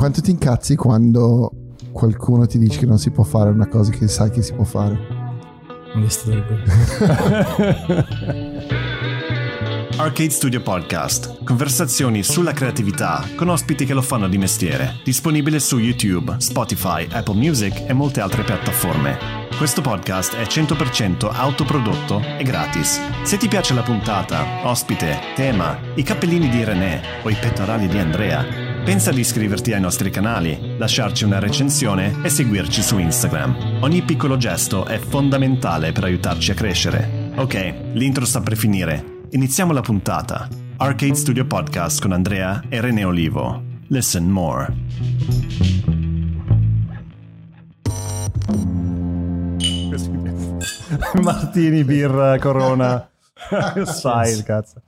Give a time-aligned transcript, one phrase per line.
[0.00, 1.52] quanto ti incazzi quando
[1.92, 4.64] qualcuno ti dice che non si può fare una cosa che sai che si può
[4.64, 4.98] fare?
[5.94, 6.54] Mi distruggo.
[9.98, 11.44] Arcade Studio Podcast.
[11.44, 15.00] Conversazioni sulla creatività con ospiti che lo fanno di mestiere.
[15.04, 19.18] Disponibile su YouTube, Spotify, Apple Music e molte altre piattaforme.
[19.58, 22.98] Questo podcast è 100% autoprodotto e gratis.
[23.24, 27.98] Se ti piace la puntata, ospite, tema, i cappellini di René o i pettorali di
[27.98, 33.78] Andrea, pensa di iscriverti ai nostri canali, lasciarci una recensione e seguirci su Instagram.
[33.82, 37.30] Ogni piccolo gesto è fondamentale per aiutarci a crescere.
[37.36, 39.20] Ok, l'intro sta per finire.
[39.30, 40.48] Iniziamo la puntata.
[40.78, 43.62] Arcade Studio Podcast con Andrea e René Olivo.
[43.90, 44.74] Listen more.
[51.22, 53.08] Martini, birra, corona.
[53.84, 54.82] Sai il cazzo.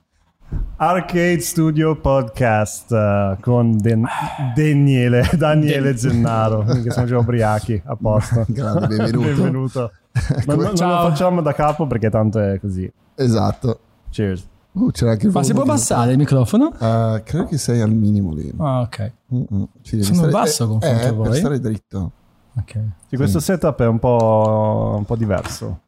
[0.77, 4.05] Arcade Studio Podcast uh, con Den-
[4.55, 8.45] Daniele, Daniele Zennaro, che siamo già ubriachi, a posto.
[8.49, 9.27] Grande, benvenuto.
[9.27, 9.91] benvenuto.
[10.45, 12.91] Non, non lo facciamo da capo perché tanto è così.
[13.15, 13.79] Esatto.
[14.09, 14.47] Cheers.
[14.73, 16.67] Uh, c'era anche il Ma si può abbassare il microfono?
[16.77, 18.51] Uh, credo che sei al minimo lì.
[18.57, 19.11] Ah, ok.
[19.33, 19.67] Mm-mm.
[19.81, 21.29] Sono stare- basso eh, confronto eh, a voi?
[21.29, 22.11] per stare dritto.
[22.59, 22.79] Ok.
[23.07, 25.79] Sì, questo setup è un po', un po' diverso.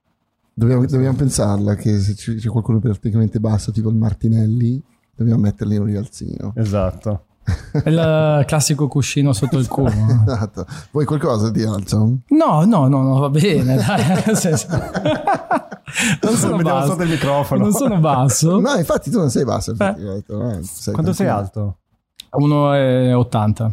[0.58, 4.82] Dobbiamo, dobbiamo pensarla che se c'è qualcuno praticamente basso, tipo il Martinelli,
[5.14, 6.54] dobbiamo mettergli un rialzino.
[6.56, 7.26] Esatto.
[7.74, 9.92] È il classico cuscino sotto il culo.
[10.26, 10.66] Esatto.
[10.92, 12.20] Vuoi qualcosa di alto?
[12.30, 14.34] No, no, no, no, va bene, dai.
[14.36, 14.68] senso-
[16.22, 16.92] non sono Vediamo basso.
[16.92, 17.62] sotto il microfono.
[17.64, 18.60] Non sono basso.
[18.60, 19.72] No, infatti tu non sei basso.
[19.74, 20.60] effettivamente, no?
[20.64, 21.78] Sei Quanto sei alto?
[22.32, 23.72] 1,80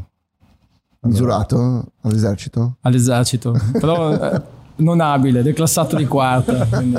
[1.05, 2.77] Misurato all'esercito?
[2.83, 3.57] all'esercito.
[3.73, 4.43] Però eh,
[4.77, 6.67] non abile, declassato di quarta.
[6.67, 6.97] quindi-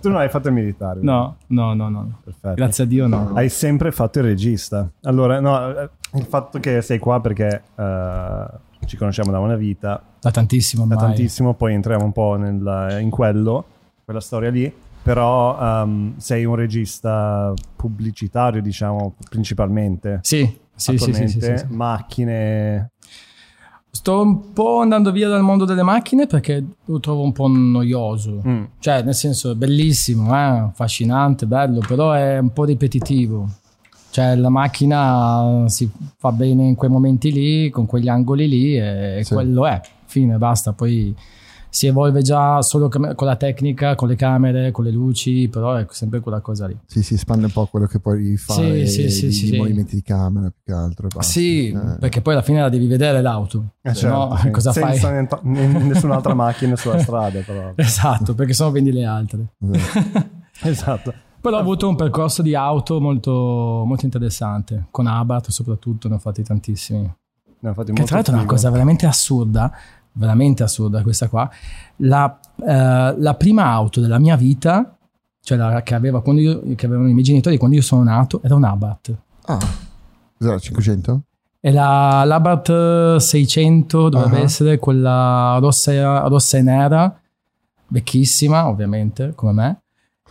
[0.00, 1.00] Tu non hai fatto il militare.
[1.02, 2.18] No, no, no, no.
[2.22, 2.54] Perfetto.
[2.54, 3.32] Grazie a Dio no.
[3.34, 4.88] Hai sempre fatto il regista.
[5.02, 8.44] Allora, no, eh, il fatto che sei qua perché eh,
[8.86, 11.08] ci conosciamo da una vita, Da tantissimo da ormai.
[11.14, 13.64] tantissimo, poi entriamo un po' nel- in quello,
[14.04, 14.72] quella storia lì.
[15.02, 20.18] Però ehm, sei un regista pubblicitario, diciamo, principalmente.
[20.22, 21.64] Sì, sì, sì, sì, sì, sì.
[21.68, 22.90] Macchine.
[23.96, 28.42] Sto un po' andando via dal mondo delle macchine perché lo trovo un po' noioso.
[28.46, 28.64] Mm.
[28.78, 33.48] Cioè, nel senso, è bellissimo, eh, affascinante, bello, però è un po' ripetitivo.
[34.10, 39.20] Cioè, la macchina si fa bene in quei momenti lì, con quegli angoli lì, e
[39.24, 39.32] Sì.
[39.32, 39.80] quello è.
[40.04, 40.72] Fine, basta.
[40.74, 41.14] Poi
[41.76, 45.84] si evolve già solo con la tecnica, con le camere, con le luci, però è
[45.90, 46.74] sempre quella cosa lì.
[46.86, 49.56] Sì, si espande un po' quello che puoi fare, sì, sì, sì, sì.
[49.58, 51.08] movimenti di camera più che altro.
[51.08, 51.30] basta.
[51.30, 51.98] Sì, Eh.
[52.00, 53.72] perché poi alla fine la devi vedere l'auto.
[53.82, 54.50] Eh, no, certo, sì.
[54.52, 54.96] cosa fai?
[54.96, 57.72] Senza nent- n- nessun'altra macchina sulla strada, però.
[57.74, 59.46] Esatto, perché sennò vendi le altre.
[60.62, 61.12] esatto.
[61.46, 63.30] Però ho avuto un percorso di auto molto,
[63.86, 67.02] molto interessante, con Abarth soprattutto, ne ho fatti tantissimi.
[67.58, 69.72] Ne ha fatti Che molto tra l'altro è una cosa veramente assurda,
[70.16, 71.48] veramente assurda questa qua.
[71.96, 74.96] La, eh, la prima auto della mia vita,
[75.42, 78.40] cioè la, che, aveva quando io, che avevano i miei genitori quando io sono nato,
[78.42, 79.14] era un Abarth.
[79.46, 79.58] Ah,
[80.38, 81.20] cos'era 500?
[81.60, 84.42] E la, l'Abarth 600 dovrebbe Ah.
[84.42, 87.20] essere quella rossa, rossa e nera,
[87.88, 89.80] vecchissima ovviamente, come me.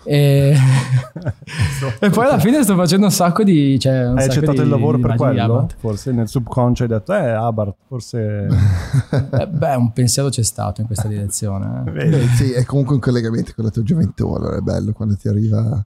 [0.05, 0.55] E,
[1.99, 3.77] e poi alla fine sto facendo un sacco di...
[3.79, 5.67] Cioè, un Hai accettato di- il lavoro per quello?
[5.77, 8.47] Forse nel subconscio hai detto, eh, Abarth, forse...
[9.35, 11.83] Eh, beh, un pensiero c'è stato in questa direzione.
[11.87, 11.91] eh.
[11.91, 15.27] Beh, sì, è comunque un collegamento con la tua gioventù, allora è bello quando ti
[15.27, 15.83] arriva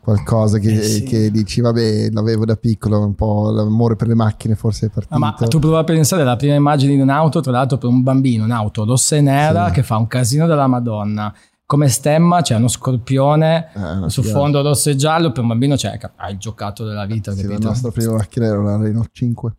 [0.00, 1.02] qualcosa che, Eh, sì.
[1.02, 5.14] che dici, vabbè, l'avevo da piccolo, un po' l'amore per le macchine forse è partito.
[5.14, 8.02] Ah, ma tu prova a pensare alla prima immagine di un'auto, tra l'altro per un
[8.02, 9.72] bambino, un'auto rossa e nera Sì.
[9.74, 11.32] che fa un casino della Madonna.
[11.68, 15.98] Come stemma c'è uno scorpione Eh, su fondo rosso e giallo, per un bambino c'è
[16.16, 19.56] ha il giocato della vita, Sì, la nostra prima macchina era una Renault 5.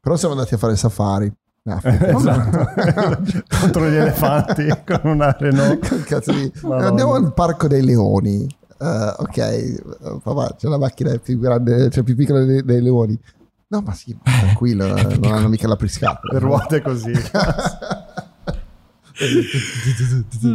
[0.00, 1.32] Però siamo andati a fare safari.
[1.62, 3.42] No, Esatto.
[3.60, 6.04] Contro gli elefanti con una Renault.
[6.04, 6.52] Cazzo di-.
[6.70, 8.46] Andiamo al parco dei leoni.
[8.78, 13.18] Eh, ok, papà, c'è la macchina più grande, cioè più piccola dei, dei leoni.
[13.66, 16.34] No, ma sì, tranquillo, non hanno mica la priscatola.
[16.34, 17.10] Le ruote così.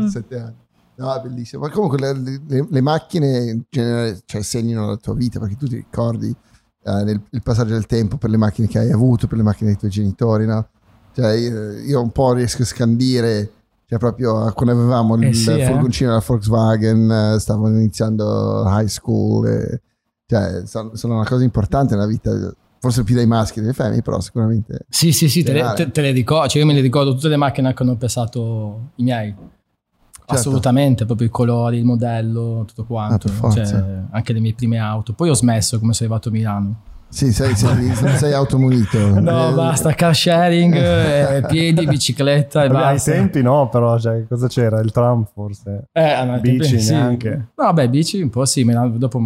[0.10, 0.56] Sette anni.
[0.96, 1.64] No, bellissimo.
[1.64, 2.14] Ma comunque le,
[2.48, 7.04] le- le macchine in genere cioè, segnano la tua vita perché tu ti ricordi eh,
[7.04, 9.80] nel, il passaggio del tempo per le macchine che hai avuto, per le macchine dei
[9.80, 10.68] tuoi genitori, no?
[11.16, 13.52] Cioè, io, un po' riesco a scandire,
[13.88, 15.66] cioè proprio quando avevamo il Eh sì, eh.
[15.66, 19.82] furgoncino della Volkswagen, eh, stavo iniziando high school, e,
[20.26, 22.32] cioè, sono, sono una cosa importante nella vita,
[22.84, 24.80] forse più dei maschi delle femmine, però sicuramente...
[24.90, 27.30] Sì, sì, sì, te le, te- te le ricordo, cioè io me le ricordo tutte
[27.30, 29.34] le macchine che hanno pesato i miei.
[29.34, 30.34] Certo.
[30.34, 33.30] Assolutamente, proprio i colori, il modello, tutto quanto.
[33.42, 33.52] Ah.
[33.52, 35.14] Cioè, anche le mie prime auto.
[35.14, 36.76] Poi ho smesso come sono arrivato a Milano.
[37.08, 38.98] Sì, sei, sei, sei automunito.
[39.20, 43.12] No, Eh, basta, car sharing, eh, piedi, bicicletta e Vabbè, ai basta.
[43.12, 44.82] tempi no, però cioè, cosa c'era?
[44.82, 45.86] Il tram forse?
[45.94, 46.92] Eh, no, ai Bici tempi sì.
[46.92, 47.30] neanche.
[47.56, 48.66] No, vabbè, bici un po' sì,
[48.98, 49.20] dopo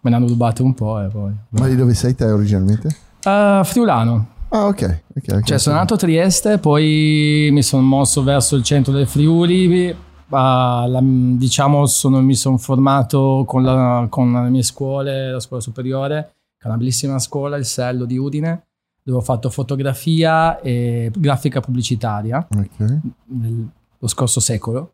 [0.00, 1.32] me ne hanno rubate un po' e poi...
[1.50, 2.88] Ma di dove sei te originalmente?
[3.22, 4.26] Eh, Friulano.
[4.50, 5.00] Ah, ok.
[5.16, 5.42] ok, ok.
[5.42, 9.94] Cioè, sono nato a Trieste, poi mi sono mosso verso il centro del Friuli.
[10.30, 15.62] ah, la- diciamo, sono- mi sono formato con, la- con le mie scuole, la scuola
[15.62, 18.62] superiore, che è una bellissima scuola, il Sello di Udine,
[19.02, 23.00] dove ho fatto fotografia e grafica pubblicitaria Ok.
[23.26, 23.68] nel-
[23.98, 24.92] lo scorso secolo.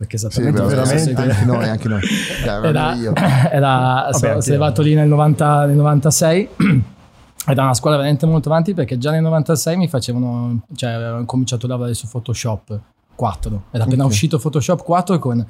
[0.00, 0.98] Perché Sì, esattamente scorso veramente?
[1.04, 1.30] secolo.
[1.30, 2.00] anche noi, anche noi.
[2.42, 3.12] Dai, Era, io.
[3.52, 6.48] era Vabbè, sono, sono arrivato lì nel, 90 nel 96
[7.46, 11.66] era una scuola veramente molto avanti perché già nel 96 mi facevano cioè avevo cominciato
[11.66, 12.80] a lavorare su Photoshop
[13.14, 14.10] 4 era appena Ok.
[14.10, 15.46] uscito Photoshop 4 con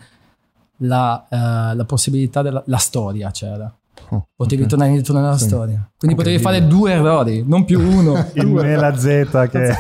[0.79, 3.73] la, eh, la possibilità della la storia c'era
[4.09, 4.69] Oh, potevi ok.
[4.69, 5.45] tornare indietro nella Sì.
[5.47, 8.63] storia quindi potevi fare due errori non più uno Il due.
[8.63, 9.77] Mela Z che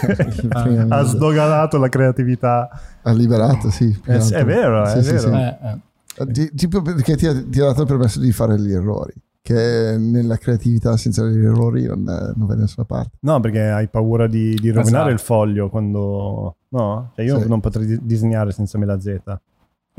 [0.88, 2.69] ha sdoganato la creatività.
[3.02, 3.87] ha liberato, sì.
[4.06, 4.38] Eh, sì, altro.
[4.38, 5.19] è vero, è Sì, sì, vero.
[5.20, 5.34] sì.
[5.34, 6.26] Eh, eh.
[6.32, 9.96] Ti- Tipo perché ti ha, ti ha dato il permesso di fare gli errori, che
[9.99, 13.17] nella creatività senza gli errori non, non va da nessuna parte.
[13.20, 15.11] No, perché hai paura di, di rovinare Esatto.
[15.11, 16.56] il foglio quando...
[16.69, 17.11] No?
[17.17, 17.49] Cioè io Sì.
[17.49, 19.17] non potrei di- disegnare senza Mela Z.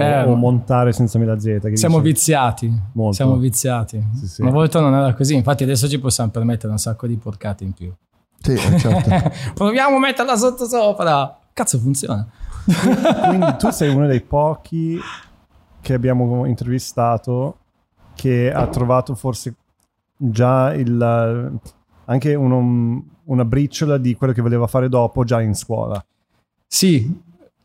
[0.02, 1.60] Eh, o montare senza Mela Z.
[1.62, 3.14] che siamo dici- viziati Molto.
[3.16, 4.42] siamo viziati Sì, sì.
[4.42, 7.74] una volta non era così infatti adesso ci possiamo permettere un sacco di porcate in
[7.74, 7.92] più
[8.40, 9.32] Sì, eh, certo.
[9.54, 11.38] Proviamo a metterla sotto sopra.
[11.54, 12.26] Cazzo, funziona.
[13.28, 14.98] Quindi tu sei uno dei pochi
[15.82, 17.58] che abbiamo intervistato
[18.16, 19.54] che ha trovato forse
[20.16, 21.60] già il,
[22.06, 26.04] anche uno- una briciola di quello che voleva fare dopo già in scuola.
[26.68, 27.14] Sì,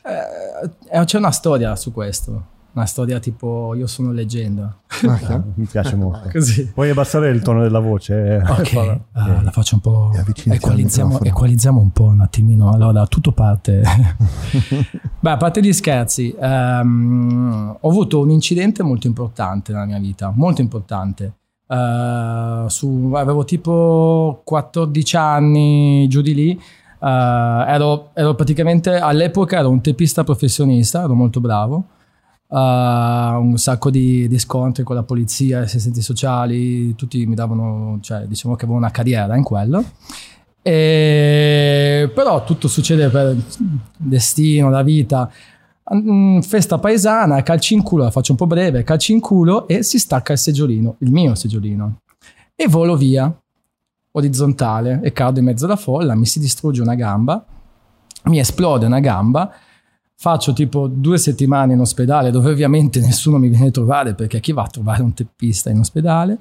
[0.06, 2.54] eh, c'è una storia su questo.
[2.76, 4.76] Una storia tipo Io sono leggenda.
[5.02, 5.42] Ok.
[5.56, 6.28] Mi piace molto.
[6.30, 6.70] Così.
[6.72, 8.42] Puoi abbassare il tono della voce?
[8.46, 8.76] Ok,
[9.12, 10.12] ah, la faccio un po'.
[10.44, 12.70] Equalizziamo, equalizziamo un po' un attimino.
[12.70, 13.80] Allora, tutto parte.
[15.20, 20.30] Beh, a parte gli scherzi, ehm, ho avuto un incidente molto importante nella mia vita,
[20.34, 21.32] molto importante.
[21.68, 26.60] Eh, su- avevo tipo 14 anni giù di lì.
[26.98, 31.86] Eh, ero, ero praticamente all'epoca ero un teppista professionista, ero molto bravo.
[32.48, 38.26] Eh, un sacco di, di scontri con la polizia, assistenti sociali, tutti mi davano, cioè
[38.26, 39.84] diciamo che avevo una carriera in quello.
[40.62, 43.36] E- però tutto succede per
[43.96, 45.30] destino, la vita.
[45.94, 49.84] Mm, Festa paesana, calci in culo, la faccio un po' breve, calci in culo e
[49.84, 52.00] si stacca il seggiolino, il mio seggiolino.
[52.56, 53.32] E volo via,
[54.16, 57.44] orizzontale, e cado in mezzo alla folla, mi si distrugge una gamba,
[58.24, 59.50] mi esplode una gamba,
[60.18, 64.52] faccio tipo due settimane in ospedale dove ovviamente nessuno mi viene a trovare perché chi
[64.52, 66.38] va a trovare un teppista in ospedale?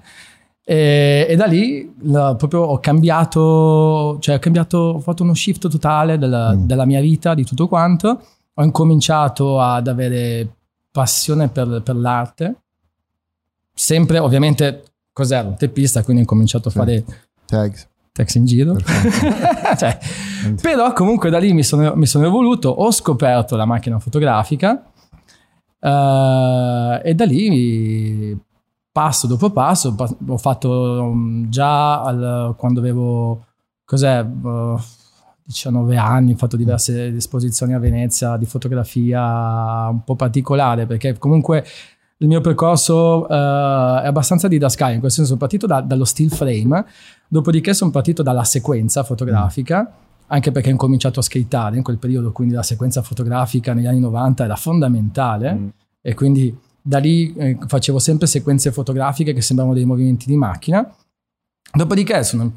[0.68, 5.68] E, e da lì la- proprio ho cambiato, cioè ho cambiato, ho fatto uno shift
[5.70, 6.66] totale della, Mm.
[6.66, 8.20] della mia vita, di tutto quanto.
[8.56, 10.48] Ho incominciato ad avere
[10.90, 12.56] passione per, per l'arte.
[13.74, 15.50] Sempre, ovviamente, cos'ero?
[15.50, 16.78] Un teppista, quindi ho incominciato a Sì.
[17.46, 17.88] Tags.
[18.12, 18.76] text in giro.
[19.78, 19.98] Cioè,
[20.62, 24.84] però comunque da lì mi sono, mi sono evoluto, ho scoperto la macchina fotografica
[25.80, 28.38] eh, e da lì
[28.92, 30.70] passo dopo passo pa- ho fatto
[31.02, 33.46] um, già al- quando avevo
[33.84, 34.76] cos'è eh,
[35.44, 41.66] 19 anni ho fatto diverse esposizioni a Venezia di fotografia un po' particolare perché comunque
[42.20, 46.30] il mio percorso eh, è abbastanza didascalico in questo senso sono partito da- dallo still
[46.30, 46.86] frame
[47.28, 49.92] dopodiché sono partito dalla sequenza fotografica
[50.28, 54.00] anche perché ho incominciato a skateare in quel periodo quindi la sequenza fotografica negli anni
[54.00, 55.68] 90 era fondamentale Mm.
[56.02, 60.88] e quindi da lì eh, facevo sempre sequenze fotografiche che sembravano dei movimenti di macchina.
[61.74, 62.52] Dopodiché sono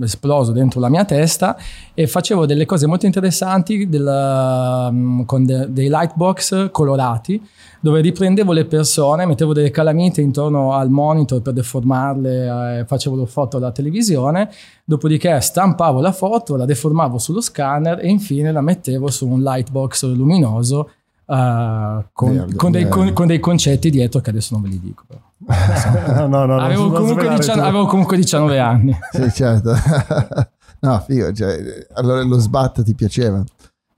[0.00, 1.56] esploso dentro la mia testa
[1.92, 7.40] e facevo delle cose molto interessanti del, mm, con de- dei lightbox colorati
[7.80, 13.26] dove riprendevo le persone, mettevo delle calamite intorno al monitor per deformarle, eh, facevo le
[13.26, 14.48] foto alla televisione,
[14.84, 20.04] dopodiché stampavo la foto, la deformavo sullo scanner e infine la mettevo su un lightbox
[20.04, 20.90] luminoso
[21.26, 25.02] eh, con, con dei, con- con dei concetti dietro che adesso non ve li dico.
[25.06, 25.20] però.
[25.46, 27.66] No, no, no, avevo, comunque svelare 19, tu.
[27.66, 28.98] avevo comunque 19 anni.
[29.10, 29.74] Sì, certo.
[30.80, 33.42] no, figo, cioè, allora lo sbat ti piaceva.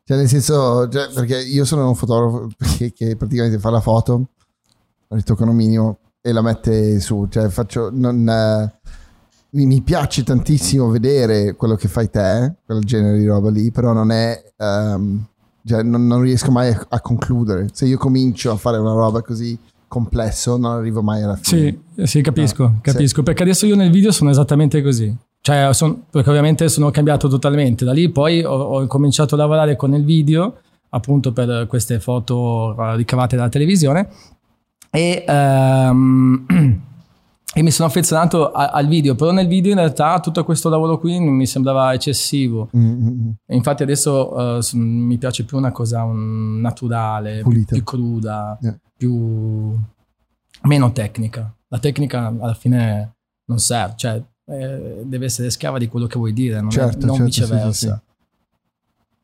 [0.04, 4.28] Cioè, nel senso, cioè, perché io sono un fotografo che, che praticamente fa la foto,
[5.08, 7.26] la ritoccano minimo e la mette su.
[7.28, 8.80] Cioè, faccio, non, eh,
[9.50, 13.92] mi, mi piace tantissimo vedere quello che fai te, quel genere di roba lì, però
[13.92, 14.52] non è...
[14.56, 15.26] ehm,
[15.66, 17.68] cioè, non, non riesco mai a, a concludere.
[17.72, 19.58] Se io comincio a fare una roba così
[19.94, 21.78] complesso non arrivo mai alla fine.
[21.94, 23.22] Sì, sì capisco, No, capisco.
[23.22, 25.14] Perché adesso io nel video sono esattamente così.
[25.40, 27.84] Cioè, son- perché ovviamente sono cambiato totalmente.
[27.84, 30.56] Da lì poi ho, ho cominciato a lavorare con il video,
[30.90, 34.08] appunto per queste foto eh, ricavate dalla televisione.
[34.90, 36.46] E, ehm,
[37.56, 39.14] e mi sono affezionato a- al video.
[39.14, 42.68] Però nel video in realtà tutto questo lavoro qui mi sembrava eccessivo.
[42.76, 43.30] Mm, mm, mm.
[43.46, 47.74] E Infatti adesso s- mi piace più una cosa mm, naturale, Pulita.
[47.74, 48.78] più cruda, Yeah.
[49.04, 49.78] Più
[50.62, 51.52] meno tecnica.
[51.68, 53.14] La tecnica alla fine
[53.46, 57.06] non serve, cioè eh, deve essere schiava di quello che vuoi dire, non, è- Certo,
[57.06, 57.72] non certo, sì, viceversa.
[57.72, 57.94] sì, sì.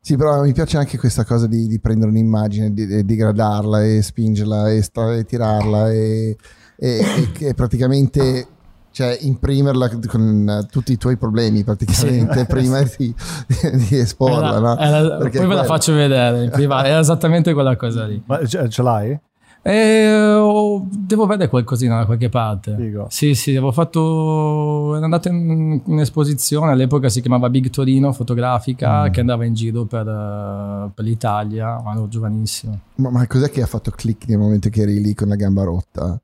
[0.03, 4.01] Sì, però mi piace anche questa cosa di, di prendere un'immagine, di, di degradarla e
[4.01, 6.35] spingerla e, stra- e tirarla e,
[6.75, 6.99] e-
[7.37, 8.47] e- e praticamente
[8.89, 12.45] cioè, imprimerla con tutti i tuoi problemi praticamente Sì.
[12.47, 13.13] prima di,
[13.87, 14.49] di esporla.
[14.49, 14.77] Era- no?
[14.77, 18.21] era- poi ve la faccio vedere in privato, era esattamente quella cosa lì.
[18.25, 19.19] Ma ce, ce l'hai?
[19.63, 22.75] E, oh, devo vedere qualcosina da qualche parte.
[22.75, 23.05] Figo.
[23.09, 24.95] Sì, sì, avevo fatto.
[24.95, 29.11] Ero andato in un'esposizione, all'epoca si chiamava Big Torino Fotografica, Mm.
[29.11, 32.79] che andava in giro per, eh, per l'Italia, ma ero giovanissimo.
[32.95, 35.63] Ma, ma cos'è che ha fatto click nel momento che eri lì con la gamba
[35.63, 36.19] rotta?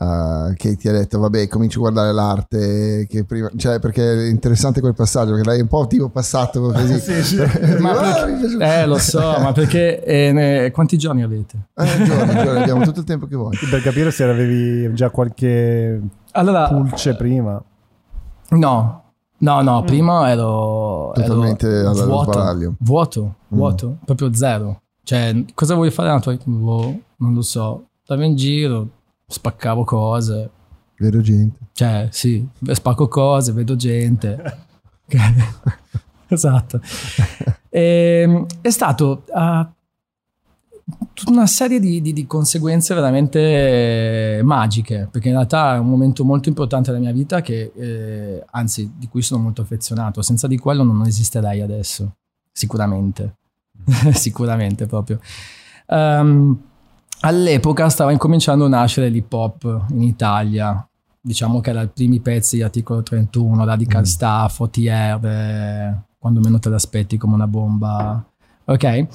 [0.00, 4.28] Uh, che ti ha detto vabbè comincio a guardare l'arte che prima cioè perché è
[4.28, 7.36] interessante quel passaggio perché l'hai un po' tipo passato così Sì, sì.
[7.82, 10.04] Ma Ah, perché- eh, lo so, ma perché.
[10.04, 11.70] eh, ne- quanti giorni avete?
[11.74, 16.00] Eh, giorni, giorni, abbiamo tutto il tempo che vuoi Per capire se avevi già qualche
[16.32, 17.60] Allora, pulce prima.
[18.50, 19.02] no,
[19.38, 21.10] no, no, prima ero.
[21.14, 22.74] Totalmente ero vuoto, sbaraglio.
[22.78, 24.80] vuoto, vuoto, proprio zero.
[25.02, 26.44] Cioè, cosa vuoi fare nella tua vita?
[26.46, 27.86] Boh, non lo so.
[28.04, 28.88] Stavo in giro,
[29.28, 30.50] spaccavo cose.
[30.96, 34.66] vedo gente Cioè, sì, spacco cose, vedo gente.
[36.28, 36.80] esatto.
[37.68, 39.70] E, è stato ah,
[41.12, 46.24] tutta una serie di, di- di conseguenze veramente magiche, perché in realtà è un momento
[46.24, 50.22] molto importante della mia vita che, eh, anzi, di cui sono molto affezionato.
[50.22, 52.16] Senza di quello non esisterei adesso,
[52.50, 53.36] sicuramente.
[54.12, 55.20] sicuramente proprio.
[55.86, 56.60] Ehm,
[57.20, 60.86] all'epoca stava incominciando a nascere l'hip hop in Italia.
[61.20, 64.04] Diciamo che era i primi pezzi di articolo 31, Radical Mm.
[64.04, 68.24] Staff, OTR, quando meno te l'aspetti come una bomba.
[68.64, 69.06] Ok?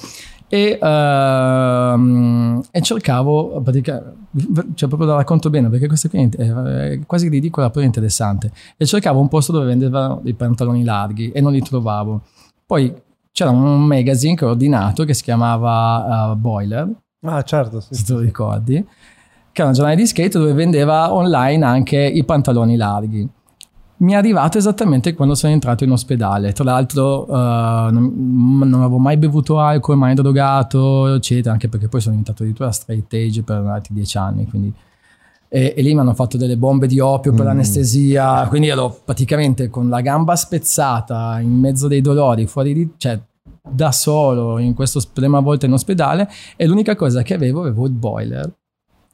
[0.47, 4.13] E, ehm, e cercavo, pratica-
[4.75, 8.51] cioè proprio la racconto bene perché questa qui è, quasi ridicola, però interessante.
[8.77, 12.21] E cercavo un posto dove vendevano dei pantaloni larghi e non li trovavo.
[12.65, 12.93] Poi
[13.31, 16.87] c'era un magazine che ho ordinato che si chiamava eh, Boiler,
[17.23, 17.95] Ah, certo, sì.
[17.95, 18.75] se te lo ricordi,
[19.51, 23.27] che era un giornale di skate dove vendeva online anche i pantaloni larghi.
[23.95, 26.51] Mi è arrivato esattamente quando sono entrato in ospedale.
[26.51, 27.31] Tra l'altro, eh,
[27.91, 32.71] non, non avevo mai bevuto alcol, mai drogato, eccetera, anche perché poi sono diventato addirittura
[32.71, 34.45] straight age per altri dieci anni.
[34.47, 34.73] Quindi.
[35.47, 37.47] E, e lì mi hanno fatto delle bombe di opio per Mm.
[37.47, 38.47] l'anestesia.
[38.49, 42.89] Quindi ero praticamente con la gamba spezzata in mezzo dei dolori, fuori di.
[42.97, 43.17] cioè
[43.67, 47.93] da solo in questo prima volta in ospedale e l'unica cosa che avevo avevo il
[47.93, 48.51] boiler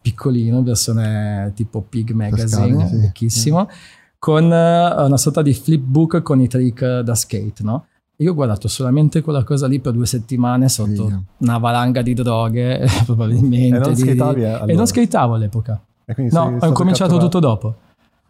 [0.01, 2.97] piccolino versione tipo Pig Magazine Toscani, sì.
[2.97, 3.69] vecchissimo
[4.17, 7.85] con eh, una sorta di flipbook con i trick da skate no?
[8.17, 11.21] io ho guardato solamente quella cosa lì per due settimane sotto Figa.
[11.37, 14.73] una valanga di droghe probabilmente E non di- skateavi e allora?
[14.73, 17.17] non skateavo all'epoca E No, ho catturato.
[17.19, 17.75] tutto dopo.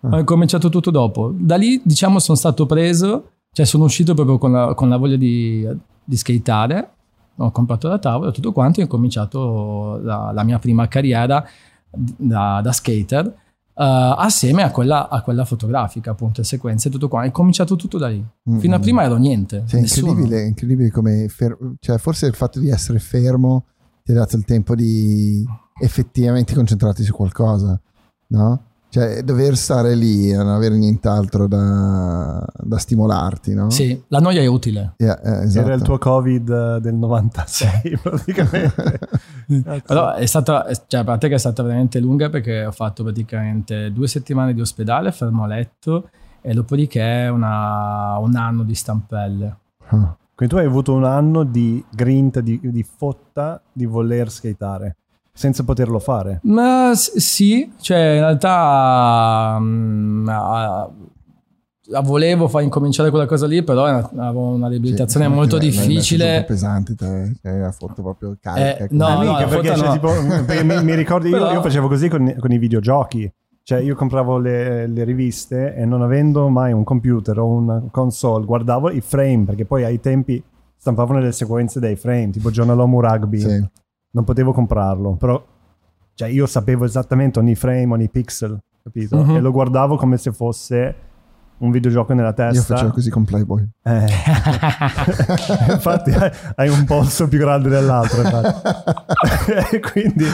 [0.01, 0.09] Ah.
[0.15, 1.33] Ho incominciato tutto dopo.
[1.33, 5.15] Da lì, diciamo, sono stato preso, cioè sono uscito proprio con la, con la voglia
[5.15, 5.65] di,
[6.09, 6.89] di skateare.
[7.37, 11.25] Ho comprato la tavola, tutto quanto, e ho cominciato la, la mia prima carriera
[11.89, 13.25] da, da skater.
[13.27, 17.23] eh, assieme a quella, a quella fotografica, appunto, sequenze e tutto qua.
[17.23, 18.21] È cominciato tutto da lì.
[18.57, 18.81] Fino a Mm.
[18.81, 19.63] prima ero niente.
[19.69, 23.65] È incredibile, incredibile come fer- cioè, forse il fatto di essere fermo
[24.03, 25.45] ti ha dato il tempo di
[25.81, 27.79] effettivamente concentrarti su qualcosa,
[28.29, 28.63] no?
[28.91, 33.69] Cioè, dover stare lì e non avere nient'altro da, da stimolarti, no?
[33.69, 34.95] Sì, la noia è utile.
[34.97, 35.65] Yeah, eh, esatto.
[35.65, 38.99] Era il tuo Covid eh, del 96 praticamente.
[39.85, 43.91] Però è stata, cioè, a parte che è stata veramente lunga perché ho fatto praticamente
[43.91, 46.09] due settimane di ospedale, fermo a letto,
[46.41, 49.57] e dopodiché una- un anno di stampelle.
[49.89, 50.15] Ah.
[50.33, 54.95] Quindi tu hai avuto un anno di grinta, di, di fotta di voler skateare
[55.39, 56.41] senza poterlo fare.
[56.43, 60.89] Ma s- sì, cioè in realtà mm, ah,
[61.91, 66.25] la volevo far incominciare quella cosa lì, però avevo una riabilitazione Sì, molto difficile.
[66.25, 68.83] super pesante te, cioè, ha fatto proprio carica.
[68.83, 69.93] Eh, no, come- no, Mica, la perché, foto c'è no.
[69.93, 73.31] tipo- perché mi, mi ricordo, io, Però- io facevo così con, con i videogiochi.
[73.63, 78.43] Cioè, io compravo le, le riviste e non avendo mai un computer o una console,
[78.43, 80.43] guardavo i frame, perché poi ai tempi
[80.75, 83.39] stampavano le sequenze dei frame, tipo Giornalomu Rugby.
[83.39, 83.67] Sì.
[84.11, 85.43] Non potevo comprarlo, però
[86.15, 89.23] cioè io sapevo esattamente ogni frame, ogni pixel, capito?
[89.23, 89.35] Mhm.
[89.35, 90.95] E lo guardavo come se fosse
[91.59, 92.57] un videogioco nella testa.
[92.57, 93.67] Io facevo così con Playboy.
[93.83, 94.05] Eh.
[95.71, 96.11] infatti
[96.55, 98.21] hai- un polso più grande dell'altro.
[99.91, 100.25] quindi,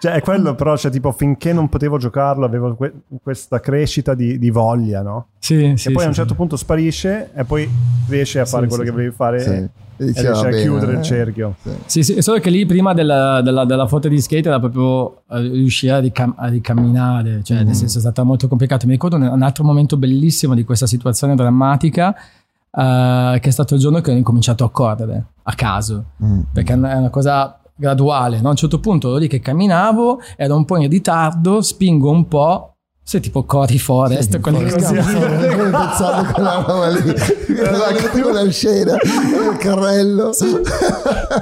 [0.00, 4.38] cioè, è quello però, cioè, tipo, finché non potevo giocarlo, avevo que- questa crescita di,
[4.38, 5.26] di voglia, no?
[5.38, 6.36] Sì, E sì, poi a sì, un certo sì.
[6.36, 7.68] punto sparisce e poi
[8.08, 9.50] riesci a fare Sì, quello sì, che volevi fare Sì.
[9.50, 11.02] e, dici, riesci a bene, chiudere il eh.
[11.02, 11.54] cerchio.
[11.86, 15.40] Sì, sì, solo che lì prima della, della, della foto di skate era proprio eh,
[15.40, 17.66] riuscire a, ricam- a ricamminare, cioè Mm.
[17.66, 18.86] nel senso è stato molto complicato.
[18.86, 22.14] Mi ricordo un, un altro momento bellissimo di questa situazione drammatica
[22.70, 26.40] eh, che è stato il giorno che ho incominciato a correre a caso, Mm.
[26.52, 28.48] perché è una cosa graduale, no?
[28.48, 32.26] a un certo punto ero lì che camminavo, ero un po' in ritardo, spingo un
[32.26, 32.72] po',
[33.08, 34.90] sei tipo Cory Forest, Stavo stavo
[35.70, 37.14] pensando a quella roba lì.
[37.46, 40.30] Quella, quella scena, il carrello.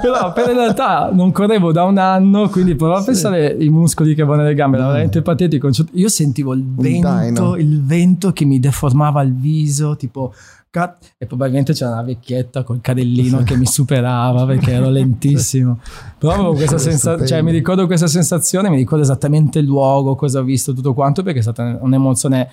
[0.01, 4.15] Però per in realtà non correvo da un anno, quindi provavo a pensare i muscoli
[4.15, 5.69] che avevo nelle gambe, era veramente patetico.
[5.91, 10.33] Io sentivo il vento, il vento che mi deformava il viso, tipo
[10.69, 15.79] ca- e probabilmente c'era una vecchietta col cadellino che mi superava perché ero lentissimo.
[16.17, 20.39] Però avevo questa sensazione, cioè mi ricordo questa sensazione, mi ricordo esattamente il luogo, cosa
[20.39, 22.49] ho visto, tutto quanto, perché è stata un'emozione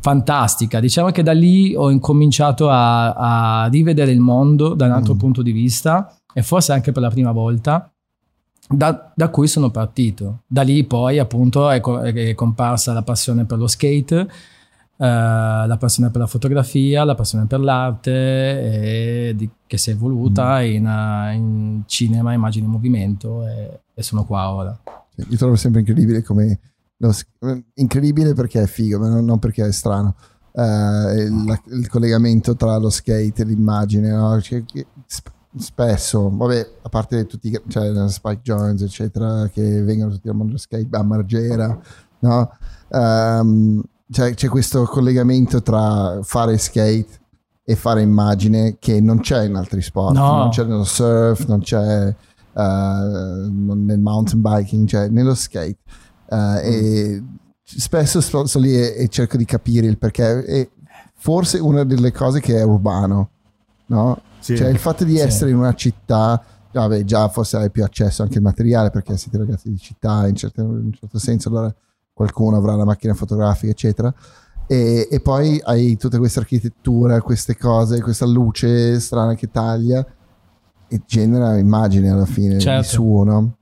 [0.00, 0.80] fantastica.
[0.80, 5.18] Diciamo che da lì ho incominciato a, a rivedere il mondo da un altro Mm.
[5.18, 7.90] punto di vista e forse anche per la prima volta.
[8.70, 10.40] Da, da cui sono partito.
[10.46, 14.28] Da lì poi appunto è, co- è comparsa la passione per lo skate,
[15.06, 18.10] la passione per la fotografia, la passione per l'arte
[19.28, 24.02] e di- che si è evoluta in, eh, in cinema, immagini in movimento e, e
[24.02, 24.78] sono qua ora.
[25.28, 26.58] Io trovo sempre incredibile come...
[27.10, 27.26] s-
[27.74, 30.14] incredibile perché è figo, ma non, perché è strano.
[30.52, 34.40] Eh, il, il collegamento tra lo skate e l'immagine, no?
[34.40, 34.64] Cioè,
[35.56, 40.52] spesso, vabbè, a parte tutti, i- cioè Spike Jones, eccetera, che vengono tutti dal mondo
[40.52, 41.80] dello skate, a Margera,
[42.20, 42.50] no?
[42.90, 47.06] Ehm, cioè, c'è questo collegamento tra fare skate
[47.64, 50.36] e fare immagine che non c'è in altri sport, No.
[50.36, 52.14] non c'è nello surf, non c'è
[52.54, 55.76] non- nel mountain biking, cioè nello skate.
[56.30, 57.22] Eh, E
[57.62, 60.44] spesso sto, sto lì e, e cerco di capire il perché.
[60.44, 60.70] E
[61.14, 63.30] forse una delle cose che è urbano,
[63.86, 64.20] no?
[64.40, 64.56] Sì.
[64.56, 65.20] Cioè il fatto di Sì.
[65.20, 66.42] essere in una città,
[66.72, 70.34] vabbè, già forse hai più accesso anche al materiale perché siete ragazzi di città in,
[70.36, 71.74] certo- in un certo senso, allora
[72.18, 74.12] qualcuno avrà la macchina fotografica, eccetera.
[74.66, 80.04] E, e poi hai tutta questa architettura, queste cose, questa luce strana che taglia
[80.88, 82.80] e genera immagine alla fine Certo.
[82.82, 83.56] di suo, no?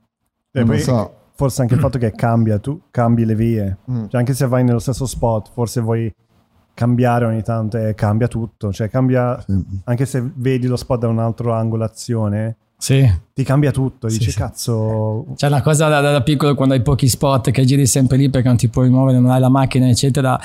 [0.51, 1.13] E Non poi lo so.
[1.35, 3.77] forse anche il fatto che cambia, tu cambi le vie.
[3.91, 4.05] Mm.
[4.07, 6.11] Cioè, anche se vai nello stesso spot, forse vuoi
[6.73, 8.73] cambiare ogni tanto e cambia tutto.
[8.73, 9.63] Cioè, cambia, Sì.
[9.85, 13.11] anche se vedi lo spot da un altro angolazione, Sì.
[13.33, 14.07] ti cambia tutto.
[14.07, 14.37] Sì, Dici, sì.
[14.37, 18.29] cazzo, C'è una cosa da, da piccolo quando hai pochi spot che giri sempre lì
[18.29, 20.39] perché non ti puoi muovere, non hai la macchina, eccetera.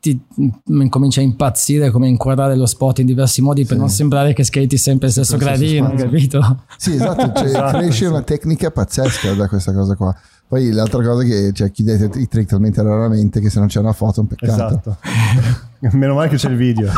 [0.00, 3.78] Ti mm, incomincia a impazzire come inquadrare lo spot in diversi modi per Sì.
[3.78, 6.64] non sembrare che skati sempre il stesso Sempre lo stesso gradino, capito?
[6.78, 8.04] Sì, esatto, cioè, Esatto, cresce sì.
[8.04, 10.14] una tecnica pazzesca da questa cosa qua.
[10.48, 13.80] Poi l'altra cosa è che cioè, chiudete i trick talmente raramente che se non c'è
[13.80, 14.52] una foto è un peccato.
[14.66, 14.96] esatto.
[15.92, 16.90] Meno male che c'è il video.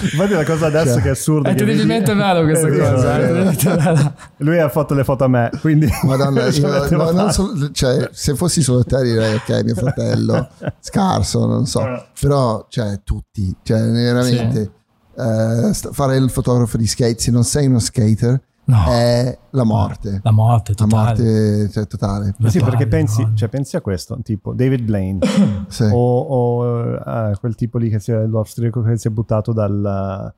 [0.00, 1.50] Infatti la cosa adesso Cioè, che è assurda.
[1.50, 3.16] È terribilmente vero questa cosa.
[3.18, 4.14] vero.
[4.38, 7.70] Lui ha fatto le foto a me, quindi Madonna, ci io- metteva no, non solo-
[7.72, 10.48] cioè, se fossi solo te direi ok, mio fratello,
[10.80, 12.06] scarso, non so.
[12.18, 14.70] Però, cioè, tutti, cioè, veramente,
[15.16, 19.64] eh, sta- fare il fotografo di skate, se non sei uno skater, No, è la
[19.64, 20.20] morte.
[20.22, 21.22] la morte La totale.
[21.22, 22.34] morte cioè, totale.
[22.36, 25.20] Ma sì, perché Totale, pensi, cioè, pensi a questo, tipo David Blaine
[25.68, 25.84] Sì.
[25.90, 30.34] o, o, eh, quel tipo lì che si è, l'austriaco che si è buttato dal,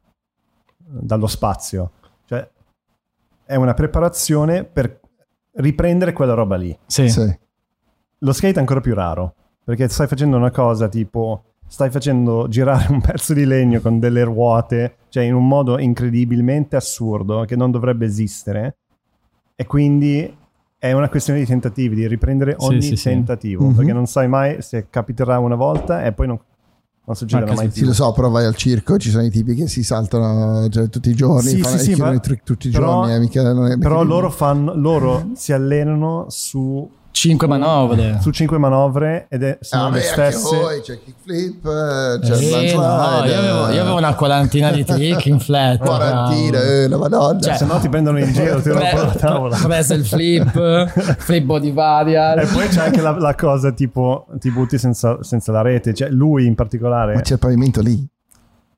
[0.79, 1.91] dallo spazio.
[2.27, 2.49] Cioè,
[3.47, 5.01] è una preparazione per
[5.55, 6.77] riprendere quella roba lì.
[6.87, 7.09] Sì.
[7.09, 7.39] Sì.
[8.19, 12.91] Lo skate è ancora più raro, perché stai facendo una cosa tipo, stai facendo girare
[12.93, 17.71] un pezzo di legno con delle ruote, cioè in un modo incredibilmente assurdo che non
[17.71, 18.77] dovrebbe esistere,
[19.55, 20.37] e quindi
[20.79, 23.05] è una questione di tentativi, di riprendere Sì, ogni sì, sì.
[23.11, 23.75] tentativo, Mhm.
[23.75, 26.41] perché non sai mai se capiterà una volta e poi non,
[27.05, 27.87] non succederà Ma mai che Sì, più.
[27.89, 31.11] lo so, però vai al circo, ci sono i tipi che si saltano cioè, tutti
[31.11, 33.15] i giorni, Sì, fanno, sì, sì, ma- i trick tutti i però- giorni.
[33.15, 38.17] eh, mica- non è- mica Però loro, fanno, loro si allenano su, Cinque manovre.
[38.23, 40.57] su cinque manovre ed è, sono Ah, le beh, stesse.
[40.57, 45.27] voi, c'è kickflip, c'è il Eh, no, io, avevo, io avevo una quarantina di trick
[45.27, 45.77] in flat.
[45.81, 47.39] quarantina, eh, la madonna.
[47.39, 49.57] Cioè, Se no ti prendono in giro, ti rompono la tavola.
[49.63, 50.87] Presa il flip,
[51.19, 52.39] flip body varial.
[52.39, 56.09] E poi c'è anche la, la cosa tipo ti butti senza, senza la rete, cioè
[56.09, 58.03] lui in particolare, Ma c'è il pavimento lì.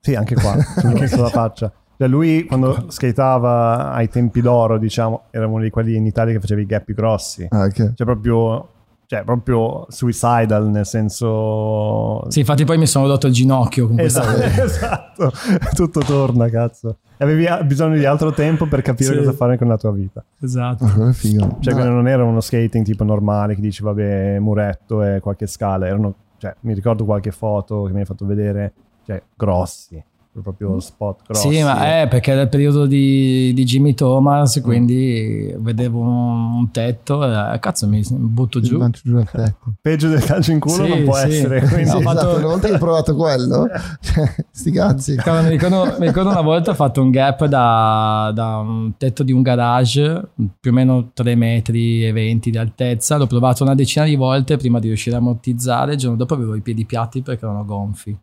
[0.00, 1.70] sì anche qua, anche sulla faccia.
[2.02, 6.40] Cioè lui quando skateava ai tempi d'oro, diciamo, era uno di quelli in Italia che
[6.40, 7.46] faceva i gap più grossi.
[7.48, 7.92] Ah, ok.
[7.94, 8.68] Cioè proprio,
[9.06, 12.28] cioè proprio suicidal, nel senso...
[12.28, 15.32] Sì, infatti poi mi sono rotto il ginocchio con Esatto, esatto.
[15.76, 16.96] Tutto torna, cazzo.
[17.16, 19.18] E avevi bisogno di altro tempo per capire Sì.
[19.18, 20.24] cosa fare con la tua vita.
[20.40, 20.84] Esatto.
[20.84, 21.58] Ah, figo.
[21.60, 25.86] Cioè, No, non era uno skating tipo normale che dici, vabbè, muretto e qualche scala.
[25.86, 28.72] Erano, cioè, mi ricordo qualche foto che mi hai fatto vedere,
[29.06, 30.02] cioè, grossi.
[30.40, 31.52] Proprio spot grossi.
[31.52, 37.22] Sì, ma è perché era il periodo di, di Jimmy Thomas, quindi vedevo un, tetto
[37.22, 38.82] e cazzo mi butto giù.
[39.02, 39.22] giù.
[39.82, 41.26] Peggio del calcio in culo Sì, non può sì.
[41.28, 41.60] essere.
[41.60, 43.68] Quindi, ho Sì, fatto- esatto, una volta che hai provato quello,
[44.00, 45.16] cioè, sti cazzi.
[45.16, 49.22] Cavolo, mi, ricordo, mi ricordo una volta ho fatto un gap da, da un tetto
[49.22, 53.18] di un garage, più o meno 3 metri e 20 di altezza.
[53.18, 55.92] L'ho provato una decina di volte prima di riuscire a ammortizzare.
[55.92, 58.16] Il giorno dopo avevo i piedi piatti perché erano gonfi.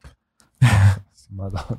[1.30, 1.78] Madonna.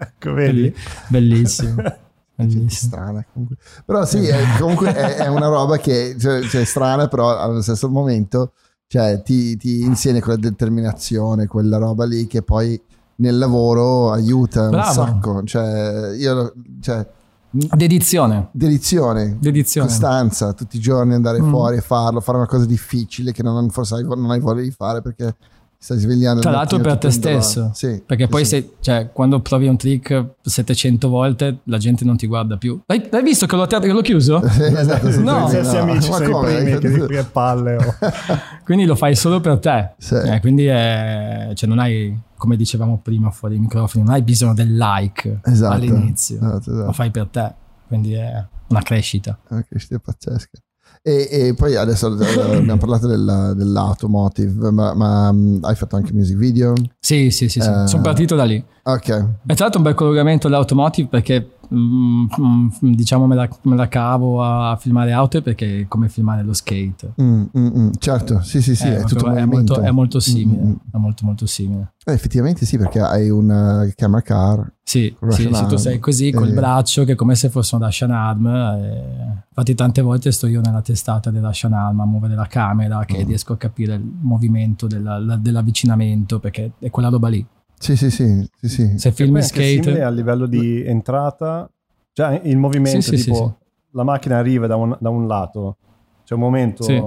[0.00, 0.74] ecco, vedi?
[1.08, 1.82] Bellissimo.
[2.34, 2.68] Bellissimo.
[2.68, 3.56] strana comunque.
[3.84, 7.60] Però sì, è, comunque è, è una roba che cioè, cioè, è strana, però allo
[7.60, 8.52] stesso momento
[8.86, 12.80] cioè, ti, ti insieme quella determinazione, quella roba lì che poi
[13.16, 14.88] nel lavoro aiuta Bravo.
[14.88, 15.42] un sacco.
[15.44, 17.06] Cioè, io, cioè,
[17.54, 18.48] Dedizione.
[18.52, 19.86] dedizione, Dedizione.
[19.86, 21.50] costanza, tutti i giorni andare Mm.
[21.50, 24.70] fuori e farlo, fare una cosa difficile che non, forse hai, non hai voglia di
[24.70, 25.36] fare perché
[25.82, 26.40] stai svegliando.
[26.40, 27.72] Tra al l'altro per te stesso.
[27.74, 28.50] Sì, Perché sì, poi sì.
[28.50, 32.80] se, cioè, quando provi un trick 700 volte la gente non ti guarda più.
[32.86, 34.40] L'hai, l'hai visto che l'ho, che l'ho chiuso?
[34.48, 35.48] Sì, esatto, No.
[35.48, 35.80] Stessi no.
[35.82, 36.54] amici Ma sono i come?
[36.54, 37.76] primi che dicono che palle.
[37.76, 37.94] oh.
[38.64, 39.94] Quindi lo fai solo per te.
[39.98, 40.14] Sì.
[40.14, 44.54] Eh, quindi è- cioè, non hai, come dicevamo prima fuori i microfoni, non hai bisogno
[44.54, 46.36] del like Esatto, all'inizio.
[46.36, 46.84] esatto, esatto.
[46.86, 47.54] Lo fai per te.
[47.88, 49.36] Quindi è una crescita.
[49.48, 50.58] Una crescita pazzesca.
[51.04, 56.12] E, e poi adesso eh, abbiamo parlato della- dell'automotive, ma, ma, mm, hai fatto anche
[56.12, 56.74] music video?
[57.00, 57.68] Sì, sì, sì, sì.
[57.68, 57.88] Eh.
[57.88, 58.64] sono partito da lì.
[58.84, 63.76] Ok, E tra l'altro un bel collegamento all'automotive perché mm, mm, diciamo me la, me
[63.76, 67.12] la cavo a filmare auto perché è come filmare lo skate.
[67.22, 70.18] Mm, mm, mm, certo, sì, sì, sì, Eh, è tutto un è, molto, è molto
[70.18, 70.62] simile.
[70.62, 70.74] Mm, mm.
[70.92, 71.92] È molto molto simile.
[72.04, 74.72] Eh, effettivamente sì, perché hai una camera car.
[74.82, 75.76] Sì, sì, se tu arm.
[75.76, 76.52] sei così col Eh.
[76.52, 78.46] braccio che è come se fosse un Russian Arm.
[78.48, 83.04] eh, infatti tante volte sto io nella testata del Russian Arm a muovere la camera
[83.04, 83.28] che Mm.
[83.28, 87.46] riesco a capire il movimento della- la- dell'avvicinamento perché è quella roba lì.
[87.82, 88.98] Sì, sì, sì, sì, sì.
[88.98, 90.02] Se E poi filmi skate...
[90.02, 91.68] a livello di entrata,
[92.12, 93.52] cioè il movimento, Sì, sì, tipo sì, sì.
[93.90, 95.76] la macchina arriva da un, da un lato,
[96.24, 97.02] c'è un momento Sì.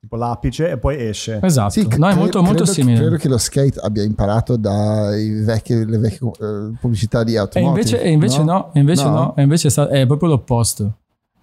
[0.00, 1.38] tipo l'apice e poi esce.
[1.40, 2.98] Esatto, Sì, no, è molto, molto simile.
[2.98, 7.80] Credo che lo skate abbia imparato dalle vecchie, le vecchie eh, pubblicità di E automotive.
[7.80, 9.10] invece, e invece no, e invece No?
[9.10, 10.92] no, e invece è, sta- è proprio l'opposto.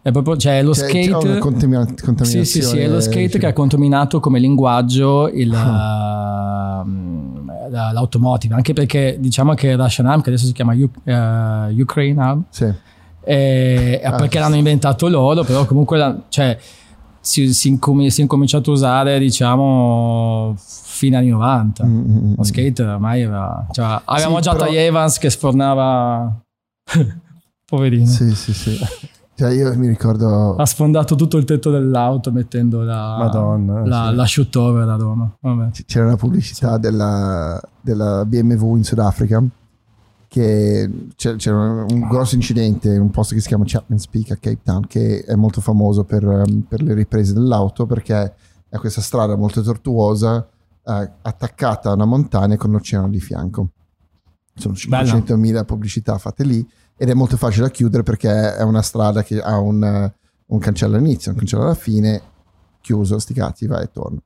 [0.05, 1.39] È proprio, cioè lo Cioè, c'è una skate...
[1.39, 2.45] contamina- contaminazione.
[2.45, 6.85] Sì, sì, sì, è lo skate cioè, che ha contaminato come linguaggio il, la-
[7.91, 12.43] l'automotive, anche perché diciamo che Russian Arm, che adesso si chiama U- eh, Ukraine Arm,
[12.49, 12.71] Sì.
[13.23, 14.43] eh, Ah, perché sì.
[14.43, 16.55] l'hanno inventato loro, però comunque la- cioè,
[17.19, 21.83] si, si, incomi- si è incominciato a usare, diciamo, fino anni 90.
[21.83, 22.33] Mm, mm, mm.
[22.37, 23.65] Lo skate ormai era...
[23.71, 26.31] Cioè, avevamo Sì, già però- Ty Evans che sfornava...
[27.65, 28.05] Poverino.
[28.05, 28.79] Sì, sì, sì.
[29.35, 30.55] Cioè io mi ricordo...
[30.55, 34.15] Ha sfondato tutto il tetto dell'auto mettendo la, Madonna, la, sì.
[34.15, 35.35] la shoot over a Roma.
[35.41, 35.71] Vabbè.
[35.85, 39.43] c'era una pubblicità della, della BMW in Sudafrica
[40.27, 44.59] che c'era un, grosso incidente in un posto che si chiama Chapman's Peak a Cape
[44.63, 48.33] Town che è molto famoso per, um, per le riprese dell'auto perché
[48.67, 50.45] è questa strada molto tortuosa
[50.83, 53.69] eh, attaccata a una montagna con l'oceano di fianco
[54.55, 55.13] sono Bella.
[55.13, 56.67] 500.000 pubblicità fatte lì
[56.97, 60.13] ed è molto facile da chiudere perché è una strada che ha un, eh,
[60.47, 62.21] un cancello all'inizio un cancello alla fine
[62.81, 64.19] chiuso sti cazzi vai e torna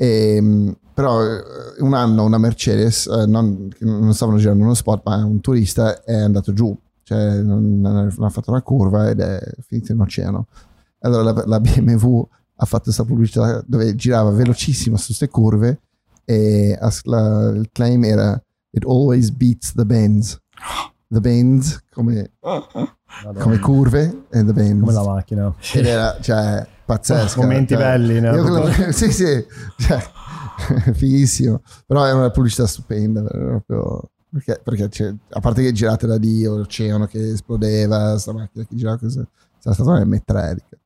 [0.00, 1.42] e, però eh,
[1.80, 6.14] un anno una Mercedes, eh, non, non stavano girando uno spot, ma un turista è
[6.14, 10.46] andato giù, cioè non, non ha fatto una curva ed è finito in oceano.
[11.00, 12.26] Allora la, la BMW
[12.60, 15.80] ha fatto questa pubblicità dove girava velocissimo su queste curve
[16.24, 18.40] e la- il claim era
[18.70, 20.40] It always beats the bends.
[21.10, 23.40] The bends come, Madonna.
[23.40, 24.80] come curve e the bends.
[24.80, 25.54] Come la macchina.
[25.72, 27.40] Ed era cioè pazzesco.
[27.40, 28.34] Momenti cioè, belli, no?
[28.34, 29.44] io quello- sì, sì,
[29.78, 30.02] cioè,
[30.92, 31.62] fighissimo.
[31.86, 33.22] Però è una pubblicità stupenda.
[33.22, 38.64] Proprio, perché, perché c'è- a parte che girate da Dio, l'oceano che esplodeva, sta macchina
[38.68, 39.24] che girava così.
[39.58, 40.52] Sarà stata una M3.
[40.54, 40.76] dica.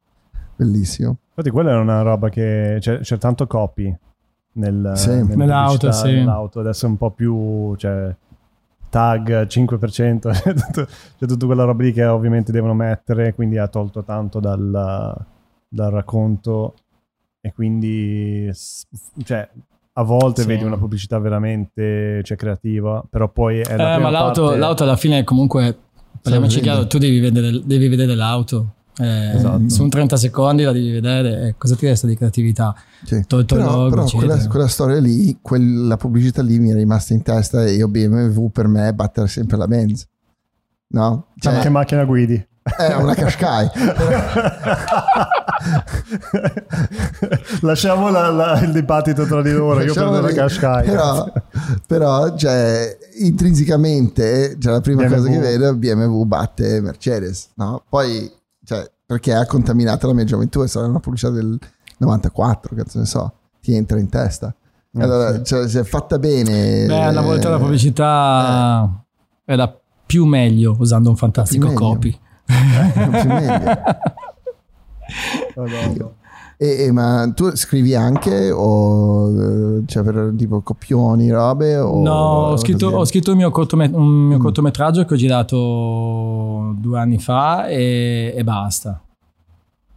[0.55, 1.17] Bellissimo.
[1.31, 3.93] Infatti quella è una roba che c'è, c'è tanto copy
[4.53, 5.09] nel, Sì.
[5.11, 6.13] Nell'auto, pubblicità, sì.
[6.13, 6.61] nell'auto.
[6.61, 7.75] Adesso è un po' più...
[7.77, 8.15] Cioè,
[8.93, 10.21] tag 5%,
[11.17, 15.17] c'è, tutta quella roba lì che ovviamente devono mettere, quindi ha tolto tanto dal,
[15.67, 16.75] dal racconto
[17.41, 18.51] e quindi
[19.25, 19.49] cioè,
[19.95, 20.47] a volte Sì.
[20.49, 24.83] vedi una pubblicità veramente cioè, creativa, però poi è la Eh, ma l'auto, parte- l'auto
[24.83, 25.77] alla fine comunque
[26.21, 28.75] Parliamoci chiaro, tu devi vedere, devi vedere l'auto.
[28.99, 29.69] Eh, Esatto.
[29.69, 31.49] Su un 30 secondi la devi vedere.
[31.49, 32.75] eh, cosa ti resta di creatività?
[33.05, 33.25] Sì.
[33.27, 37.23] Tolto però, logo, però quella, quella storia lì, quella pubblicità lì mi è rimasta in
[37.23, 40.07] testa e io BMW per me è battere sempre la Benz.
[40.89, 41.29] No?
[41.39, 42.47] Cioè, che macchina guidi?
[42.77, 43.71] è una Qashqai.
[47.63, 49.81] Lasciamo la- la- il dibattito tra di loro.
[49.81, 50.87] Io Diciamo prendo la Qashqai.
[50.87, 51.33] Però,
[51.87, 55.15] però cioè, intrinsecamente cioè, la prima BMW.
[55.17, 57.49] cosa che vedo è BMW batte Mercedes.
[57.55, 57.83] No?
[57.89, 58.41] Poi, cioè,
[59.13, 61.59] perché ha contaminato la mia gioventù e sarà una pubblicità del
[61.99, 64.55] 94, cazzo ne so, ti entra in testa.
[64.95, 65.45] Eh, Allora, sì.
[65.45, 66.87] cioè, se è fatta bene...
[66.87, 69.05] Beh, una volta la eh, pubblicità
[69.45, 71.89] era più meglio usando un fantastico Più meglio.
[71.93, 72.19] copy.
[72.47, 73.81] eh, più meglio.
[75.57, 76.11] Madonna.
[76.63, 81.77] E, e ma tu scrivi anche o eh, cioè per tipo copioni, robe?
[81.79, 82.13] O No,
[82.53, 84.41] ho scritto, ho scritto il mio cortome- un mio Mm.
[84.41, 89.01] cortometraggio che ho girato due anni fa e, e basta.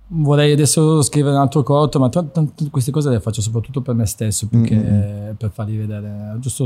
[0.07, 3.93] Vorrei adesso scrivere un altro corto, ma t- t- queste cose le faccio soprattutto per
[3.93, 5.35] me stesso, perché Mm.
[5.37, 6.35] per farli vedere.
[6.39, 6.65] Giusto,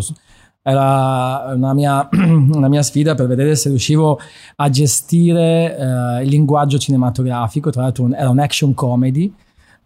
[0.61, 4.17] era una mia, una mia sfida per vedere se riuscivo
[4.57, 7.69] a gestire eh, il linguaggio cinematografico.
[7.69, 9.33] Tra l'altro, un- era un action comedy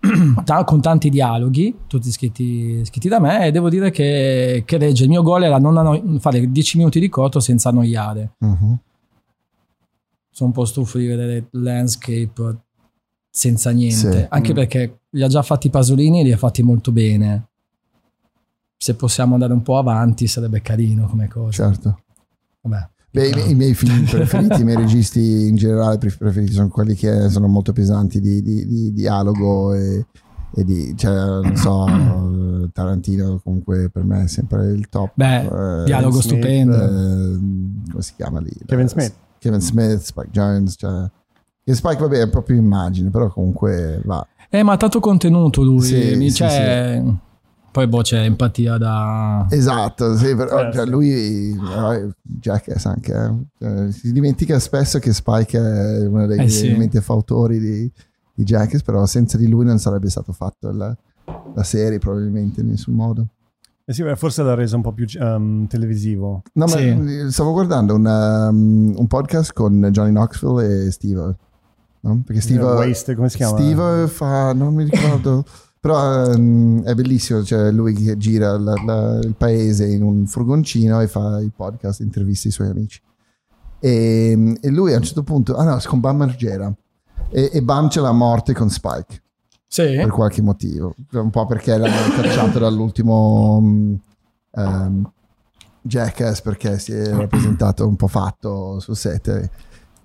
[0.44, 5.04] ta- con tanti dialoghi, tutti scritti, scritti da me, e devo dire che, che regge.
[5.04, 8.34] Il mio goal era non anno- fare 10 minuti di corto senza annoiare.
[8.40, 8.78] Mhm.
[10.30, 12.58] Sono un po' stufo di vedere landscape
[13.30, 14.26] senza niente, Sì.
[14.30, 14.56] anche Mm.
[14.56, 17.48] perché li ha già fatti Pasolini e li ha fatti molto bene.
[18.78, 21.70] Se possiamo andare un po' avanti sarebbe carino come cosa.
[21.72, 22.00] Certo.
[22.62, 22.90] Vabbè.
[23.14, 26.68] Beh, i, miei- i miei film preferiti, i miei registi in generale pref- preferiti sono
[26.70, 30.06] quelli che sono molto pesanti di, di- di dialogo e,
[30.56, 31.86] e di, cioè, non so,
[32.74, 35.12] Tarantino comunque per me è sempre il top.
[35.14, 36.76] Beh, Eh, dialogo Smith, stupendo.
[36.76, 37.40] eh,
[37.92, 38.52] come si chiama lì?
[38.66, 39.14] Kevin Smith.
[39.38, 41.10] Kevin Smith, Spike Jones, cioè...
[41.66, 44.26] Che Spike vabbè è proprio immagine, però comunque va.
[44.50, 45.82] Eh, ma ha tanto contenuto lui.
[45.82, 47.02] Sì, mi- sì, cioè,
[47.74, 49.48] Poi boh, c'è empatia da...
[49.50, 50.90] Esatto, sì, però, Eh, cioè, sì.
[50.92, 53.34] lui, eh, Jackass anche, eh.
[53.58, 56.90] Cioè, si dimentica spesso che Spike è uno dei Eh, sì.
[57.02, 57.92] fautori di,
[58.32, 60.96] di Jackass, però senza di lui non sarebbe stato fatto la,
[61.56, 63.26] la serie probabilmente in nessun modo.
[63.86, 66.44] Eh sì, beh, forse l'ha reso un po' più ehm, televisivo.
[66.54, 67.26] No, ma Sì.
[67.32, 71.36] stavo guardando un, um, un podcast con Johnny Knoxville e Steve.
[72.02, 72.22] No?
[72.24, 73.58] Perché Steve, Waste, come si chiama?
[73.58, 75.44] Steve fa, non mi ricordo,
[75.84, 81.02] però ehm, è bellissimo, cioè lui che gira la- la- il paese in un furgoncino
[81.02, 83.02] e fa i podcast, intervista i suoi amici.
[83.82, 86.74] E, e lui a un certo punto, ah no, con Bam Margera,
[87.30, 89.24] e, e Bam ce l'ha a morte con Spike
[89.68, 89.84] Sì?
[89.98, 93.94] per qualche motivo, un po' perché l'hanno cacciato dall'ultimo mm,
[94.52, 95.12] ehm,
[95.82, 99.50] Jackass perché si è rappresentato un po' fatto sul set.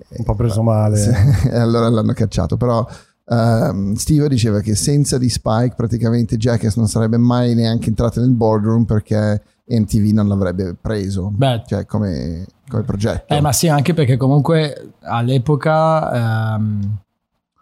[0.08, 1.00] Un po' preso male.
[1.48, 2.56] e allora l'hanno cacciato.
[2.56, 2.84] Però
[3.28, 8.30] ehm, Steve diceva che senza di Spike praticamente Jackass non sarebbe mai neanche entrato nel
[8.30, 11.30] boardroom perché MTV non l'avrebbe preso.
[11.34, 11.62] Beh.
[11.66, 13.34] Cioè come, come progetto.
[13.34, 16.96] Eh, ma sì, anche perché comunque all'epoca, ehm,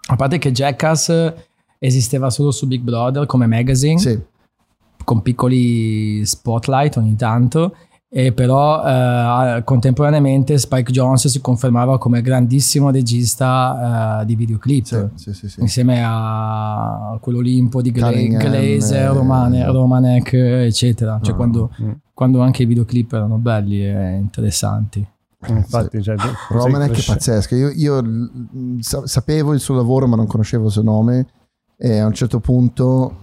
[0.08, 1.32] a parte che Jackass
[1.78, 4.18] esisteva solo su Big Brother come magazine, Sì,
[5.04, 7.76] con piccoli spotlight ogni tanto,
[8.18, 14.84] e però eh, contemporaneamente Spike Jones si confermava come grandissimo regista eh, di videoclip.
[14.86, 15.60] sì, sì, sì, sì.
[15.60, 21.18] Insieme a quell'Olimpo di Gla- Glazer, eh, Romane- Romanek, eccetera.
[21.20, 21.36] Cioè, No.
[21.36, 21.90] quando, Mm.
[22.14, 25.06] quando anche i videoclip erano belli e interessanti.
[25.48, 27.54] Infatti, cioè, tu- Romanek sei è pazzesco.
[27.54, 28.02] Io, io,
[28.80, 31.26] sa- sapevo il suo lavoro, ma non conoscevo il suo nome.
[31.76, 33.14] E a un certo punto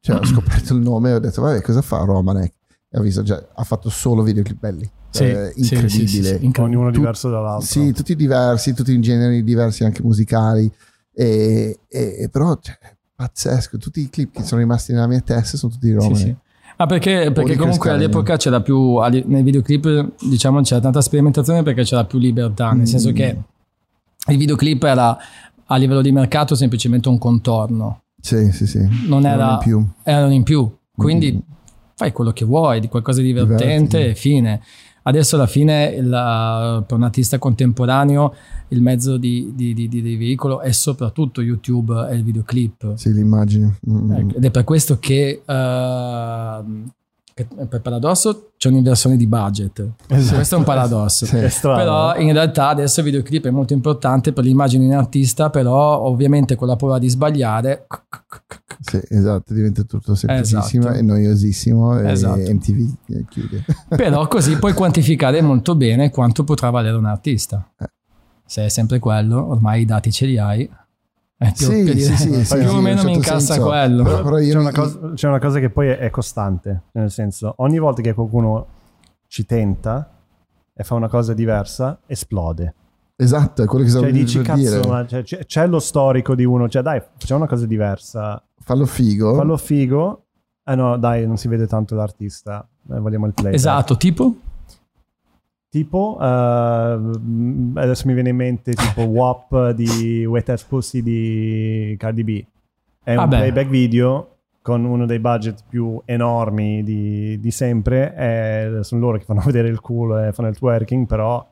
[0.00, 2.52] cioè, ho scoperto il nome e ho detto, vabbè, cosa fa Romanek?
[2.96, 4.88] Ho visto già, ha fatto solo videoclip belli.
[5.10, 5.88] Sì, Eh, sì, sì, incredibile.
[6.06, 6.62] sì, sì, incredibile.
[6.64, 7.66] Ognuno Tu- diverso dall'altro.
[7.66, 10.70] Sì, tutti diversi, tutti in generi diversi, anche musicali.
[11.12, 12.76] E, e- e però, cioè,
[13.14, 13.78] pazzesco.
[13.78, 16.18] Tutti i clip che sono rimasti nella mia testa sono tutti di Sì, Romanek.
[16.18, 16.34] sì.
[16.76, 22.04] Ah, perché, perché comunque all'epoca c'era più, nei videoclip diciamo c'era tanta sperimentazione perché c'era
[22.04, 22.84] più libertà, nel Mm.
[22.84, 23.38] senso che
[24.26, 25.16] il videoclip era
[25.66, 28.84] a livello di mercato semplicemente un contorno, Sì, sì, sì.
[29.06, 29.86] non era in più.
[30.02, 31.38] erano in più, quindi Mm.
[31.94, 34.60] Fai quello che vuoi, di qualcosa di divertente e fine.
[35.06, 38.34] Adesso alla fine il- per un artista contemporaneo
[38.68, 42.94] il mezzo di, di- di- di- veicolo è soprattutto YouTube e il videoclip.
[42.94, 43.78] Sì, l'immagine.
[43.88, 44.12] Mm.
[44.12, 46.90] Ecco, ed è per questo che, ehm,
[47.34, 49.84] che per paradosso c'è un'inversione di budget.
[50.06, 51.26] Questo è un paradosso.
[51.34, 51.38] Sì.
[51.60, 56.54] Però in realtà adesso il videoclip è molto importante per l'immagine in artista, però ovviamente
[56.54, 57.86] con la paura di sbagliare
[58.80, 60.98] Sì, esatto, diventa tutto semplicissimo Esatto.
[60.98, 62.38] e noiosissimo e Esatto.
[62.40, 63.64] MTV eh, chiude.
[63.96, 67.68] però così puoi quantificare molto bene quanto potrà valere un artista.
[67.78, 67.88] Eh,
[68.46, 70.70] se è sempre quello, ormai i dati ce li hai.
[71.36, 73.16] Eh, ti Sì, per sì, dire- sì, sì, più sì, o meno un mi certo
[73.16, 73.66] incassa senso.
[73.68, 74.02] quello.
[74.04, 77.10] Però, però io C'è una, cosa, c'è una cosa che poi è, è costante, nel
[77.10, 78.66] senso, ogni volta che qualcuno
[79.26, 80.10] ci tenta
[80.72, 82.74] e fa una cosa diversa, esplode.
[83.16, 84.70] Esatto, è quello che stavo Cioè dici, per dire.
[84.78, 88.42] cazzo, ma cioè, c'è, c'è lo storico di uno, cioè dai, facciamo una cosa diversa,
[88.60, 89.34] Fallo figo.
[89.34, 90.20] fallo figo.
[90.64, 93.52] Eh no, dai, non si vede tanto l'artista, eh, vogliamo il play.
[93.54, 94.34] Esatto, tipo?
[95.74, 102.22] Tipo, mm, adesso mi viene in mente tipo WAP di Wet Ass Pussy di Cardi
[102.22, 102.44] B.
[103.02, 103.36] È un Vabbè.
[103.38, 104.28] playback video
[104.62, 108.14] con uno dei budget più enormi di, di sempre.
[108.16, 111.44] e sono loro che fanno vedere il culo e fanno il twerking, però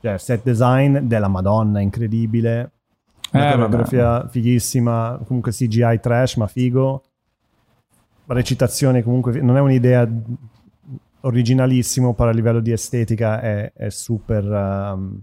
[0.00, 2.70] cioè, set design della Madonna, incredibile.
[3.30, 7.00] Una Eh, coreografia fighissima, comunque CGI trash, ma figo.
[8.26, 10.04] Recitazione comunque, non è un'idea
[11.22, 14.44] originalissimo, però a livello di estetica è, è super...
[14.44, 15.20] um,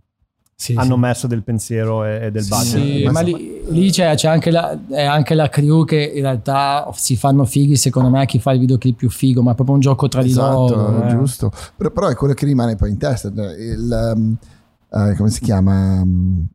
[0.56, 1.00] Sì, hanno sì.
[1.00, 2.98] messo del pensiero e, e del Sì, budget.
[2.98, 6.90] Sì, Ma lì, lì c'è, c'è anche, la, è anche la crew che in realtà
[6.96, 9.82] si fanno fighi, secondo me, chi fa il videoclip più figo, ma è proprio un
[9.82, 11.06] gioco tra di Esatto, loro.
[11.06, 11.08] eh.
[11.08, 11.50] giusto.
[11.78, 13.30] Però, però è quello che rimane poi in testa.
[13.30, 14.36] Il, um,
[14.92, 16.02] eh, come si chiama?
[16.02, 16.46] Um,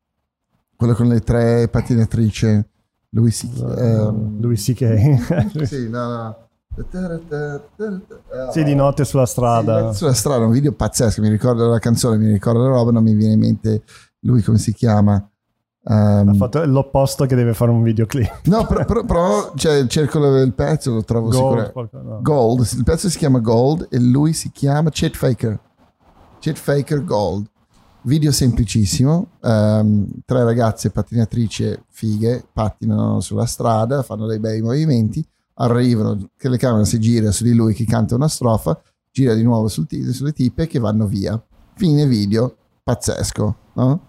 [0.76, 2.62] quello con le tre patinatrici.
[3.10, 5.18] Lui si ehm, Lui sì che...
[5.64, 6.43] sì, no, no.
[8.52, 9.92] Sì, di notte sulla strada.
[9.92, 11.20] Sì, sulla strada, un video pazzesco.
[11.20, 13.82] Mi ricordo la canzone, mi ricordo la roba, non mi viene in mente
[14.20, 15.14] lui come si chiama.
[15.86, 18.40] Ehm, Ha fatto l'opposto che deve fare un videoclip.
[18.46, 21.72] no, però, però, però, cioè, cerco il pezzo, lo trovo Gold, sicuramente.
[21.72, 22.18] qualcosa, no.
[22.22, 25.58] Gold, il pezzo si chiama Gold e lui si chiama Chet Faker.
[26.40, 27.46] Chet Faker Gold.
[28.06, 36.30] Video semplicissimo, ehm, tre ragazze patinatrici fighe pattinano sulla strada, fanno dei bei movimenti, arrivano,
[36.36, 39.68] che la camera si gira su di lui che canta una strofa, gira di nuovo
[39.68, 41.40] sul ti- sulle tipe che vanno via.
[41.76, 44.00] Fine video, pazzesco, no?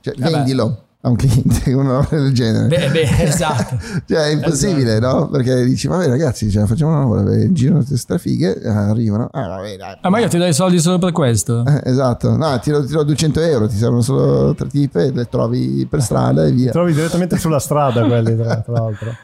[0.00, 0.30] Cioè, Vabbè.
[0.32, 2.66] vendilo a un cliente, una roba del genere.
[2.68, 3.78] Beh, beh, esatto.
[4.06, 5.28] Cioè, è impossibile, no?
[5.28, 9.28] Perché dici, vabbè, ragazzi, cioè, facciamo una roba, girano queste strafighe, eh, arrivano.
[9.32, 9.98] Ah, vabbè, dai.
[10.00, 11.64] Ah, ma io ti do i soldi solo per questo.
[11.66, 15.26] Eh, esatto, no, ti do, ti do 200 euro, ti servono solo tre tipe, le
[15.26, 16.70] trovi per strada e via.
[16.70, 19.16] Trovi direttamente sulla strada quelli, tra, tra l'altro.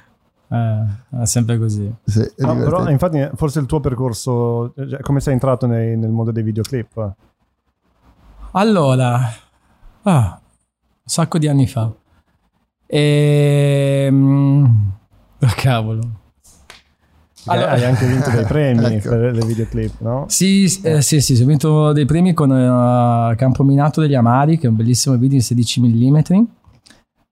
[0.53, 0.85] Eh,
[1.23, 1.93] è sempre così.
[2.05, 6.11] Sì, è Ah, però infatti forse il tuo percorso, cioè, come sei entrato nei- nel
[6.11, 7.15] mondo dei videoclip?
[8.53, 9.21] Allora,
[10.03, 11.93] ah, un sacco di anni fa.
[12.87, 14.65] Ehm,
[15.41, 16.19] oh, cavolo.
[17.47, 19.09] Allora- hai anche vinto dei premi Ecco.
[19.11, 20.25] per le videoclip, no?
[20.29, 24.67] Sì, eh, sì, sì, ho vinto dei premi con eh, Campo Minato degli Amari, che
[24.67, 26.19] è un bellissimo video in 16 mm,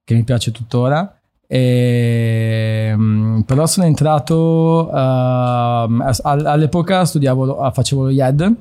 [0.05, 1.18] che mi piace tuttora.
[1.51, 8.55] E, mm, però sono entrato ehm, a- all'epoca studiavo lo- facevo lo YED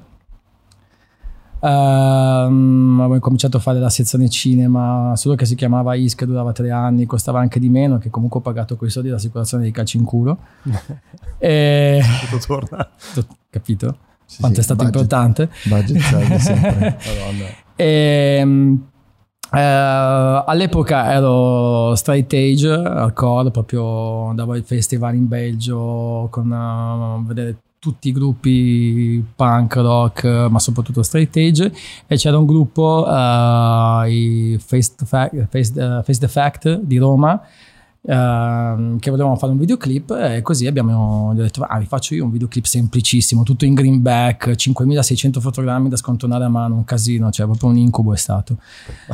[1.60, 6.69] Ehm, avevo cominciato a fare la sezione cinema solo che si chiamava ISC durava tre
[6.69, 10.04] anni costava anche di meno che comunque ho pagato quei soldi l'assicurazione dei calci in
[10.04, 10.38] culo
[11.39, 12.88] e Tutto torna.
[13.50, 16.97] capito Sì, quanto sì, è stato budget- importante Budget serve sempre.
[17.19, 17.45] Madonna.
[17.76, 18.88] Ehm,
[19.54, 27.58] eh, all'epoca ero straight age hardcore, proprio andavo ai festival in Belgio con a vedere
[27.80, 31.72] tutti i gruppi punk, rock, ma soprattutto straight age
[32.08, 37.42] e c'era un gruppo, eh, i Face Fact, Face, eh, Face the Fact di Roma
[38.08, 42.15] ehm, che volevamo fare un videoclip e così abbiamo gli ho detto ah vi faccio
[42.15, 47.30] io un videoclip semplicissimo tutto in greenback 5600 fotogrammi da scontonare a mano un casino
[47.32, 48.58] cioè proprio un incubo è stato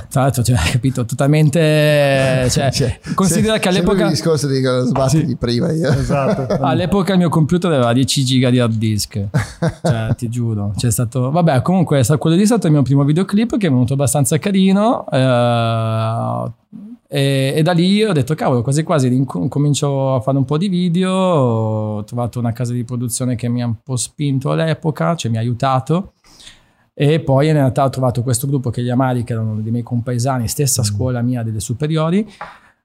[0.10, 5.18] tra l'altro cioè capito totalmente cioè, Cioè, considera se- che all'epoca il discorso di sbatti
[5.18, 5.26] Sì.
[5.26, 5.90] di prima io.
[5.92, 6.54] Esatto.
[6.64, 9.20] All'epoca il mio computer aveva 10 giga di hard disk,
[9.84, 13.58] cioè ti giuro, c'è stato, vabbè comunque quello lì è stato il mio primo videoclip
[13.58, 16.52] che è venuto abbastanza carino eh,
[17.16, 20.68] e, e da lì ho detto cavolo quasi quasi comincio a fare un po' di
[20.68, 25.30] video, ho trovato una casa di produzione che mi ha un po' spinto all'epoca, cioè
[25.30, 26.14] mi ha aiutato.
[26.92, 29.84] E poi in realtà ho trovato questo gruppo che gli Amari che erano dei miei
[29.84, 32.28] compaesani, stessa scuola mia delle superiori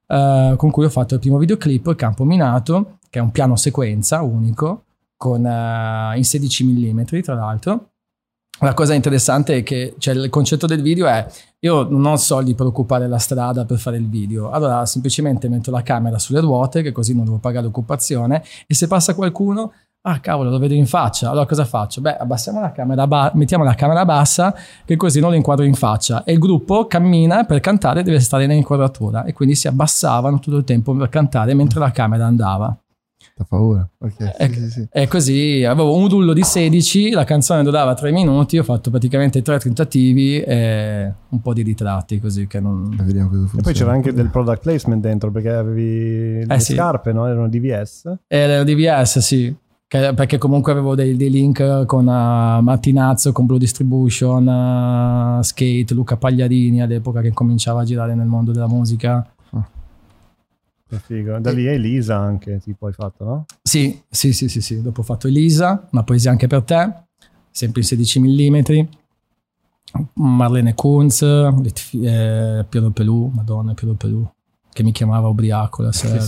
[0.07, 4.21] eh, con cui ho fatto il primo videoclip Campo Minato che è un piano sequenza
[4.23, 4.85] unico
[5.17, 7.91] con, eh, in 16 mm tra l'altro
[8.61, 11.27] la cosa interessante è che cioè, il concetto del video è
[11.61, 14.51] io non ho soldi per occupare la strada per fare il video.
[14.51, 18.87] Allora semplicemente metto la camera sulle ruote che così non devo pagare l'occupazione e se
[18.87, 21.31] passa qualcuno ah cavolo lo vedo in faccia.
[21.31, 22.01] Allora cosa faccio?
[22.01, 24.55] beh abbassiamo la camera ba- mettiamo la camera bassa
[24.85, 28.47] che così non lo inquadro in faccia e il gruppo cammina per cantare deve stare
[28.47, 32.77] nell'inquadratura e quindi si abbassavano tutto il tempo per cantare mentre la camera andava
[33.39, 33.89] Fa paura.
[33.99, 34.89] Ok, Eh, sì, sì, sì.
[34.91, 39.43] E così avevo un modullo di 16, la canzone durava 3 minuti, ho fatto praticamente
[39.43, 42.97] tre tentativi e un po' di ritratti così che non...
[42.99, 43.63] E Vediamo cosa E funziona.
[43.63, 46.73] poi c'era anche del product placement dentro perché avevi le Eh, sì.
[46.75, 47.27] scarpe, no?
[47.29, 48.13] Erano DVS.
[48.27, 49.55] Era DVS, sì.
[49.87, 54.47] Che- perché comunque avevo dei, dei link con uh, Martinazzo, con Blue Distribution,
[55.39, 59.25] uh, Skate, Luca Pagliarini all'epoca che cominciava a girare nel mondo della musica.
[60.89, 61.39] Che figo.
[61.39, 63.45] Da lì è Elisa anche, tipo hai fatto, no?
[63.63, 64.81] Sì, sì, sì, sì, sì.
[64.81, 66.93] Dopo ho fatto Elisa, una poesia anche per te,
[67.51, 68.81] sempre in 16 mm.
[70.15, 74.27] Marlene Kunz, eh, Piero Pelù, Madonna Piero Pelù,
[74.73, 76.25] che mi chiamava ubriaco la sera.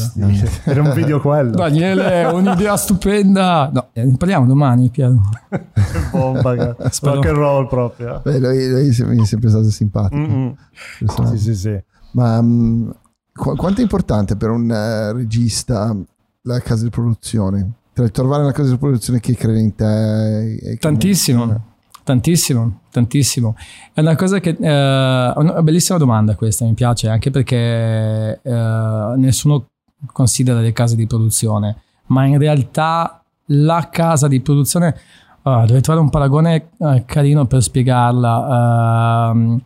[0.64, 1.52] Era un video quello.
[1.52, 3.70] Daniele, un'idea stupenda!
[3.72, 5.20] No, eh, ne parliamo domani, Piero.
[5.48, 5.64] Che
[6.10, 6.76] bomba.
[6.90, 8.20] Spero- rock and roll proprio.
[8.22, 10.56] Beh, lui, lui mi è sempre stato simpatico.
[10.98, 11.36] Personaggio.
[11.36, 11.82] Sì, sì, sì.
[12.12, 12.90] Ma mm,
[13.32, 15.96] qu- quanto è importante per un eh, regista
[16.42, 17.72] la casa di produzione?
[17.94, 20.78] Cioè, trovare una casa di produzione che crede in te.
[20.80, 21.64] Tantissimo,
[22.04, 23.56] tantissimo, tantissimo.
[23.92, 24.56] È una cosa che...
[24.58, 29.66] eh, una bellissima domanda questa, mi piace, anche perché eh, nessuno
[30.12, 34.96] considera le case di produzione, ma in realtà la casa di produzione...
[35.42, 39.30] ah, dovrei trovare un paragone eh, carino per spiegarla.
[39.32, 39.60] Ehm,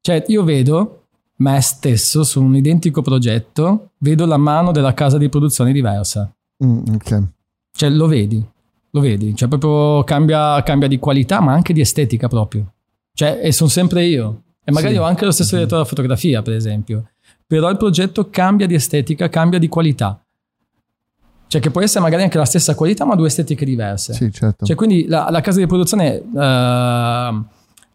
[0.00, 0.97] cioè, io vedo
[1.40, 6.32] me stesso su un identico progetto, vedo la mano della casa di produzione diversa.
[6.64, 7.22] Mm, ok.
[7.72, 8.44] Cioè, lo vedi,
[8.90, 12.72] lo vedi, cioè proprio cambia, cambia di qualità, ma anche di estetica proprio.
[13.12, 14.42] Cioè, e sono sempre io.
[14.64, 15.00] E magari Sì.
[15.00, 17.10] ho anche lo stesso direttore della fotografia, per esempio.
[17.46, 20.20] Però il progetto cambia di estetica, cambia di qualità.
[21.46, 24.12] Cioè, che può essere magari anche la stessa qualità, ma due estetiche diverse.
[24.12, 24.66] Sì, certo.
[24.66, 27.42] Cioè, quindi la, la casa di produzione eh,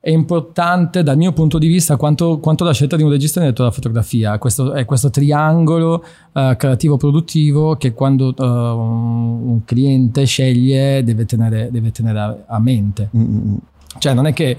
[0.05, 3.69] è importante dal mio punto di vista quanto, quanto la scelta di un regista direttore
[3.69, 4.37] della fotografia.
[4.37, 11.69] Questo, è questo triangolo eh, creativo-produttivo che quando eh, un, un cliente sceglie deve tenere,
[11.71, 13.11] deve tenere a, a mente.
[13.15, 13.55] Mm, mm, mm.
[13.97, 14.57] Cioè, non è che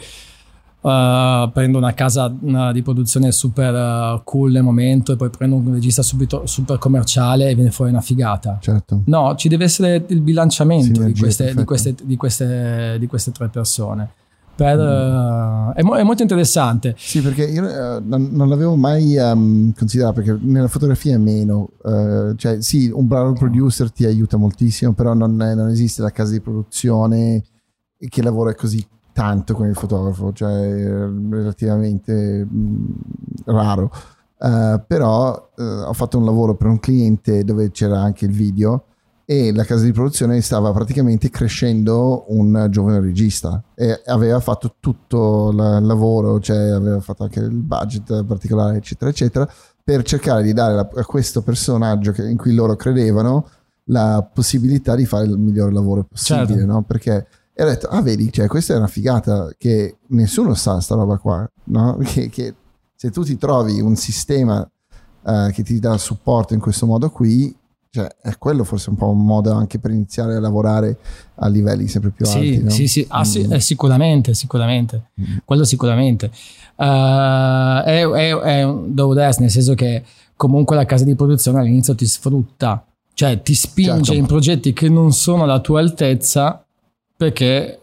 [0.81, 2.35] eh, prendo una casa
[2.73, 7.55] di produzione super cool nel momento e poi prendo un regista subito super commerciale e
[7.55, 8.57] viene fuori una figata.
[8.63, 9.03] certo.
[9.05, 13.49] No, ci deve essere il bilanciamento di queste, di, queste, di, queste, di queste tre
[13.49, 14.09] persone.
[14.57, 14.81] Per, Mm.
[14.81, 16.95] eh, è, mo- è molto interessante.
[16.97, 21.71] Sì, perché io eh, non, non l'avevo mai ehm, considerato, perché nella fotografia è meno.
[21.85, 26.33] eh, cioè, sì, un bravo producer ti aiuta moltissimo, però non, non esiste la casa
[26.33, 27.43] di produzione
[28.09, 32.85] che lavora così tanto con il fotografo, cioè è relativamente mm,
[33.47, 33.91] raro.
[34.39, 38.85] Eh, però ho fatto un lavoro per un cliente dove c'era anche il video
[39.27, 45.51] e la casa di produzione stava praticamente crescendo un giovane regista e aveva fatto tutto
[45.51, 45.57] il
[45.87, 49.49] lavoro, cioè aveva fatto anche il budget particolare, eccetera, eccetera,
[49.83, 53.49] per cercare di dare a questo personaggio che- in cui loro credevano
[53.89, 56.67] la possibilità di fare il miglior lavoro possibile, Certo.
[56.67, 56.83] no?
[56.83, 60.97] Perché e ho detto, ah vedi, cioè, questa è una figata che nessuno sa sta
[60.97, 61.97] roba qua, no?
[62.03, 62.55] Che, che
[62.97, 64.69] se tu ti trovi un sistema
[65.27, 67.55] eh, che ti dà supporto in questo modo qui,
[67.95, 70.99] cioè, è quello forse un po' un modo anche per iniziare a lavorare
[71.37, 72.63] a livelli sempre più Sì, alti.
[72.65, 72.71] no?
[72.71, 73.53] sì, sì, ah, sì, Mm.
[73.53, 75.11] eh, sicuramente, sicuramente.
[75.21, 75.37] Mm.
[75.45, 76.27] Quello sicuramente.
[76.77, 80.03] Eh, è, è, è un do des, nel senso che
[80.35, 82.85] comunque la casa di produzione all'inizio ti sfrutta,
[83.15, 84.15] cioè ti spinge Certo.
[84.15, 86.65] in progetti che non sono alla tua altezza
[87.17, 87.79] perché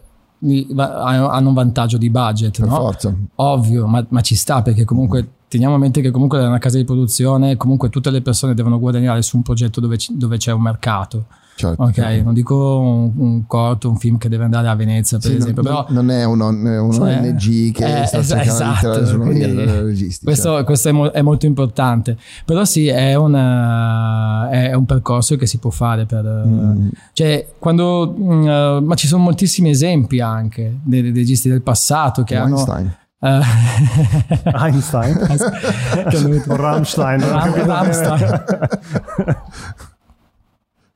[0.76, 2.74] hanno un vantaggio di budget, Per no?
[2.76, 3.14] forza.
[3.36, 6.78] Ovvio, ma, ma ci sta perché comunque teniamo a mente che comunque è una casa
[6.78, 10.50] di produzione, comunque tutte le persone devono guadagnare su un progetto dove, ci- dove c'è
[10.50, 11.26] un mercato.
[11.54, 12.24] Certo, Ok, certo.
[12.24, 15.62] non dico un, un corto, un film che deve andare a Venezia, per Sì, esempio,
[15.62, 18.52] non, però non è un, un Cioè, ONG che eh, sta es- cercando
[18.94, 22.16] esatto, quindi questo, questo è, mo- è molto importante.
[22.46, 26.24] Però sì, è, una- è un percorso che si può fare per...
[26.24, 26.88] Mm.
[27.12, 28.14] Cioè, quando...
[28.16, 32.54] eh, ma ci sono moltissimi esempi anche dei, registi del passato che hanno...
[32.54, 32.86] Weinstein.
[32.86, 35.16] eh, Einstein.
[36.08, 37.20] che hanno- o Rammstein.
[37.20, 38.44] Ram- Rammstein.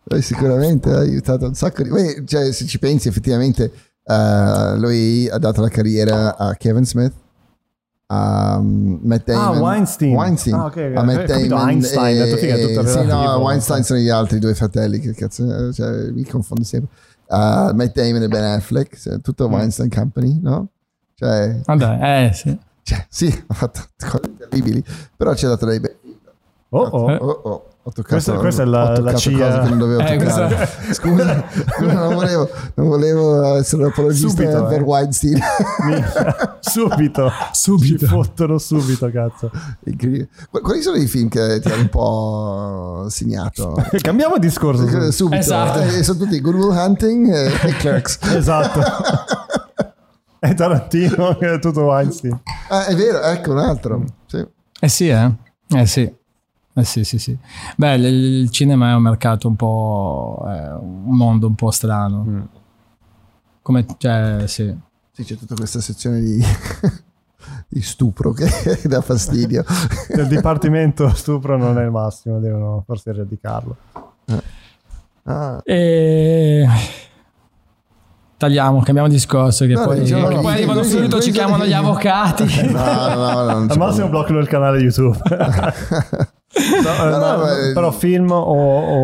[0.09, 1.89] Beh, sicuramente ha aiutato un sacco di...
[1.91, 3.72] Beh, cioè, se ci pensi effettivamente
[4.05, 7.12] eh, lui ha dato la carriera a Kevin Smith
[8.09, 10.14] a um, Matt Ah, Damon Weinstein.
[10.14, 10.55] Weinstein.
[10.55, 10.97] Ah, ok, ok.
[10.97, 13.37] a Matt capito Damon Einstein, detto, figa, è tutto sì, no.
[13.39, 16.91] Weinstein sono gli altri due fratelli che cazzo cioè, mi confondo sempre
[17.29, 19.53] Uh, Matt Damon e Ben Affleck cioè, tutto Mm.
[19.55, 20.68] Weinstein Company no?
[21.17, 22.57] Cioè, Vabbè, eh sì.
[22.83, 24.85] cioè, sì ha fatto cose terribili
[25.17, 25.95] però ci ha dato dei bei
[26.71, 27.12] Oh, oh.
[27.14, 27.67] Oh, oh.
[27.87, 29.47] Ho toccato, Questa- questa è la- ho toccato la CIA.
[29.47, 30.69] cose che non dovevo Eh, toccare.
[30.93, 31.45] Scusa,
[31.77, 34.83] scusa, non, volevo, non volevo essere un apologista Subito, per eh.
[34.83, 35.39] Weinstein.
[35.85, 37.31] Minchia, subito.
[37.53, 37.99] Subito.
[37.99, 39.53] Ci fottono subito, cazzo.
[40.51, 43.77] Quali sono i film che ti hanno un po' segnato?
[44.01, 44.89] Cambiamo discorso.
[44.89, 45.37] su- Subito.
[45.41, 45.79] Esatto.
[45.83, 48.19] Eh, sono tutti Good Will Hunting e, e Clerks.
[48.35, 48.81] Esatto.
[50.39, 52.41] È Tarantino che è tutto Weinstein.
[52.68, 54.05] Ah, è vero, ecco un altro.
[54.26, 54.47] Sì.
[54.80, 55.32] Eh sì, eh.
[55.68, 56.14] Eh sì.
[56.78, 57.37] Eh sì, sì, sì.
[57.76, 60.45] Beh, il, il cinema è un mercato un po'...
[60.47, 62.24] è un mondo un po' strano.
[62.26, 62.41] Mm.
[63.62, 64.76] Come, cioè, sì.
[65.12, 66.39] Sì, c'è tutta questa sezione di,
[67.68, 68.47] di stupro che
[68.87, 69.64] dà fastidio.
[70.14, 73.76] Nel dipartimento stupro non è il massimo, devono forse eradicarlo.
[75.22, 76.68] Ah, E...
[78.39, 80.41] Tagliamo, cambiamo discorso che No, poi, diciamo che no.
[80.43, 82.70] poi arrivano Questo- subito, ci chiamano gli avvocati.
[82.70, 82.82] no,
[83.14, 85.16] no, no, Al massimo bloccano il canale YouTube.
[86.57, 88.39] No, No, no, però film o,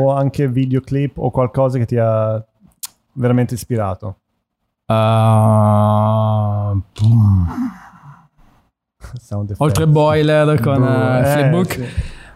[0.07, 2.43] o anche videoclip o qualcosa che ti ha
[3.15, 4.17] veramente ispirato.
[9.03, 9.55] Effect.
[9.61, 11.73] Oltre Boiler con Boh, eh, Flipbook.
[11.73, 11.85] sì.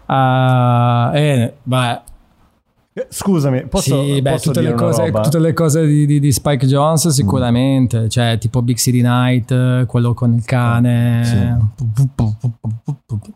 [0.06, 2.00] Ah, eh, beh, Eh,
[3.08, 6.32] Scusami, posso, sì, beh, posso tutte, dire le cose, tutte le cose di, di- di
[6.32, 11.22] Spike Jones sicuramente, cioè tipo Big City Night, eh, quello con il cane,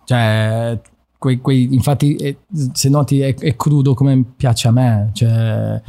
[0.04, 0.78] cioè,
[1.18, 2.38] quei, quei- infatti eh,
[2.72, 5.80] se noti è, è crudo come piace a me, cioè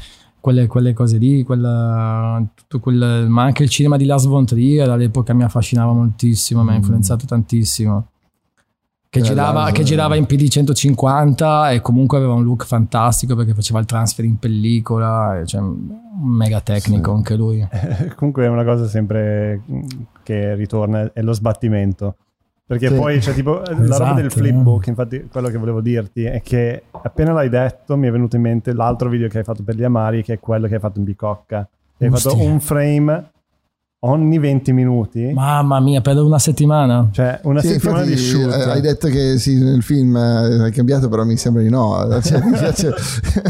[0.42, 4.90] quelle, quelle cose lì, quella, tutto quel, ma anche il cinema di Lars von Trier
[4.90, 6.78] all'epoca mi affascinava moltissimo, mi ha Mm.
[6.78, 8.08] influenzato tantissimo.
[9.14, 9.84] Che Eh, girava, che eh.
[9.84, 14.40] girava in PD 150 e comunque aveva un look fantastico perché faceva il transfer in
[14.40, 15.90] pellicola, e cioè, un
[16.22, 17.16] mega tecnico Sì.
[17.18, 17.68] anche lui.
[18.16, 19.82] Comunque è una cosa sempre mm,
[20.24, 22.16] che ritorna, è lo sbattimento.
[22.66, 22.96] Perché Sì.
[22.96, 26.84] poi c'è tipo la roba Esatto, del flipbook, infatti quello che volevo dirti è che
[26.90, 29.84] appena l'hai detto mi è venuto in mente l'altro video che hai fatto per gli
[29.84, 31.68] Amari, che è quello che hai fatto in Bicocca.
[32.00, 32.32] Hai Ostia.
[32.32, 33.30] fatto un frame
[34.04, 37.10] ogni 20 minuti, Mamma mia, per una settimana.
[37.12, 38.52] cioè una Sì, settimana infatti, di shoot.
[38.54, 41.96] eh, hai detto che sì, nel film eh, hai cambiato, però mi sembra di no.
[42.22, 42.94] Cioè, mi piace-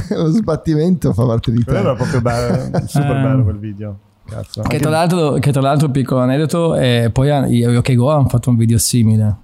[0.09, 1.63] lo sbattimento fa parte di te.
[1.65, 3.21] Quello era proprio bello, super Eh.
[3.21, 3.97] bello quel video.
[4.27, 4.61] Cazzo.
[4.61, 8.49] Che tra, l'altro, che tra l'altro, piccolo aneddoto, e poi io e Go hanno fatto
[8.49, 9.35] un video simile,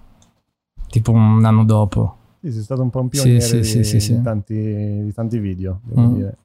[0.90, 2.16] tipo un anno dopo.
[2.42, 4.16] Sì, sei stato un po' un Sì, pioniere sì, di, sì, sì, sì.
[4.16, 6.14] di tanti, di tanti video, devo Mm.
[6.16, 6.38] dire.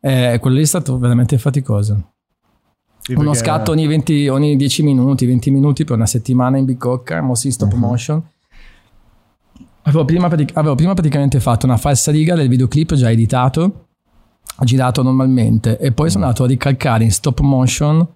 [0.00, 2.12] E quello lì è stato veramente faticoso.
[3.08, 7.22] Sì, Uno scatto ogni, 20, ogni 10 minuti, 20 minuti per una settimana in bicocca,
[7.22, 7.78] mossi in stop Mhm.
[7.80, 8.22] motion.
[9.84, 13.86] Avevo prima, avevo prima praticamente fatto una falsa riga del videoclip già editato,
[14.60, 18.06] girato normalmente, e poi sono andato a ricalcare in stop motion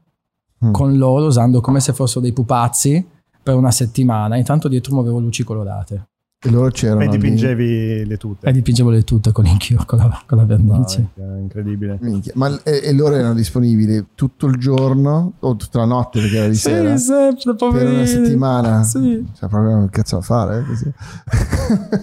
[0.63, 0.73] Mm.
[0.73, 3.03] con loro usando come se fossero dei pupazzi
[3.43, 4.37] per una settimana.
[4.37, 6.09] Intanto dietro muovevo luci colorate
[6.45, 7.03] E loro c'erano.
[7.03, 7.11] E lì.
[7.13, 8.49] dipingevi le tute.
[8.49, 11.11] e dipingevo le tutte con l'inchio, con la, con la vernice.
[11.15, 11.99] No, è incredibile.
[12.01, 12.33] Minchia.
[12.35, 16.49] Ma e, e loro erano disponibili tutto il giorno o tutta la notte perché era
[16.49, 16.97] di sera?
[16.97, 17.95] sempre, Per poverini.
[17.95, 18.83] una settimana.
[18.83, 20.59] Sì, Cioè, proprio un cazzo da fare.
[20.59, 20.93] eh, così.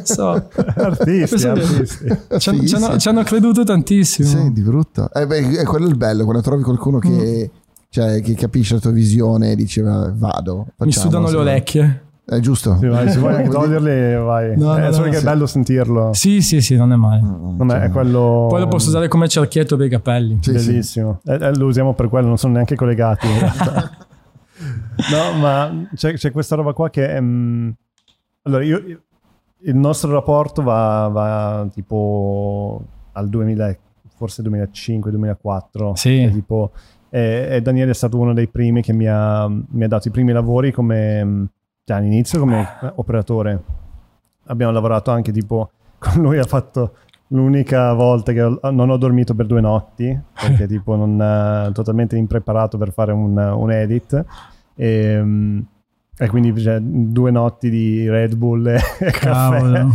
[0.04, 0.50] so.
[0.76, 2.06] artisti, artisti.
[2.06, 2.86] Ci hanno, ci Fighissimo.
[2.86, 4.28] hanno- ci hanno creduto tantissimo.
[4.30, 5.12] Sì, di brutto.
[5.14, 7.52] Eh, beh, è quello il bello, quando trovi qualcuno che,
[7.90, 10.68] cioè, che capisce la tua visione e diceva vado.
[10.78, 12.04] Mi sudano le orecchie.
[12.30, 12.78] È giusto.
[12.80, 14.56] Sì, vai, se vuoi anche toglierli, vai.
[14.58, 15.26] No, Eh, no, solo no, che è sì.
[15.26, 16.14] bello sentirlo.
[16.14, 17.22] Sì, sì, sì, non è male.
[17.22, 18.46] Mm, Vabbè, cioè, è quello.
[18.50, 20.38] Poi lo posso usare come cerchietto per i capelli.
[20.42, 20.66] sì, sì.
[20.68, 21.22] Bellissimo.
[21.26, 23.28] Eh, eh, lo usiamo per quello, non sono neanche collegati.
[23.28, 23.92] in realtà.
[25.12, 27.16] no, ma c'è, c'è questa roba qua che.
[27.16, 27.74] ehm,
[28.44, 29.02] allora, io, io-
[29.64, 32.82] il nostro rapporto va, va tipo
[33.14, 33.76] al 2000,
[34.16, 35.92] forse 2005-2004.
[35.94, 36.24] Sì.
[36.24, 36.72] E, tipo,
[37.10, 40.12] e, e Daniele è stato uno dei primi che mi ha, mi ha dato i
[40.12, 41.48] primi lavori come.
[41.90, 43.64] Cioè, all'inizio come eh, operatore.
[44.46, 45.72] Abbiamo lavorato anche tipo.
[45.98, 46.94] Con lui ha fatto
[47.30, 52.78] l'unica volta che non ho dormito per due notti perché tipo non eh, totalmente impreparato
[52.78, 54.26] per fare un, un edit
[54.76, 55.60] e, mm,
[56.18, 58.80] e quindi cioè, due notti di Red Bull e,
[59.12, 59.86] caffè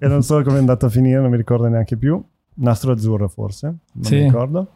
[0.00, 2.22] e non so come è andato a finire non mi ricordo neanche più
[2.54, 4.16] nastro azzurro forse non Sì.
[4.16, 4.66] mi ricordo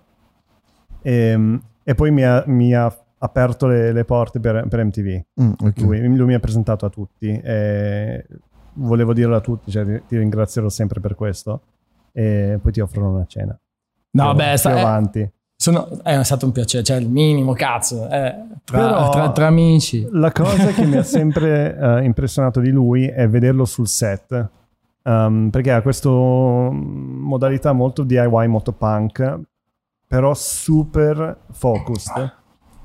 [1.03, 5.53] e, e poi mi ha, mi ha aperto le, le porte per, per MTV Mm,
[5.65, 5.81] ok.
[5.81, 8.27] lui, lui mi ha presentato a tutti e
[8.75, 11.61] volevo dirlo a tutti, cioè, ti- ringrazierò sempre per questo
[12.13, 13.59] e poi ti offrono una cena.
[14.11, 15.31] No, Più- beh, sta- eh, avanti.
[15.55, 18.05] sono- è stato un piacere, cioè il minimo, cazzo.
[18.09, 20.07] eh, tra, Però- tra- tra amici.
[20.13, 24.51] La cosa che mi ha sempre eh, impressionato di lui è vederlo sul set,
[25.05, 29.41] um, perché ha questa modalità molto DIY, molto punk,
[30.07, 32.33] però super focused.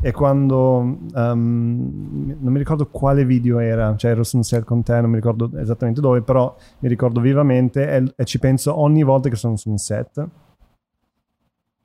[0.04, 4.82] E quando um, non mi ricordo quale video era, cioè ero su un set con
[4.82, 9.04] te, non mi ricordo esattamente dove, però mi ricordo vivamente e, e ci penso ogni
[9.04, 10.28] volta che sono su un set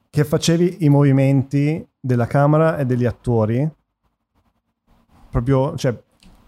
[0.08, 3.70] che facevi i movimenti della camera e degli attori
[5.30, 5.94] proprio, cioè,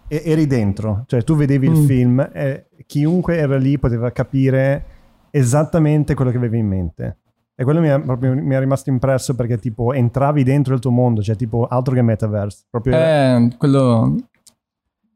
[0.08, 1.74] eri dentro, cioè tu vedevi mm.
[1.74, 4.84] il film e chiunque era lì poteva capire
[5.30, 7.16] esattamente quello che avevi in mente.
[7.60, 10.92] E quello mi è, proprio, mi è rimasto impresso perché tipo entravi dentro il tuo
[10.92, 12.66] mondo, cioè tipo altro che metaverse.
[12.70, 14.14] Proprio eh, quello...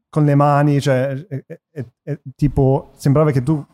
[0.09, 3.65] Con le mani, cioè è, è, tipo sembrava che tu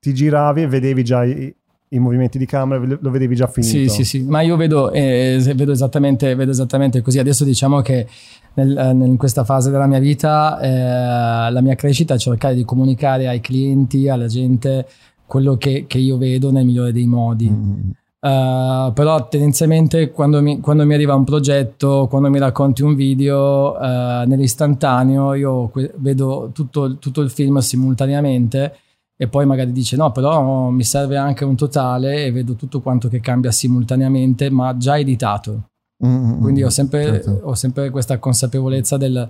[0.00, 1.54] ti giravi e vedevi già i,
[1.90, 3.72] i movimenti di camera, lo vedevi già finito.
[3.72, 7.18] Sì, sì, sì, ma io vedo, eh, vedo, esattamente, vedo esattamente così.
[7.18, 8.08] Adesso diciamo che
[8.54, 13.28] nel, in questa fase della mia vita eh, la mia crescita è cercare di comunicare
[13.28, 14.86] ai clienti, alla gente
[15.28, 17.48] quello che, che io vedo nel migliore dei modi.
[17.48, 17.90] Mm.
[18.20, 23.76] Uh, però tendenzialmente quando mi, quando mi, arriva un progetto, quando mi racconti un video,
[23.76, 28.74] uh, nell'istantaneo io que- vedo tutto, tutto, il film simultaneamente
[29.16, 33.08] e poi magari dice no, però mi serve anche un totale e vedo tutto quanto
[33.08, 35.68] che cambia simultaneamente, ma già editato.
[36.04, 36.40] Mm-hmm.
[36.40, 37.40] Quindi ho sempre, certo.
[37.42, 39.28] ho sempre, questa consapevolezza del,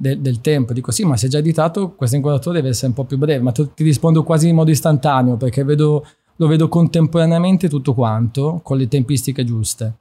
[0.00, 0.72] del, del, tempo.
[0.72, 3.42] Dico sì, ma se è già editato, questo inquadratore deve essere un po' più breve,
[3.42, 8.78] ma ti rispondo quasi in modo istantaneo perché vedo, lo vedo contemporaneamente tutto quanto con
[8.78, 9.94] le tempistiche giuste.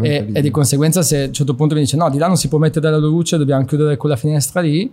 [0.00, 2.36] E, e, di conseguenza se a un certo punto mi dice no, di là non
[2.36, 4.92] si può mettere la luce, dobbiamo chiudere quella finestra lì,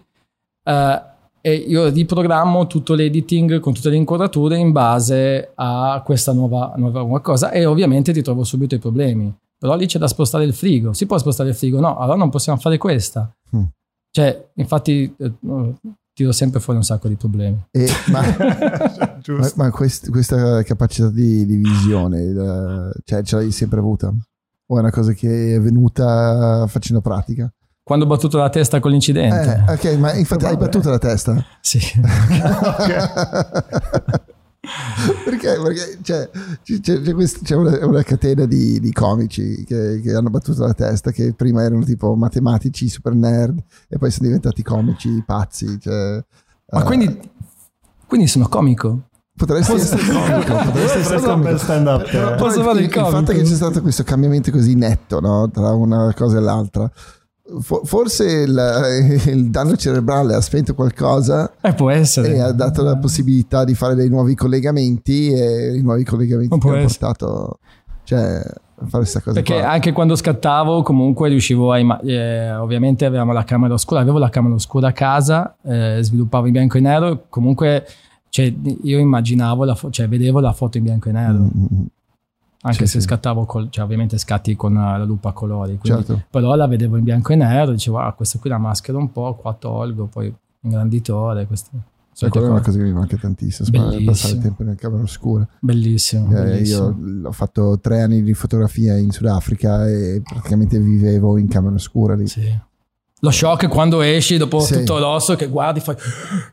[0.64, 1.02] eh,
[1.42, 7.22] e io riprogrammo tutto l'editing con tutte le inquadrature in base a questa nuova, nuova
[7.22, 10.94] cosa e ovviamente ti trovo subito i problemi però lì c'è da spostare il frigo.
[10.94, 11.80] Si può spostare il frigo?
[11.80, 13.34] No, allora non possiamo fare questa.
[13.56, 13.64] Mm.
[14.16, 15.34] Cioè, infatti, eh,
[16.14, 17.62] tiro sempre fuori un sacco di problemi.
[17.70, 18.22] E, ma,
[19.28, 24.14] ma, ma quest, questa capacità di, di visione, uh, cioè, ce l'hai sempre avuta?
[24.68, 27.52] O è una cosa che è venuta facendo pratica?
[27.84, 29.66] Quando ho battuto la testa con l'incidente.
[29.68, 31.46] Eh, ok, ma infatti hai battuto la testa?
[31.60, 31.80] Sì.
[35.24, 35.60] perché?
[35.62, 36.30] Perché cioè,
[36.64, 40.74] c'è, c'è, quest, c'è una, una, catena di, di comici che, che, hanno battuto la
[40.74, 45.80] testa, che prima erano tipo matematici super nerd e poi sono diventati comici pazzi.
[45.80, 46.24] Cioè,
[46.72, 47.20] Ma uh, quindi,
[48.08, 49.10] quindi sono comico?
[49.36, 51.58] Potresti essere comico, potresti essere comico.
[51.58, 52.36] stand up.
[52.38, 55.50] Posso fare il, il fatto che c'è stato questo cambiamento così netto no?
[55.52, 56.90] tra una cosa e l'altra
[57.62, 62.36] forse il, il, danno cerebrale ha spento qualcosa eh, può essere.
[62.36, 66.68] e ha dato la possibilità di fare dei nuovi collegamenti e i nuovi collegamenti che
[66.68, 67.60] hanno portato
[68.04, 69.70] cioè, a fare questa cosa perché qua.
[69.70, 74.56] anche quando scattavo comunque riuscivo a eh, ovviamente avevamo la camera oscura avevo la camera
[74.56, 77.86] oscura a casa eh, sviluppavo in bianco e nero comunque
[78.30, 81.86] cioè, io immaginavo la fo- cioè vedevo la foto in bianco e nero mm-hmm
[82.66, 83.08] anche sì, se sì.
[83.08, 86.24] scattavo, col, cioè ovviamente scatti con la lupa a colori, certo.
[86.30, 89.36] però la vedevo in bianco e nero, dicevo, ah, questa qui la maschera un po',
[89.36, 91.70] qua tolgo, poi ingranditore, queste
[92.16, 94.06] cioè, quella è una cosa che mi manca tantissimo, Bellissimo.
[94.06, 95.46] passare tempo nella camera oscura.
[95.60, 96.98] Bellissimo, eh, bellissimo.
[96.98, 102.16] Io ho fatto tre anni di fotografia in Sudafrica e praticamente vivevo in camera oscura
[102.16, 102.26] lì.
[102.26, 102.58] Sì.
[103.22, 104.80] Lo shock quando esci dopo sì.
[104.80, 105.96] tutto l'osso che guardi fai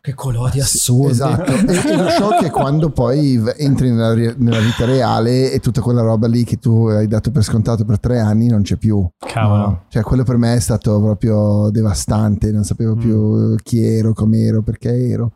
[0.00, 1.10] che colori assurdi.
[1.10, 1.52] Esatto.
[1.52, 6.28] e, lo shock è quando poi entri nella, nella, vita reale e tutta quella roba
[6.28, 9.04] lì che tu hai dato per scontato per tre anni non c'è più.
[9.18, 9.60] Cavolo.
[9.60, 9.82] No?
[9.88, 13.54] Cioè quello per me è stato proprio devastante, non sapevo più mm.
[13.64, 15.32] chi ero, com'ero, perché ero.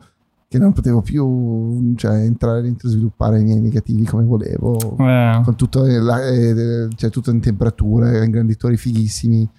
[0.49, 4.97] Che non potevo più cioè, entrare dentro e sviluppare i miei negativi come volevo.
[5.01, 5.41] Eh.
[5.43, 9.51] Con tutto, la, eh, cioè, tutto in temperatura, ingranditori fighissimi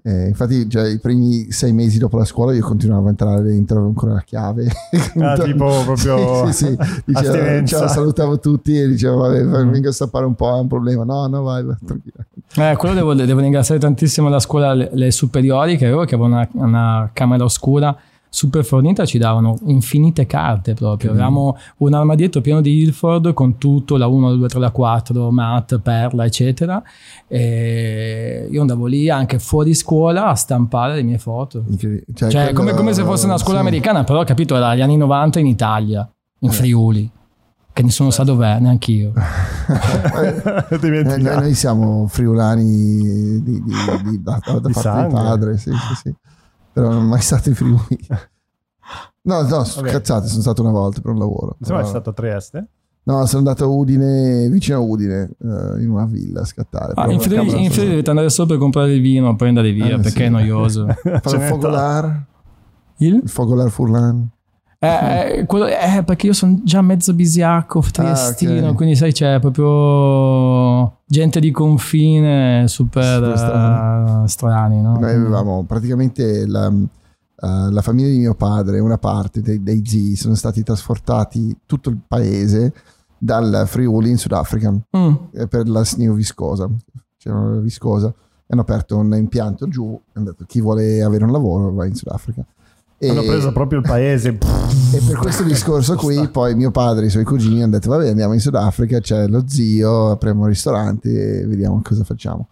[0.00, 3.76] eh, infatti, già i primi sei mesi dopo la scuola io continuavo a entrare dentro,
[3.76, 4.68] avevo ancora la chiave.
[5.20, 6.76] Ah, tipo proprio sì, sì, sì.
[7.04, 9.70] Dicevo, ciao, salutavo tutti e dicevo, vabbè, mm.
[9.70, 11.04] vengo a stappare un po', è un problema.
[11.04, 12.24] No, no, vai, vai tranquillo.
[12.56, 16.28] Eh, quello devo, devo, ringraziare tantissimo la scuola, le, le superiori che avevo, che avevo
[16.28, 17.96] una, una camera oscura
[18.28, 21.10] super fornita ci davano infinite carte proprio.
[21.10, 25.30] Avevamo un armadietto pieno di Ilford con tutto, la 1, la 2, 3, la 4,
[25.30, 26.82] mat, perla, eccetera.
[27.26, 31.64] E io andavo lì anche fuori scuola a stampare le mie foto.
[32.14, 33.66] Cioè, cioè come, come, se fosse una scuola sì.
[33.66, 36.08] americana, però capito, era gli anni 90 in Italia,
[36.40, 36.52] in eh.
[36.52, 37.10] Friuli.
[37.70, 39.12] Che nessuno sa dov'è, neanche io.
[40.82, 45.94] noi, noi, siamo friulani di, di, di, da, da di parte di padre, sì, sì,
[46.02, 46.14] sì
[46.80, 47.78] però non è mai stato in Friuli.
[49.20, 49.90] No, no, okay.
[49.90, 51.56] cazzate, sono stato una volta per un lavoro.
[51.58, 52.66] Non sei mai stato a Trieste?
[53.02, 56.92] No, sono andato a Udine, vicino a Udine, uh, in una villa a scattare.
[56.94, 59.96] Ah, in Friuli, in Friuli dovete andare solo per comprare il vino, poi andare via,
[59.96, 60.22] eh, perché sì.
[60.22, 60.86] è noioso.
[61.02, 62.24] Fare il fogolar.
[62.98, 63.20] Il?
[63.22, 64.26] Il fogolar Furlan.
[64.78, 68.76] Eh, eh, quello- eh, perché io sono già mezzo bisiacco, triestino, Ah, ok.
[68.76, 74.24] quindi sai c'è proprio gente di confine super, strani.
[74.24, 74.98] eh, strani, no?
[74.98, 80.14] Noi avevamo praticamente la, eh, la famiglia di mio padre, una parte dei, dei zii,
[80.16, 82.72] sono stati trasportati tutto il paese
[83.18, 85.14] dal Friuli in Sudafrica Mm.
[85.32, 86.68] eh, per la SNIU viscosa.
[87.16, 88.14] C'era viscosa
[88.50, 91.94] hanno aperto un impianto giù e hanno detto chi vuole avere un lavoro va in
[91.94, 92.42] Sudafrica.
[93.00, 94.30] E, Hanno preso proprio il paese.
[94.92, 98.08] e per questo discorso qui poi mio padre e i suoi cugini hanno detto vabbè
[98.08, 102.48] andiamo in Sudafrica, c'è lo zio, apriamo un ristorante e vediamo cosa facciamo.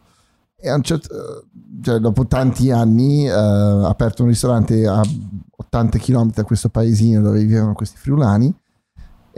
[0.56, 1.46] E a un certo,
[1.82, 5.02] cioè, dopo tanti anni eh, ha aperto un ristorante a
[5.56, 8.54] 80 km da questo paesino dove vivevano questi friulani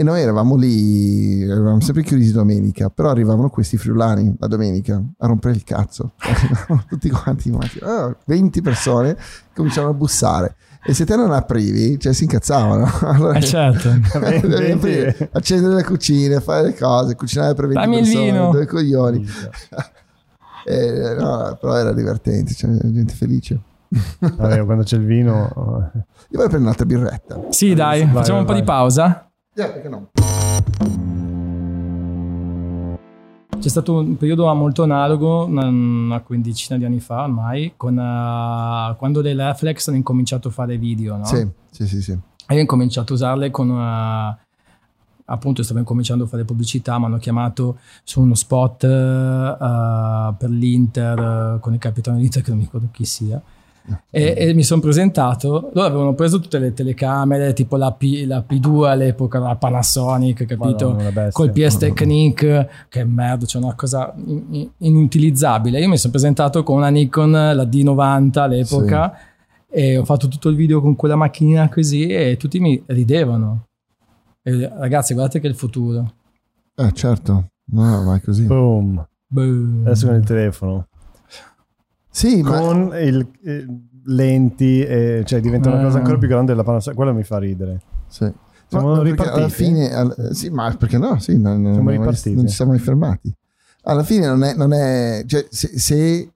[0.01, 5.27] e noi eravamo lì, eravamo sempre chiusi domenica, però arrivavano questi friulani la domenica a
[5.27, 6.13] rompere il cazzo.
[6.89, 9.17] Tutti quanti in macchina, Ah, 20 persone
[9.53, 10.55] cominciavano a bussare.
[10.89, 12.91] E se te non aprivi, cioè si incazzavano.
[13.07, 13.91] Allora, Eh, certo.
[14.47, 18.51] devi aprire, accendere le cucine, fare le cose, cucinare per 20 Dammi il persone, vino.
[18.51, 19.27] due coglioni.
[20.65, 23.61] Eh, no, però era divertente, c'era gente felice.
[24.19, 25.47] Vabbè, quando c'è il vino.
[25.47, 25.99] eh.
[26.31, 27.41] Io vorrei prendere un'altra birretta.
[27.51, 28.77] Sì, dai, Vai, facciamo un po' vai, di vai.
[28.77, 29.31] pausa.
[29.55, 30.09] Eh, perché no?
[33.61, 39.21] C'è stato un periodo molto analogo, una, quindicina di anni fa ormai, con, eh, quando
[39.21, 41.25] le Reflex hanno incominciato a fare video, no?
[41.25, 42.13] Sì, sì, sì, sì.
[42.13, 43.71] E io ho incominciato a usarle con...
[43.71, 44.47] eh,
[45.31, 51.59] appunto stavo incominciando a fare pubblicità, mi hanno chiamato su uno spot eh, per l'Inter
[51.61, 53.43] con il capitano dell'Inter che non mi ricordo chi sia.
[54.11, 58.45] E, e mi sono presentato, loro avevano preso tutte le telecamere, tipo la, P, la
[58.49, 60.93] P2 all'epoca, la Panasonic, capito?
[60.95, 61.31] Madonna.
[61.31, 65.81] Col PS Technique, che merda, c'è una cosa in- in- inutilizzabile.
[65.81, 69.13] Io mi sono presentato con una Nikon, la D90 all'epoca,
[69.71, 73.65] e ho fatto tutto il video con quella macchinina così e tutti mi ridevano.
[74.43, 76.13] E, ragazzi, guardate che è il futuro.
[76.75, 77.45] Eh, certo.
[77.71, 78.45] No, no, vai così.
[78.45, 79.07] Boom.
[79.27, 79.43] Boh.
[79.85, 80.87] Adesso con il telefono.
[82.19, 83.67] Sì, ma Con il, eh,
[84.07, 86.97] lenti, e, cioè diventa una cosa ancora più grande della Panasonic.
[86.97, 87.81] Quello mi fa ridere.
[88.09, 88.29] Sì.
[88.67, 89.39] Siamo Ma- ma perché ripartiti?
[89.39, 91.19] Alla fine, al- eh, sì, ma perché no?
[91.21, 92.35] Sì, non, Siamo non- ripartiti.
[92.35, 93.33] non ci siamo mai fermati.
[93.85, 96.31] Alla fine non è, non è cioè, se, se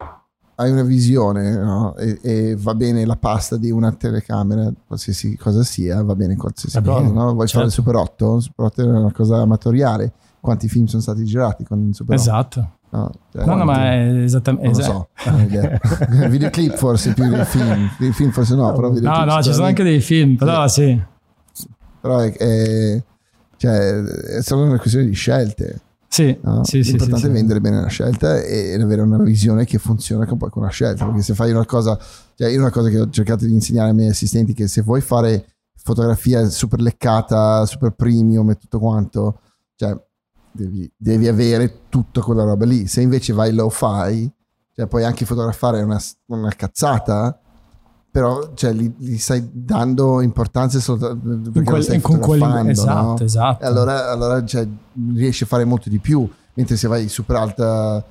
[0.55, 1.97] hai una visione no?
[1.97, 6.79] e, e va bene la pasta di una telecamera, qualsiasi cosa sia, va bene qualsiasi
[6.79, 7.01] Va cosa.
[7.03, 7.35] bene, no?
[7.35, 7.71] Vuoi fare il certo.
[7.71, 8.37] Super 8?
[8.37, 10.13] Il Super 8 è una cosa amatoriale.
[10.41, 12.23] Quanti film sono stati girati con il Super 8?
[12.23, 12.71] Esatto.
[12.93, 14.69] No, cioè, No, no, ma è esattamente...
[14.69, 17.91] Non lo so, videoclip forse più del film.
[18.01, 21.01] Il film forse no, però No, no, ci sono anche dei film, però sì.
[22.01, 23.03] Però è, è-
[23.57, 25.81] cioè, è solo una questione di scelte.
[26.07, 26.63] Sì, no?
[26.65, 27.35] sì, sì, L'importante sì, è sì.
[27.35, 31.07] vendere bene la scelta e avere una visione che funziona con poi con la scelta.
[31.07, 31.99] Perché se fai una cosa,
[32.35, 34.83] cioè io una cosa che ho cercato di insegnare ai miei assistenti è che se
[34.83, 39.41] vuoi fare fotografia super leccata, super premium e tutto quanto,
[39.77, 39.97] cioè
[40.53, 42.87] devi, devi avere tutta quella roba lì.
[42.87, 44.31] Se invece vai low fi,
[44.75, 47.39] cioè puoi anche fotografare una, una cazzata,
[48.11, 53.19] però cioè, gli, gli stai dando importanza solo perché quel- stai con quelli- esatto, no?
[53.19, 53.65] esatto.
[53.65, 54.69] E allora, allora cioè,
[55.15, 58.05] riesci a fare molto di più, mentre se vai super alta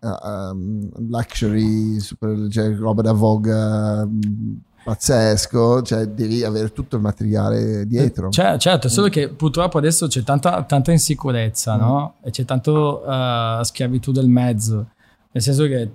[0.00, 7.02] uh, um, luxury, super, cioè, roba da Vogue um, pazzesco, cioè devi avere tutto il
[7.02, 8.30] materiale dietro.
[8.30, 11.80] Cioè, certo, solo che purtroppo adesso c'è tanta, tanta insicurezza, Mm.
[11.80, 12.14] no?
[12.22, 14.86] E c'è tanto eh, schiavitù del mezzo,
[15.32, 15.90] nel senso che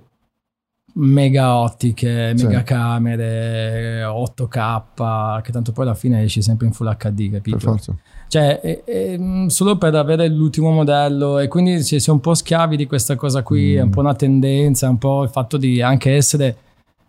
[0.96, 2.44] mega ottiche, Sì.
[2.46, 7.58] mega camere, 8K, che tanto poi alla fine esci sempre in Full HD, per capito?
[7.58, 7.94] forza.
[8.28, 12.34] Cioè, è- è, mm, solo per avere l'ultimo modello e quindi si è un po'
[12.34, 15.82] schiavi di questa cosa qui, è un po' una tendenza, un po' il fatto di
[15.82, 16.56] anche essere,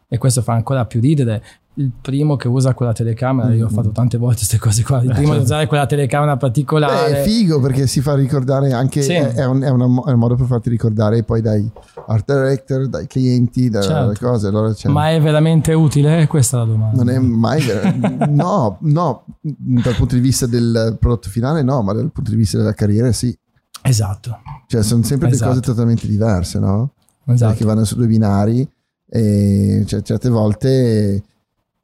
[0.08, 1.44] e questo fa ancora più ridere,
[1.78, 5.12] il primo che usa quella telecamera, io ho fatto tante volte queste cose qua, il
[5.12, 7.22] primo ad usare quella telecamera Beh, particolare.
[7.22, 9.12] è figo perché si fa ricordare anche, Sì.
[9.14, 11.70] è, è un, è una è un modo per farti ricordare poi dai
[12.08, 14.26] art director, dai clienti, dalle Certo.
[14.26, 14.48] cose.
[14.48, 16.28] Allora, cioè, Ma è veramente utile?
[16.28, 17.04] Questa è la domanda.
[17.04, 21.92] non è mai ver- no, no, dal punto di vista del prodotto finale no, ma
[21.94, 23.38] dal punto di vista della carriera sì.
[23.82, 25.52] Esatto, Cioè sono sempre Esatto.
[25.52, 26.92] due cose totalmente diverse, no?
[27.28, 27.54] esatto.
[27.56, 28.68] Che vanno su due binari
[29.08, 31.22] e cioè, certe volte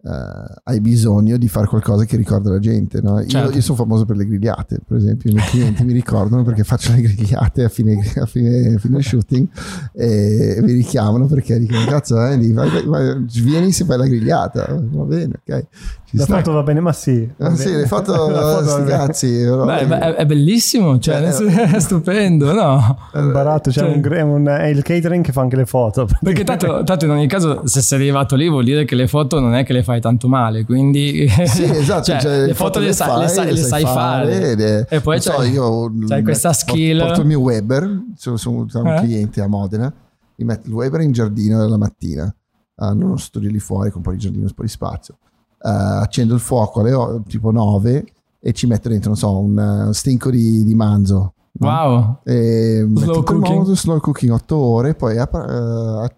[0.04, 3.20] eh, hai bisogno di fare qualcosa che ricorda la gente, no?
[3.20, 3.56] Io, Certo.
[3.56, 6.92] io sono famoso per le grigliate, per esempio, i miei clienti mi ricordano perché faccio
[6.94, 9.48] le grigliate a fine, a fine, a fine shooting
[9.94, 14.68] e mi richiamano perché dicono cazzo Andy, vai, vai, vai, vieni se fai la grigliata,
[14.82, 15.68] va bene, ok.
[16.12, 16.38] Ci La sta.
[16.38, 17.26] foto va bene, ma sì.
[17.38, 21.62] Ah, sì, le foto, La foto però- Beh, è, è bellissimo, cioè, Cioè, nel senso-
[21.78, 22.98] è stupendo, no?
[23.14, 25.66] È un baratto, c'è Cioè- un, è, un- è il catering che fa anche le
[25.66, 26.08] foto.
[26.22, 29.40] Perché tanto, tanto in ogni caso se sei arrivato lì vuol dire che le foto
[29.40, 32.80] non è che le fai fare tanto male, quindi Sì, esatto, cioè, cioè, le foto
[32.80, 34.54] le, sai, le sai- le sai fare.
[34.56, 37.00] è- e poi non so, c'hai, io c'hai questa skill.
[37.00, 39.00] Porto il mio Weber, sono, sono un Eh?
[39.02, 39.94] cliente a Modena,
[40.36, 42.34] mi metto il Weber in giardino la mattina,
[42.76, 45.18] hanno uno studio lì fuori con un po' di giardino, un po' di spazio.
[45.64, 48.06] Eh, accendo il fuoco alle o- tipo 9
[48.40, 51.34] e ci metto dentro, non so, un uh, stinco di, di manzo.
[51.54, 51.68] no?
[51.68, 53.58] Wow, E Slow cooking.
[53.58, 55.28] modo, slow cooking 8 ore, poi eh, eh,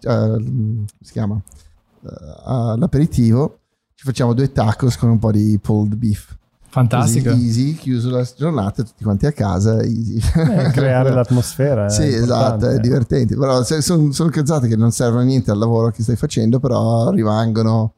[0.00, 1.38] come si chiama?
[2.02, 2.08] Eh,
[2.44, 3.58] all'aperitivo
[3.94, 6.34] ci facciamo due tacos con un po' di pulled beef.
[6.68, 7.30] fantastico.
[7.30, 10.18] Così easy, chiuso la giornata, tutti quanti a casa, easy.
[10.72, 11.86] Creare l'atmosfera.
[11.86, 12.22] è Sì, esatto,
[12.64, 12.70] importante.
[12.74, 13.36] è divertente.
[13.36, 17.10] Però sono, sono cazzate che non servono a niente al lavoro che stai facendo, però
[17.10, 17.92] rimangono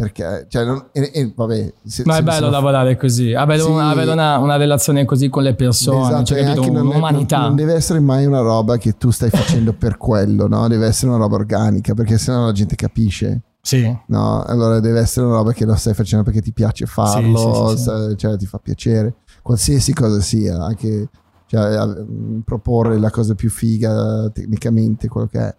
[0.00, 3.68] perché, cioè, non- e- e vabbè, se- Ma è bello se- lavorare così, avere, Sì.
[3.68, 6.60] un- avere una, una relazione così con le persone, Esatto, cioè, capito?
[6.62, 7.36] anche non, un'umanità.
[7.38, 10.66] non- non deve essere mai una roba che tu stai facendo per quello, no?
[10.68, 13.42] Deve essere una roba organica, perché sennò la gente capisce.
[13.62, 17.74] Sì, No, allora deve essere una roba che lo stai facendo perché ti piace farlo,
[17.76, 21.08] Sì, sì, sì, cioè ti fa piacere, qualsiasi cosa sia, anche
[21.46, 25.54] cioè, mh, proporre la cosa più figa tecnicamente, quello che è,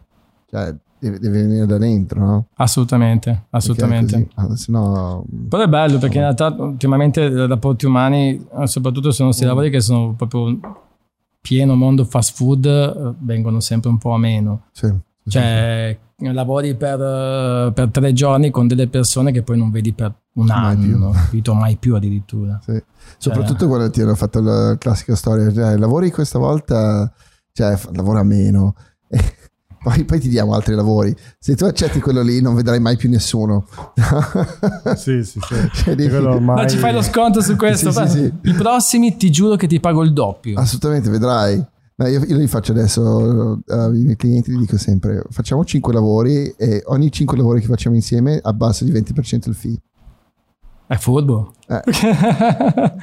[0.50, 2.45] cioè, deve, deve venire da dentro, no?
[2.56, 4.30] assolutamente, assolutamente.
[4.36, 4.52] Così.
[4.52, 8.68] Ah, se no, mh, Però è bello perché in realtà ultimamente i rapporti umani, eh,
[8.68, 9.36] soprattutto se non Mm.
[9.36, 10.58] si lavori che sono proprio
[11.41, 14.66] pieno mondo fast food, eh, vengono sempre un po' a meno.
[14.72, 14.88] sì,
[15.24, 19.91] sì, Cioè, lavori per, eh, per tre giorni con delle persone che poi non vedi
[19.93, 20.93] per un Mai più.
[20.95, 21.54] anno, capito?
[21.56, 22.60] Mai più addirittura.
[22.64, 22.82] sì.
[23.18, 27.12] soprattutto quando ti hanno fatto la classica storia, cioè, lavori questa volta,
[27.54, 28.76] cioè, lavora meno.
[29.84, 31.16] Poi, poi ti diamo altri lavori.
[31.40, 33.66] Se tu accetti quello lì, non vedrai mai più nessuno.
[34.96, 35.56] Sì, sì, sì.
[35.74, 37.92] Cioè, devi- Quello ormai- Ma ci fai lo sconto su questo?
[37.92, 38.50] Sì, sì, sì.
[38.50, 40.60] I prossimi ti giuro che ti pago il doppio.
[40.60, 41.64] Assolutamente, vedrai.
[41.96, 45.94] No, io, io li faccio adesso eh, ai miei clienti, gli dico sempre: facciamo 5
[45.94, 49.78] lavori e ogni 5 lavori che facciamo insieme abbasso di 20% il fee.
[50.92, 51.54] È furbo.
[51.70, 51.80] Eh.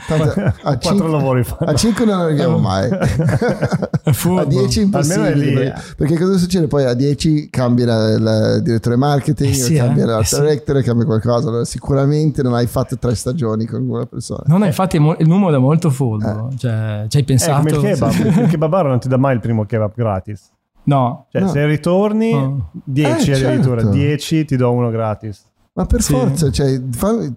[0.06, 1.56] Tanto a, Quattro 5, lavori fa.
[1.60, 2.86] a 5 non arriviamo mai.
[2.90, 4.40] È furbo.
[4.40, 5.26] a 10 è impossibile.
[5.28, 5.54] Almeno è lì.
[5.54, 6.66] perché, perché cosa succede?
[6.66, 10.06] Poi a 10 cambia la- la- il direttore marketing, Eh sì, cambia eh.
[10.06, 10.40] l'art Eh sì.
[10.40, 11.48] director, cambia qualcosa.
[11.48, 14.42] Allora, sicuramente non hai fatto tre stagioni con una persona.
[14.46, 16.50] No, no, infatti è mo- il numero è molto furbo.
[16.58, 17.56] Cioè, ci hai Eh, pensato?
[17.58, 18.12] come il kebab.
[18.42, 20.50] Il kebabaro non ti dà mai il primo kebab gratis.
[20.84, 21.26] No.
[21.32, 21.48] Cioè, No.
[21.48, 22.68] se ritorni, Oh.
[22.84, 23.80] 10 Eh, addirittura.
[23.80, 23.96] certo.
[23.96, 25.42] 10 ti do uno gratis.
[25.78, 26.12] Ma per Sì.
[26.12, 26.82] forza, cioè,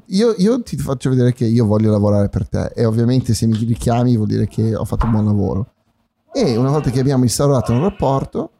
[0.08, 3.56] io, io ti faccio vedere che io voglio lavorare per te e ovviamente se mi
[3.56, 5.74] richiami vuol dire che ho fatto un buon lavoro.
[6.34, 8.52] E una volta che abbiamo instaurato un rapporto,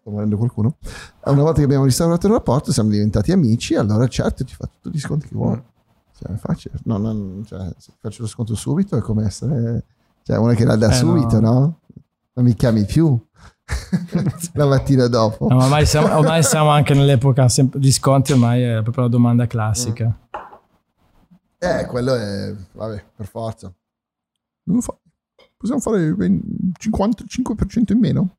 [0.00, 0.76] sto morendo qualcuno,
[1.24, 4.96] una volta che abbiamo instaurato un rapporto siamo diventati amici, allora certo ti fa tutti
[4.96, 5.62] gli sconti che vuoi.
[6.18, 6.76] Cioè, è facile.
[6.84, 9.84] No, no, cioè, se faccio lo sconto subito è come essere
[10.22, 11.52] cioè, uno che la dà Eh, subito, no.
[11.52, 11.78] no.
[12.34, 13.20] Non mi chiami più
[14.54, 15.46] la mattina dopo.
[15.48, 19.10] No, ma ormai, siamo, ormai siamo anche nell'epoca sempre di sconti, ormai è proprio la
[19.10, 20.12] domanda classica.
[21.58, 23.72] Eh, quello è, vabbè, per forza.
[24.80, 24.96] Fa-
[25.56, 26.40] Possiamo fare ben
[26.76, 28.36] 55% in meno?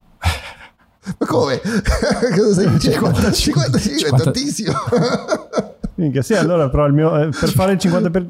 [1.18, 1.60] Ma come?
[1.64, 3.14] Cosa stai dicendo?
[3.14, 4.24] 55, 55 è 50.
[4.24, 4.74] tantissimo.
[5.96, 8.26] Minchia, sì, allora però il mio, eh, per fare il 50%, per-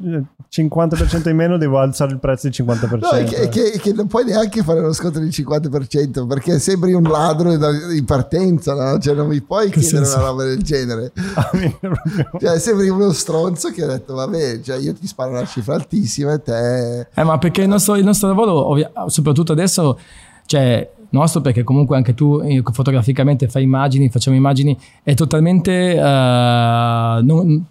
[0.50, 2.98] 50% in meno devo alzare il prezzo di 50%.
[3.00, 6.92] No, che, è che- che non puoi neanche fare lo sconto del 50% perché sembri
[6.92, 8.98] un ladro in partenza, no?
[8.98, 10.18] Cioè non mi puoi Che chiedere senso?
[10.18, 11.12] una roba del genere.
[11.34, 11.50] Ah.
[12.38, 16.32] Cioè sembri uno stronzo che ha detto vabbè, cioè io ti sparo una cifra altissima
[16.34, 17.00] e te...
[17.14, 19.98] Eh, ma perché il nostro, il nostro lavoro, ovvia- soprattutto adesso,
[20.46, 25.94] cioè nostro perché comunque anche tu eh, fotograficamente fai immagini, facciamo immagini, è totalmente...
[25.94, 25.98] eh,
[27.22, 27.64] non-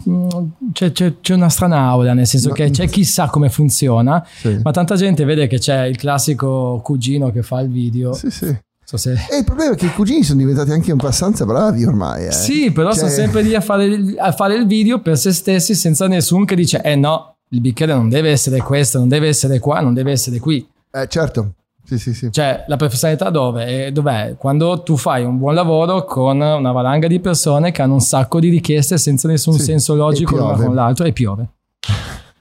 [0.73, 4.25] c'è, c'è- c'è una strana aula, nel senso No, che c'è chi sa come funziona,
[4.27, 4.59] Sì.
[4.63, 8.13] ma tanta gente vede che c'è il classico cugino che fa il video.
[8.13, 8.55] Sì, sì.
[8.85, 12.27] So se- E il problema è che i cugini sono diventati anche abbastanza bravi ormai.
[12.27, 12.31] Eh.
[12.31, 15.31] Sì, però Cioè- sono sempre lì a fare, il- a fare il video per se
[15.31, 19.27] stessi senza nessuno che dice eh no, il bicchiere non deve essere questo, non deve
[19.27, 20.65] essere qua, non deve essere qui.
[20.91, 21.53] Eh, certo.
[21.85, 22.31] Sì, sì, sì.
[22.31, 23.91] Cioè, la professionalità dove?
[23.91, 24.35] Dov'è?
[24.37, 28.39] Quando tu fai un buon lavoro con una valanga di persone che hanno un sacco
[28.39, 31.49] di richieste senza nessun Sì, senso logico l'una con l'altro e piove.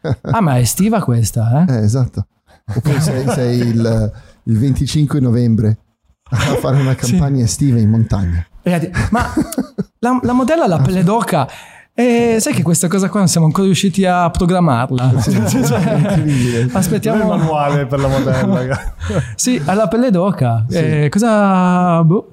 [0.22, 1.72] ah, ma è estiva questa, eh?
[1.72, 2.26] Eh, esatto.
[2.74, 4.12] Oppure sei, sei il,
[4.44, 5.78] il 25 novembre
[6.30, 8.46] a fare una campagna estiva in montagna.
[8.62, 9.32] Ragazzi, ma
[9.98, 11.48] la, la modella la pelle d'oca.
[11.94, 15.12] E sai che questa cosa qua non siamo ancora riusciti a programmarla.
[15.12, 16.58] Incredibile.
[16.58, 17.24] Non è il aspettiamo.
[17.26, 18.94] manuale per la modella.
[19.36, 20.64] Sì, ha la pelle d'oca.
[20.70, 22.02] Eh, cosa.
[22.02, 22.31] Boh.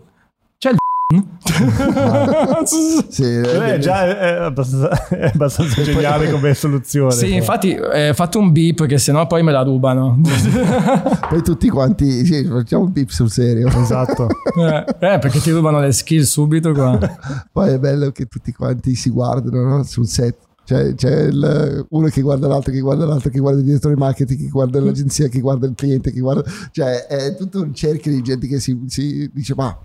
[1.44, 2.66] C'è
[3.10, 7.12] Sì, Eh, eh, già è, è abbastanza, è abbastanza geniale come soluzione.
[7.12, 7.36] Sì, però.
[7.38, 10.22] infatti eh, fate un beep che sennò poi me la rubano.
[11.28, 13.68] poi tutti quanti, sì, facciamo un pip sul serio.
[13.70, 14.28] Esatto.
[14.60, 17.00] eh, eh, perché ti rubano le skill subito qua.
[17.52, 19.84] Poi è bello che tutti quanti si guardano no?
[19.84, 20.36] sul set.
[20.64, 24.40] Cioè, c'è il- uno che guarda l'altro, che guarda l'altro, che guarda il direttore marketing,
[24.42, 26.44] che guarda l'agenzia, che guarda il cliente, che guarda...
[26.70, 29.76] Cioè, è tutto un cerchio di gente che si, si dice, ma...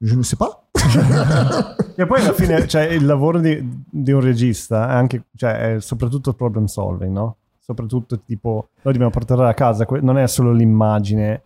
[0.00, 0.56] Je ne sais pas.
[2.00, 5.80] E poi alla fine, cioè, il lavoro di, di un regista è anche, cioè, è
[5.82, 7.36] soprattutto problem solving, no?
[7.58, 11.42] Soprattutto tipo, noi dobbiamo portare a casa, non è solo l'immagine.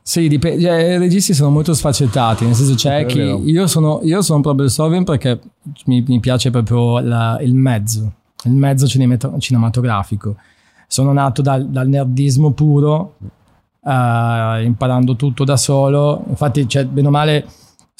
[0.00, 4.22] Sì, dipende, cioè, i registi sono molto sfaccettati, nel senso c'è chi io sono, io
[4.22, 5.40] sono problem solving perché
[5.86, 8.12] mi, mi piace proprio la- il mezzo,
[8.44, 10.36] il mezzo cinemat- cinematografico.
[10.86, 13.16] Sono nato dal, dal nerdismo puro,
[13.84, 16.22] eh, imparando tutto da solo.
[16.28, 17.46] Infatti, cioè, bene o male,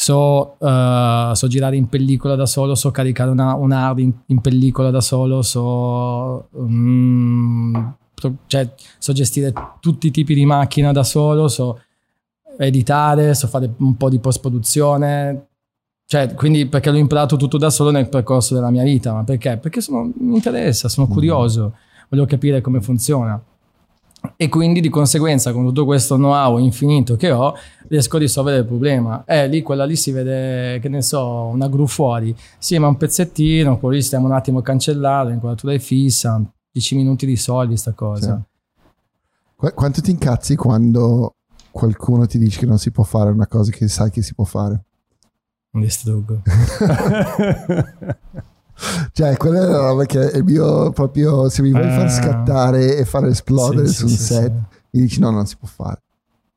[0.00, 4.40] so, eh, so girare in pellicola da solo, so caricare una, un hard in, in
[4.40, 6.48] pellicola da solo, so,
[8.14, 11.80] pro- cioè, so gestire tutti i tipi di macchina da solo, so
[12.58, 15.46] editare, so fare un po' di post-produzione.
[16.06, 19.56] Cioè, quindi perché l'ho imparato tutto da solo nel percorso della mia vita, ma perché?
[19.58, 21.74] Perché sono- mi interessa, sono curioso,
[22.08, 23.40] voglio capire come funziona.
[24.36, 27.54] E quindi di conseguenza, con tutto questo know-how infinito che ho,
[27.88, 29.24] riesco a risolvere il problema.
[29.24, 32.34] Eh, lì quella lì si vede, che ne so, una gru fuori.
[32.58, 36.96] Sì, ma un pezzettino, poi lì stiamo un attimo a cancellare, l'inquadratura è fissa, 10
[36.96, 38.40] minuti risolvi sta cosa.
[39.56, 41.34] Qu- quanto ti incazzi quando
[41.70, 44.44] qualcuno ti dice che non si può fare una cosa che sai che si può
[44.44, 44.84] fare?
[45.70, 46.42] Distruggo.
[49.12, 51.48] Cioè, quella è la roba che è il mio proprio.
[51.48, 52.10] Se mi vuoi far Eh.
[52.10, 54.52] scattare e far esplodere Sì, su un sì, set,
[54.90, 56.02] mi dici no, non si può fare.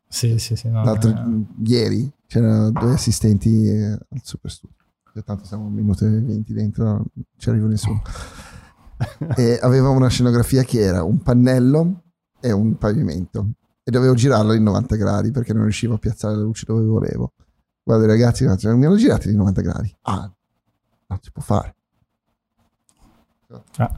[0.08, 0.70] Sì, sì, sì.
[0.70, 1.46] no, L'altro, eh.
[1.66, 4.76] ieri c'erano due assistenti eh, al super studio.
[5.14, 7.06] Cioè, Tanto siamo un minuto e venti dentro, non
[7.38, 8.02] ci arriva nessuno.
[9.36, 12.04] e aveva una scenografia che era un pannello
[12.40, 13.50] e un pavimento.
[13.84, 17.34] E dovevo girarlo in 90 gradi perché non riuscivo a piazzare la luce dove volevo.
[17.84, 19.96] Guarda, i ragazzi mi hanno girato in 90 gradi.
[20.04, 20.32] Ah,
[21.08, 21.76] non si può fare.
[23.78, 23.92] Ah.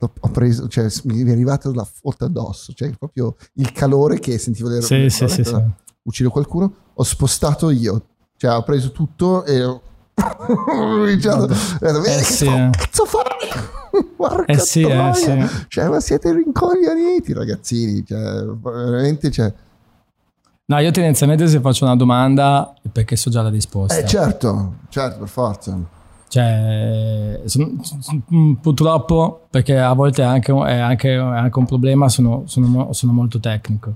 [0.00, 4.68] Ho preso, cioè, mi è arrivato la foto addosso, cioè proprio il calore che sentivo
[4.68, 5.60] le Sì, sì, sì, sì.
[6.02, 8.02] uccido qualcuno, ho spostato io,
[8.36, 9.82] cioè ho preso tutto e ho
[10.18, 11.46] ho detto,
[11.80, 12.70] "Vedi Eh che sì, eh.
[12.70, 13.26] cazzo fare?
[14.46, 15.46] Eh sì, eh sì.
[15.68, 19.52] Cioè, ma siete rincoglioniti ragazzini, cioè, veramente, cioè,
[20.66, 23.96] No, io tendenzialmente se faccio una domanda è perché so già la risposta.
[23.96, 25.78] eh certo, certo, per forza.
[26.28, 32.08] Cioè, son- son- purtroppo, perché a volte è anche, è anche, è anche un problema,
[32.08, 33.94] sono, sono sono molto tecnico.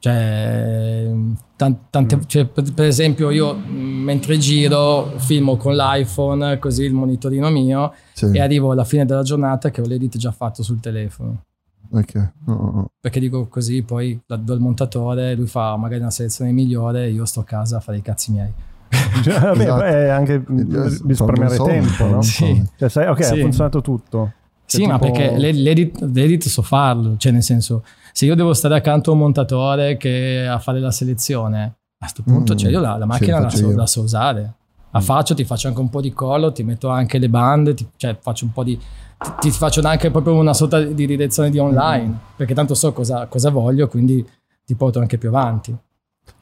[0.00, 1.10] Cioè,
[1.56, 7.48] tan- tante- cioè, per, esempio, io mh, mentre giro filmo con l'iPhone, così il monitorino
[7.48, 11.44] mio, Sì, e arrivo alla fine della giornata che ho l'edit già fatto sul telefono.
[11.90, 12.14] ok.
[12.46, 12.90] No, no, no.
[13.00, 17.40] Perché dico così, poi do al montatore, lui fa magari una selezione migliore, io sto
[17.40, 18.52] a casa a fare i cazzi miei.
[19.22, 19.82] Cioè, vabbè, Esatto.
[19.82, 22.22] è anche Eh, risparmiare tempo, no?
[22.22, 22.62] Sì.
[22.78, 23.32] Cioè, sai, ok, Sì.
[23.32, 24.32] ha funzionato tutto.
[24.66, 28.34] Sì, Cioè, ma tipo- perché l'ed- l'edit, l'edit so farlo, cioè nel senso, se io
[28.34, 32.56] devo stare accanto a un montatore che a fare la selezione, a questo punto Mm,
[32.56, 34.52] cioè io la, la sì, macchina la, so, la so usare.
[34.90, 37.86] La faccio, ti faccio anche un po' di collo, ti metto anche le bande, ti,
[37.96, 38.78] cioè faccio un po' di...
[38.78, 43.26] Ti, ti faccio anche proprio una sorta di direzione di online, perché tanto so cosa,
[43.26, 44.24] cosa voglio, quindi
[44.64, 45.74] ti porto anche più avanti.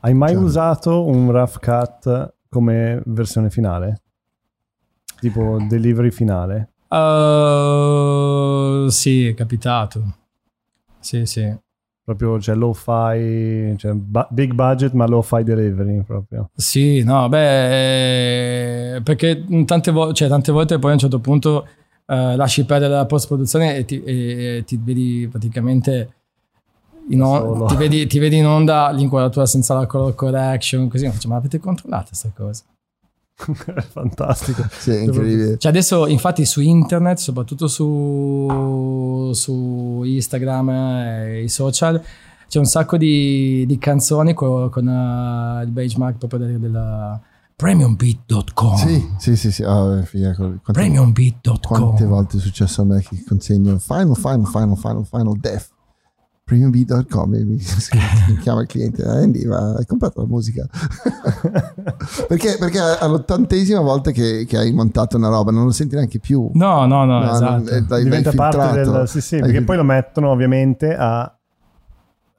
[0.00, 0.44] Hai mai Certo.
[0.44, 4.02] usato un rough cut come versione finale?
[5.18, 6.72] Tipo delivery finale?
[6.88, 10.02] Uh, sì, è capitato.
[11.00, 11.50] Sì, sì.
[12.04, 16.50] Proprio, cioè, low fi, cioè, bu- big budget ma low fi delivery proprio.
[16.54, 21.66] Sì, no, beh, eh, perché tante, vo- cioè, tante volte poi a un certo punto
[22.06, 26.12] eh, lasci perdere la post-produzione e ti, e- e ti vedi praticamente
[27.10, 31.36] on- ti, vedi, ti vedi in onda l'inquadratura senza la color correction, così, Faccio, ma
[31.36, 32.62] avete controllato questa cosa?
[33.90, 34.64] Fantastico.
[34.70, 35.58] Sì, è incredibile.
[35.58, 42.00] Cioè adesso infatti su internet, soprattutto su, su Instagram e i social,
[42.48, 47.20] c'è un sacco di, di canzoni co- con, eh, il benchmark proprio del- della
[47.56, 48.74] premiumbeat.com.
[48.76, 49.62] Sì, sì, sì, sì.
[49.64, 51.60] Ah, eh, figa, quante, Premiumbeat.com.
[51.60, 55.68] quante volte è successo a me che consegno Final, Final, Final, Final, Final Death.
[56.52, 57.56] Premiumbeat.com e mi,
[58.28, 60.66] mi chiama il cliente Andy ma hai comprato la musica?
[62.28, 66.50] Perché, perché all'ottantesima volta che, che hai montato una roba non lo senti neanche più.
[66.54, 67.70] No, no, no, No, non- esatto.
[67.70, 69.04] l'hai- l'hai Diventa parte del...
[69.06, 71.32] Sì, sì, perché poi lo mettono ovviamente a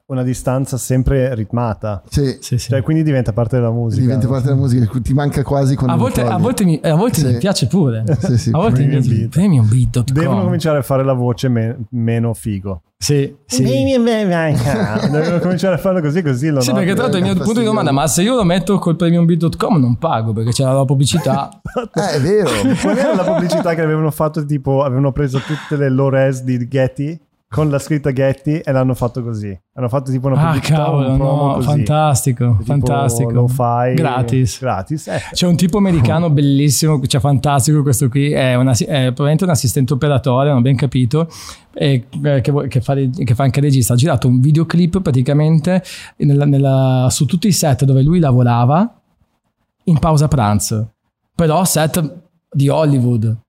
[0.06, 2.04] una distanza sempre ritmata.
[2.10, 2.70] Sì, Sì, sì.
[2.70, 4.02] Cioè, quindi diventa parte della musica.
[4.02, 7.20] diventa parte della musica, ti manca quasi quando A volte, a volte mi, a volte
[7.22, 7.28] Sì.
[7.28, 8.04] mi piace pure.
[8.20, 9.30] Sì, sì, a volte mi Premium piace Beat.
[9.32, 10.14] premiumbeat.com.
[10.14, 12.82] Devono cominciare a fare la voce me- meno figo.
[12.98, 13.64] Sì, sì.
[13.64, 16.80] Devono cominciare a farlo così, così lo Sì, noto.
[16.80, 19.78] perché tra l'altro il mio punto di domanda, ma se io lo metto col premiumbeat.com
[19.80, 21.50] non pago perché c'è la pubblicità.
[21.96, 22.50] Eh, è vero.
[22.82, 24.46] Qual era la pubblicità che avevano fatto?
[24.46, 27.20] Tipo, avevano preso tutte le low res di Getty
[27.54, 29.56] con la scritta Getty e l'hanno fatto così.
[29.76, 31.68] Hanno fatto tipo una ah, pubblicità, cavolo, un no, così.
[31.68, 33.30] fantastico, Tipo fantastico.
[33.32, 33.94] Lo-fi.
[33.94, 34.60] Gratis.
[34.60, 35.08] Gratis.
[35.08, 39.52] Eh, C'è un tipo americano bellissimo, cioè fantastico questo qui, è, una- è probabilmente un
[39.52, 41.30] assistente operatore, non ho ben capito,
[41.76, 43.94] e, eh, che, che fa, che fa anche regista.
[43.94, 45.84] Ha girato un videoclip praticamente
[46.18, 49.00] nella- nella- su tutti i set dove lui lavorava
[49.84, 50.94] in pausa pranzo,
[51.36, 53.42] però set di Hollywood.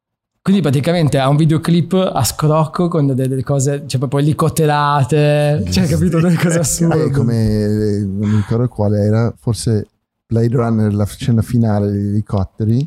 [0.45, 5.87] Quindi praticamente ha un videoclip a scrocco con delle, delle cose, cioè proprio elicotterate, cioè
[5.87, 7.05] capito delle cose assurde.
[7.05, 9.89] Eh, come eh, non mi ricordo quale era, forse
[10.27, 12.87] Blade Runner, la scena finale degli elicotteri,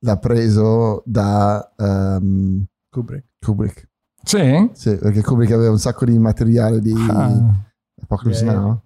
[0.00, 3.24] l'ha preso da ehm, Kubrick.
[3.38, 3.88] Kubrick.
[4.24, 4.68] Sì?
[4.72, 7.64] Sì, perché Kubrick aveva un sacco di materiale di Ah.
[8.02, 8.54] Apocalypse Yeah.
[8.54, 8.80] Now.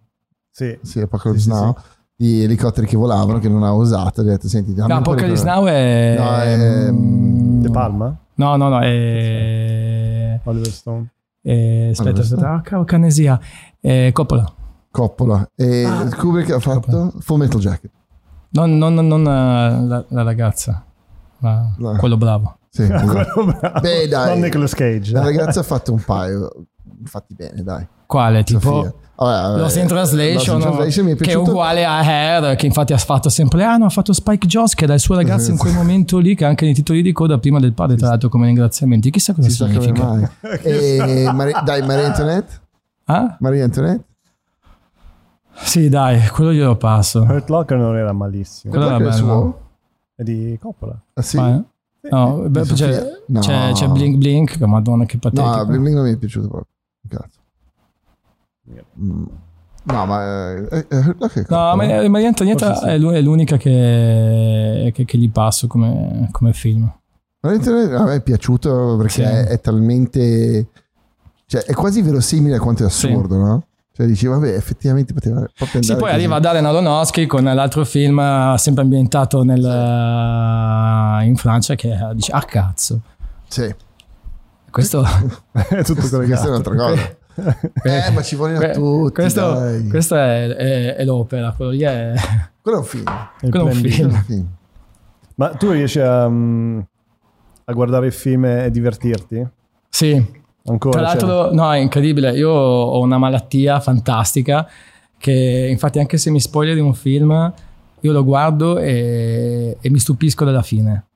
[0.50, 0.78] Sì.
[0.82, 1.76] Sì, Apocalypse Sì, sì, Now.
[2.20, 4.20] Di elicotteri che volavano, che non ha usato.
[4.20, 6.14] Ha detto, senti, dammi No, Apocalypse cosa." Now è...
[6.18, 6.90] No, è,
[7.62, 8.14] De Palma?
[8.34, 10.38] No, no, no, è...
[10.44, 11.10] Oliver Stone.
[11.40, 13.40] è- aspetta, Allora, aspetta, ah, cavolo, Canesia.
[13.80, 14.52] È Coppola.
[14.90, 15.48] Coppola.
[15.54, 16.08] E Ah.
[16.14, 17.90] Kubrick ha fatto Full Metal Jacket.
[18.50, 20.84] Non, non- non- eh, la, la ragazza,
[21.38, 21.96] ma No.
[21.96, 22.58] quello bravo.
[22.68, 23.32] Sì, esatto.
[23.32, 23.80] Quello bravo.
[23.80, 24.28] Beh, dai.
[24.28, 25.12] Non Nicolas Cage.
[25.12, 26.66] La ragazza ha fatto un paio.
[27.04, 27.86] Fatti bene, dai.
[28.04, 28.42] Quale?
[28.42, 28.92] Tipo...
[29.22, 32.94] Vabbè, Lost in Translation, Lost in Translation è che è uguale a Hair, che infatti
[32.94, 35.58] ha fatto sempre, ah no, ha fatto Spike Jones, che era il suo ragazzo in
[35.58, 38.30] quel momento lì, che ha anche nei titoli di coda prima del padre, tra l'altro
[38.30, 39.10] come ringraziamenti.
[39.10, 40.04] Chissà cosa come significa.
[40.06, 40.26] mai.
[40.62, 42.60] E Mari- dai, Maria Antoinette.
[43.04, 43.36] Ah?
[43.40, 44.04] Maria Antoinette.
[45.52, 47.20] Sì, dai, quello glielo passo.
[47.28, 48.72] Hurt Locker non era malissimo.
[48.72, 49.12] Quello era bello.
[49.12, 49.60] suo?
[50.14, 50.98] È di Coppola.
[51.14, 51.36] Ah, sì?
[51.36, 51.62] Ma-
[52.10, 53.40] No, beh, c'è, No.
[53.40, 55.54] c'è, c'è Blink Blink, che madonna che patetico.
[55.54, 56.72] No, Bling Bling non mi è piaciuto proprio.
[57.06, 57.39] Cazzo.
[59.82, 62.84] No, ma eh, eh, ok, No, ma Maria Antonietta sì.
[62.86, 66.84] è l'u- è l'unica che, che- che gli passo come, come film.
[67.42, 69.22] A me è piaciuto perché Sì.
[69.22, 70.66] è, è talmente
[71.46, 73.64] cioè è quasi verosimile quanto è assurdo, no?
[73.92, 76.12] Cioè dici, vabbè, effettivamente poteva proprio andare Sì, poi così.
[76.14, 82.14] arriva Darren Aronofsky con l'altro film eh, sempre ambientato nel, eh, in Francia che eh,
[82.14, 83.00] dice, ah cazzo,
[83.48, 83.74] Sì,
[84.70, 85.02] questo...
[85.52, 86.48] è tutto questa è collegato.
[86.48, 87.16] un'altra cosa.
[87.82, 89.88] Eh, ma ci vogliono que- tutti, questo, dai.
[89.88, 92.12] questo è, è- è l'opera, quello lì è...
[92.62, 93.04] Quello è un film.
[93.40, 94.22] Il quello è un film.
[94.24, 94.48] Film.
[95.36, 96.80] Ma tu riesci a, mm,
[97.64, 99.48] a guardare i film e divertirti?
[99.88, 100.98] Sì, Ancora?
[100.98, 102.32] Tra Cioè, l'altro, no, è incredibile.
[102.32, 104.68] Io ho una malattia fantastica
[105.18, 107.52] che, infatti, anche se mi spoiler di un film,
[108.00, 111.06] io lo guardo e, e mi stupisco della fine.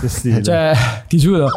[0.00, 0.42] che stile.
[0.42, 0.72] Cioè,
[1.08, 1.48] ti giuro,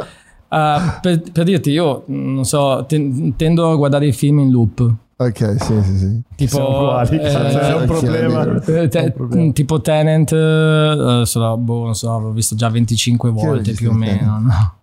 [0.55, 4.93] uh, per, per dirti, io non so, ten- tendo a guardare i film in loop.
[5.17, 6.21] Ok, sì, sì, sì.
[6.35, 8.43] Tipo, Siamo uguali, eh, c'è un ok, problema.
[8.43, 8.81] vero.
[8.81, 9.51] eh, te- un problema.
[9.53, 13.71] tipo Tenant, eh, sarà- boh, non so, l'ho visto già 25 Chi è il volte
[13.73, 14.39] più o meno.
[14.39, 14.73] No?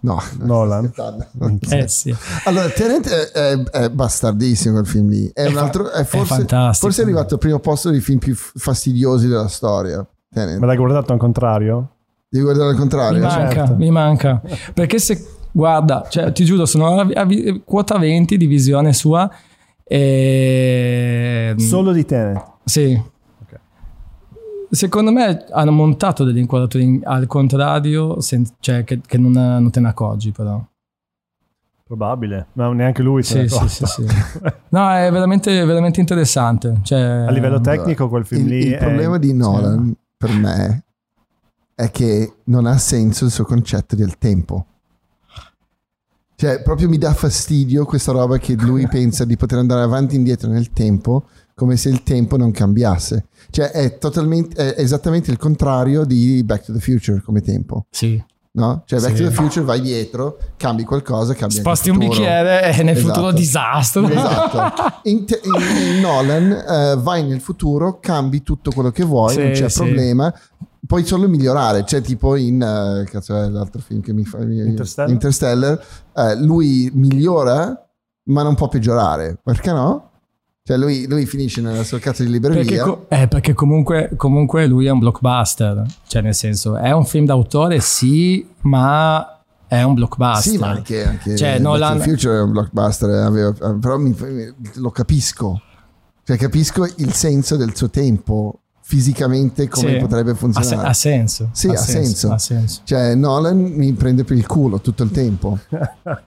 [0.00, 0.92] No, Nolan.
[1.70, 2.14] Eh sì.
[2.44, 5.30] Allora, Tenet è, è- è bastardissimo quel film lì.
[5.32, 6.86] È, È un altro, è è forse, fantastico.
[6.86, 10.06] forse è arrivato al primo posto dei film più fastidiosi della storia.
[10.30, 10.58] Tenet.
[10.60, 11.95] Me l'hai guardato al contrario?
[12.36, 13.20] Devi guardare al Mi contrario.
[13.22, 13.74] manca, certo.
[13.76, 14.42] mi manca.
[14.74, 17.26] Perché se guarda, cioè, ti giuro, sono a, a-
[17.64, 19.30] quota 20 di visione sua.
[19.88, 22.42] E, Solo di Tenet.
[22.64, 23.02] sì.
[24.68, 29.70] Secondo me hanno montato delle inquadrature in- al contrario, sen- cioè che, che non, non
[29.70, 30.60] te ne accorgi, però.
[31.84, 32.48] Probabile.
[32.54, 34.04] No, neanche lui Sì, è sì, sì, sì.
[34.70, 36.80] No, è veramente, veramente interessante.
[36.82, 38.78] Cioè, A livello tecnico quel film il, lì il è...
[38.78, 40.82] problema di Nolan per me
[41.76, 44.64] è che non ha senso il suo concetto del tempo.
[46.34, 50.18] Cioè, proprio mi dà fastidio questa roba che lui pensa di poter andare avanti e
[50.18, 51.24] indietro nel tempo
[51.54, 53.26] come se il tempo non cambiasse.
[53.50, 57.86] Cioè, è totalmente è esattamente il contrario di Back to the Future come tempo.
[57.90, 58.22] Sì.
[58.52, 58.82] No?
[58.86, 59.22] Cioè, Back Sì.
[59.22, 63.12] to the Future vai dietro, cambi qualcosa, cambi Sposti un bicchiere e nel Esatto.
[63.14, 64.08] futuro disastro.
[64.08, 65.00] Esatto.
[65.08, 69.42] In, te- in- in Nolan eh, vai nel futuro, cambi tutto quello che vuoi, Sì,
[69.42, 69.78] non c'è sì.
[69.82, 70.34] problema.
[70.86, 71.84] Puoi solo migliorare.
[71.84, 75.10] C'è tipo in eh, cazzo è l'altro film che mi fa mi- Interstellar?
[75.10, 75.84] Interstellar,
[76.14, 77.88] eh, lui migliora,
[78.24, 79.38] ma non può peggiorare.
[79.42, 80.10] Perché no?
[80.62, 82.82] Cioè, lui, lui finisce nella sua cazzo di Perché, libreria.
[82.82, 87.24] co- eh, perché comunque, comunque lui è un blockbuster, cioè nel senso è un film
[87.24, 90.52] d'autore sì, ma è un blockbuster.
[90.52, 94.14] Sì, ma anche, anche Cioè, Nolan- Future è un blockbuster, eh, aveva- però mi-
[94.74, 95.60] lo capisco.
[96.24, 99.96] Cioè, capisco il senso del suo tempo, fisicamente come Sì.
[99.98, 100.88] potrebbe Ha, se- funzionare.
[100.88, 101.48] ha senso.
[101.50, 102.30] Sì, ha senso.
[102.30, 102.82] Ha senso.
[102.84, 105.58] Cioè, Nolan mi prende per il culo tutto il tempo.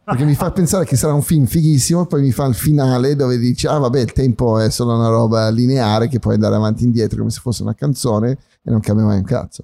[0.03, 3.37] Perché mi fa pensare che sarà un film fighissimo, poi mi fa il finale dove
[3.37, 6.87] dice: Ah, vabbè, il tempo è solo una roba lineare che puoi andare avanti e
[6.87, 8.31] indietro come se fosse una canzone
[8.61, 9.63] e non cambia mai un cazzo.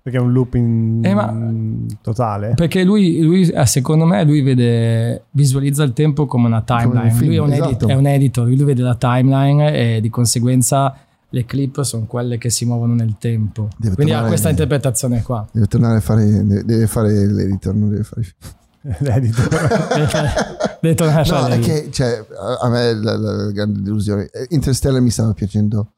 [0.00, 1.34] Perché è un loop in Eh, ma-
[2.02, 2.54] totale.
[2.54, 7.08] Perché lui, lui, eh, secondo me, lui vede, visualizza il tempo come una timeline.
[7.08, 7.88] un film, lui è un, edit- esatto.
[7.88, 10.94] è un editor, lui vede la timeline e di conseguenza
[11.32, 13.68] le clip sono quelle che si muovono nel tempo.
[13.76, 15.46] Deve Quindi ha trovare- questa interpretazione qua.
[15.50, 18.26] Deve tornare a fare, deve, deve fare l'editor, non deve fare.
[18.98, 19.48] L'editor.
[20.82, 21.62] Deve tornare a No, fare è lì.
[21.64, 22.26] che cioè,
[22.60, 24.28] a me la, la- la grande delusione.
[24.32, 25.92] eh, Interstellar mi stava piacendo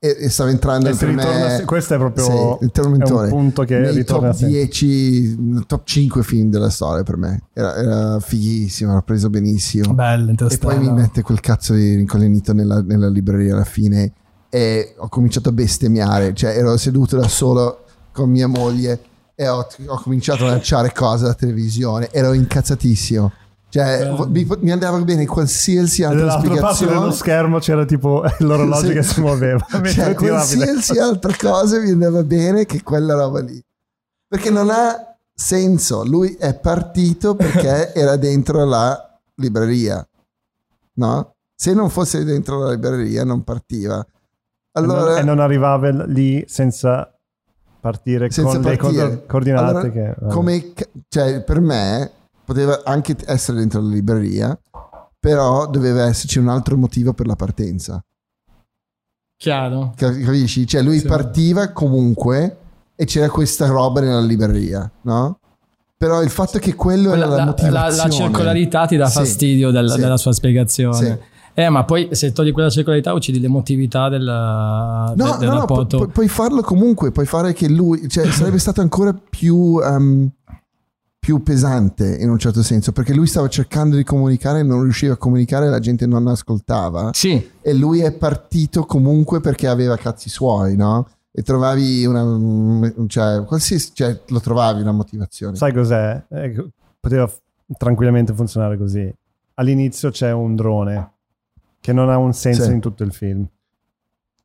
[0.00, 1.64] e, e stava entrando E per ritorna- me.
[1.64, 4.58] questo è proprio Sì, il è un punto che nei ritorna top sempre.
[4.58, 7.42] 10, nel top 5 film della storia per me.
[7.52, 9.94] Era, era fighissimo, era preso benissimo.
[9.94, 14.12] Bello, E poi mi mette quel cazzo di rincoglionito nella, nella libreria alla fine
[14.54, 19.00] e ho cominciato a bestemmiare, cioè ero seduto da solo con mia moglie
[19.34, 23.32] e ho, ho cominciato a lanciare cose alla televisione, ero incazzatissimo.
[23.70, 27.00] Cioè, mi, mi andava bene qualsiasi altra Dall'altra parte spiegazione.
[27.00, 28.92] dello schermo c'era tipo l'orologio Sì.
[28.92, 29.66] che si muoveva.
[29.90, 33.58] Cioè, qualsiasi altra cosa mi andava bene che quella roba lì.
[34.28, 36.04] Perché non ha senso.
[36.04, 40.06] Lui è partito perché era dentro la libreria.
[40.96, 41.34] No?
[41.54, 44.06] Se non fosse dentro la libreria non partiva.
[44.72, 47.14] Allora, e non arrivava lì senza
[47.80, 49.16] partire senza con le partire.
[49.18, 50.72] co- coordinate Allora, che come,
[51.08, 52.10] cioè, per me
[52.44, 54.58] poteva anche essere dentro la libreria,
[55.18, 58.02] però doveva esserci un altro motivo per la partenza.
[59.36, 59.92] Chiaro.
[59.96, 60.66] Cap- Capisci?
[60.66, 61.06] Cioè lui Sì.
[61.06, 62.56] partiva comunque
[62.94, 65.38] e c'era questa roba nella libreria, no?
[65.96, 67.96] Però il fatto che quello Quella- era la, la, motivazione.
[67.96, 69.18] la- la circolarità ti dà Sì.
[69.18, 70.00] fastidio del- Sì.
[70.00, 71.20] della sua spiegazione.
[71.54, 75.64] Eh, ma poi se togli quella circolarità uccidi l'emotività del, No, del- del no, no,
[75.64, 75.98] pu- rapporto.
[75.98, 80.30] pu- puoi farlo comunque, puoi fare che lui, cioè sarebbe stato ancora più, ehm,
[81.18, 85.12] più pesante in un certo senso, perché lui stava cercando di comunicare e non riusciva
[85.12, 90.28] a comunicare, la gente non ascoltava Sì, e lui è partito comunque perché aveva cazzi
[90.28, 91.06] suoi, no?
[91.30, 95.56] E trovavi una, cioè, qualsiasi, cioè lo trovavi una motivazione.
[95.56, 96.24] sai cos'è?
[96.28, 96.66] Eh,
[96.98, 97.38] poteva f-
[97.78, 99.10] tranquillamente funzionare così.
[99.54, 101.11] All'inizio c'è un drone
[101.82, 102.72] che non ha un senso Sì.
[102.72, 103.44] in tutto il film.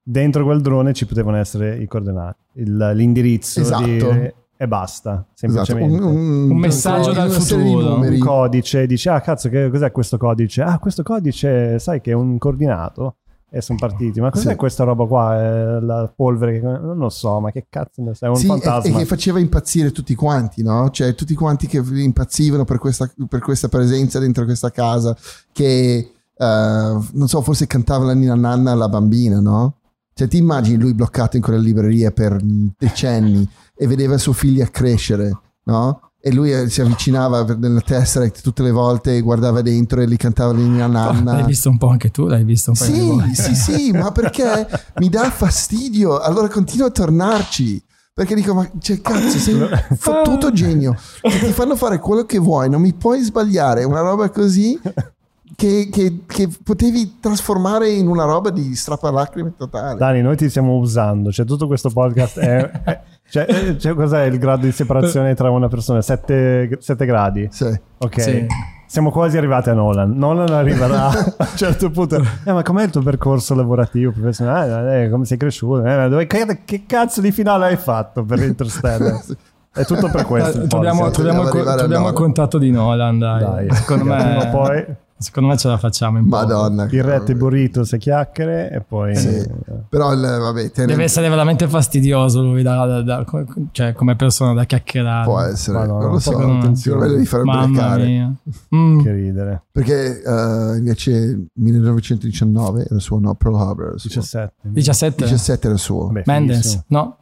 [0.03, 3.83] Dentro quel drone ci potevano essere i coordinati, il- l'indirizzo Esatto.
[3.83, 6.03] di- e basta, Esatto, semplicemente.
[6.03, 7.95] Un messaggio dal una serie di futuro.
[7.99, 10.61] un codice, dici ah cazzo che cos'è questo codice?
[10.63, 13.17] Ah questo codice sai che è un coordinato
[13.51, 14.55] e sono partiti ma cos'è Sì.
[14.55, 15.37] questa roba qua?
[15.39, 18.29] Eh, la polvere che non lo so ma che cazzo ne sai?
[18.29, 20.89] È un Sì, e, e fantasma che faceva impazzire tutti quanti, no?
[20.89, 25.15] Cioè tutti quanti che impazzivano per questa, per questa presenza dentro questa casa,
[25.51, 29.77] che eh, non so, forse cantava la Nina Nanna alla bambina, no?
[30.13, 32.39] Cioè ti immagini lui bloccato in quella libreria per
[32.77, 36.01] decenni e vedeva suo figlio crescere, no?
[36.19, 40.53] E lui eh, si avvicinava nella Tesseract tutte le volte, guardava dentro e gli cantava
[40.53, 41.33] la Nina Nanna.
[41.33, 44.67] l'hai visto un po' anche tu, l'hai visto un po' Sì, sì, sì, ma perché
[44.97, 46.19] mi dà fastidio?
[46.19, 47.83] Allora continuo a tornarci.
[48.11, 50.95] Perché dico, ma cioè, cazzo, sei un fottuto genio.
[51.21, 53.83] Che ti fanno fare quello che vuoi, non mi puoi sbagliare.
[53.83, 54.79] Una roba così
[55.55, 59.97] che, che- che potevi trasformare in una roba di strappalacrime totale.
[59.97, 62.99] Dani noi ti stiamo usando cioè tutto questo podcast è, è-
[63.29, 66.01] cioè, eh, cioè, cos'è il grado di separazione tra una persona?
[66.01, 66.69] 7
[66.99, 67.47] gradi?
[67.51, 67.65] Sì.
[67.97, 68.21] ok.
[68.21, 68.45] Sì.
[68.87, 70.11] siamo quasi arrivati a Nolan.
[70.15, 72.23] Nolan arriverà a un certo punto.
[72.45, 75.03] Eh ma com'è il tuo percorso lavorativo professionale?
[75.03, 75.83] Eh, come sei cresciuto?
[75.83, 79.21] Eh, dove- che, che cazzo di finale hai fatto per Interstellar?
[79.77, 83.39] È tutto per questo Eh, Troviamo, troviamo il, co- troviamo il contatto di Nolan, dai.
[83.43, 84.85] Dai, secondo, prima o me, poi
[85.17, 86.43] secondo me ce la facciamo in poco.
[86.45, 86.87] Madonna.
[86.91, 89.45] il rette burrito se chiacchiere e poi Sì.
[89.89, 93.25] Però il, vabbè, te ne- Deve essere veramente fastidioso lui, da, da- da-
[93.71, 95.23] cioè come persona da chiacchierare.
[95.25, 96.31] può essere, Madonna, non lo so.
[96.31, 98.33] Secondo me devi fare mia.
[98.75, 98.99] Mm.
[99.01, 103.85] che ridere Perché eh, invece 1919 era il suo no, Pearl Harbor.
[103.85, 104.09] era il suo.
[104.09, 105.23] 17 17.
[105.23, 106.07] 17 era il suo.
[106.09, 107.17] Beh, Mendes, no?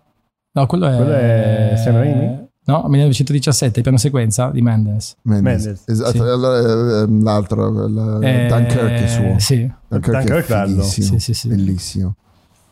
[0.53, 0.95] No, quello è...
[0.95, 2.44] Quello è Sam Raimi?
[2.67, 5.15] No, 1917, il piano sequenza di Mendes.
[5.23, 5.63] Mendes.
[5.65, 5.83] Mendes.
[5.87, 6.19] Esatto, Sì.
[6.19, 9.35] allora ehm, l'altro, il- Eh, Dunkirk è suo.
[9.39, 10.81] Sì, Dunkirk, Dunkirk è bello.
[10.81, 11.47] fighissimo, Sì, sì, sì.
[11.49, 12.15] bellissimo.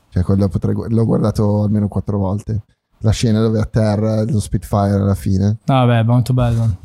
[0.09, 2.61] Cioè, quello potrei l'ho guardato almeno quattro volte.
[2.99, 5.57] La scena dove è a terra lo Spitfire alla fine.
[5.65, 6.75] No, vabbè, molto bello.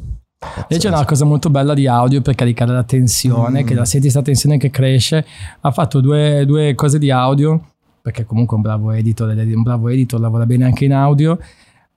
[0.69, 3.67] E c'è una cosa molto bella di audio per caricare la tensione, Mm.
[3.67, 5.25] che la senti sta tensione che cresce.
[5.61, 7.61] Ha fatto due, due cose di audio,
[8.03, 11.39] perché comunque è un bravo editor, un bravo editor, lavora bene anche in audio.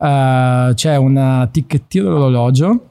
[0.01, 2.85] Eh, c'è un ticchettio dell'orologio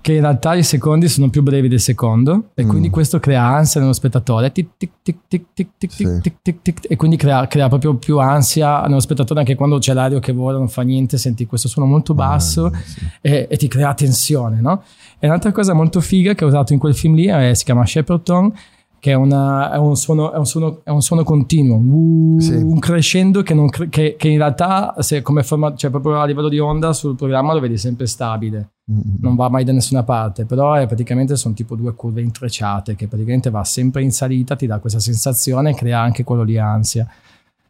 [0.00, 2.68] che in realtà i secondi sono più brevi del secondo e Mm.
[2.68, 6.04] quindi questo crea ansia nello spettatore tic, tic, tic, tic, tic, tic, Sì.
[6.04, 9.78] tic, tic, tic, tic, e quindi crea, crea proprio più ansia nello spettatore anche quando
[9.78, 13.00] c'è l'aereo che vola non fa niente senti questo suono molto basso Ah, sì.
[13.20, 14.82] e, e ti crea tensione no?
[15.18, 17.84] e un'altra cosa molto figa che ho usato in quel film lì è- si chiama
[17.84, 18.52] Shepperton
[19.00, 22.54] che è, una- è un, suono, è, un suono, è un suono continuo, un, Sì.
[22.54, 26.24] un crescendo che, non cre- che- che in realtà, se come forma, cioè proprio a
[26.26, 30.02] livello di onda sul programma lo vedi sempre stabile Mm, non va mai da nessuna
[30.02, 34.56] parte, però è praticamente sono tipo due curve intrecciate che praticamente va sempre in salita,
[34.56, 37.06] ti dà questa sensazione e crea anche quello di ansia.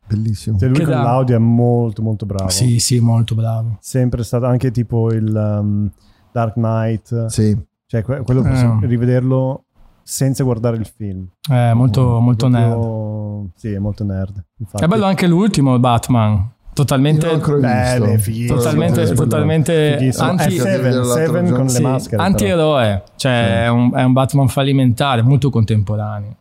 [0.07, 0.57] Bellissimo.
[0.59, 2.49] Cioè, lui Che con da- l'audio è molto molto bravo.
[2.51, 3.79] Sì, sì, molto bravo.
[3.81, 5.27] Sempre stato anche tipo il
[5.61, 5.91] um,
[6.31, 7.27] Dark Knight.
[7.27, 7.57] Sì.
[7.87, 8.79] Cioè, que- quello Eh.
[8.87, 9.65] rivederlo
[10.11, 11.27] senza guardare il film.
[11.47, 12.71] È molto, molto nerd.
[12.71, 14.43] Proprio- Sì, è molto nerd.
[14.57, 14.83] Infatti.
[14.83, 18.57] È bello anche l'ultimo Batman, totalmente, Beh, fighissimo.
[18.57, 20.29] totalmente, Quello- totalmente Fighissimo.
[20.31, 22.17] anti, Seven, Seven con le sì, maschere.
[22.17, 22.23] però.
[22.23, 23.51] antieroe, cioè Sì.
[23.65, 26.37] è, un, è un Batman fallimentare, molto contemporaneo.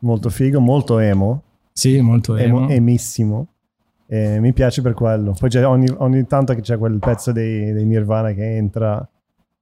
[0.00, 1.42] Molto figo, molto emo.
[1.72, 2.58] Sì, molto emo.
[2.62, 3.46] emo emissimo.
[4.06, 5.34] E mi piace per quello.
[5.38, 9.08] Poi c'è ogni, ogni tanto che c'è quel pezzo dei, dei Nirvana che entra,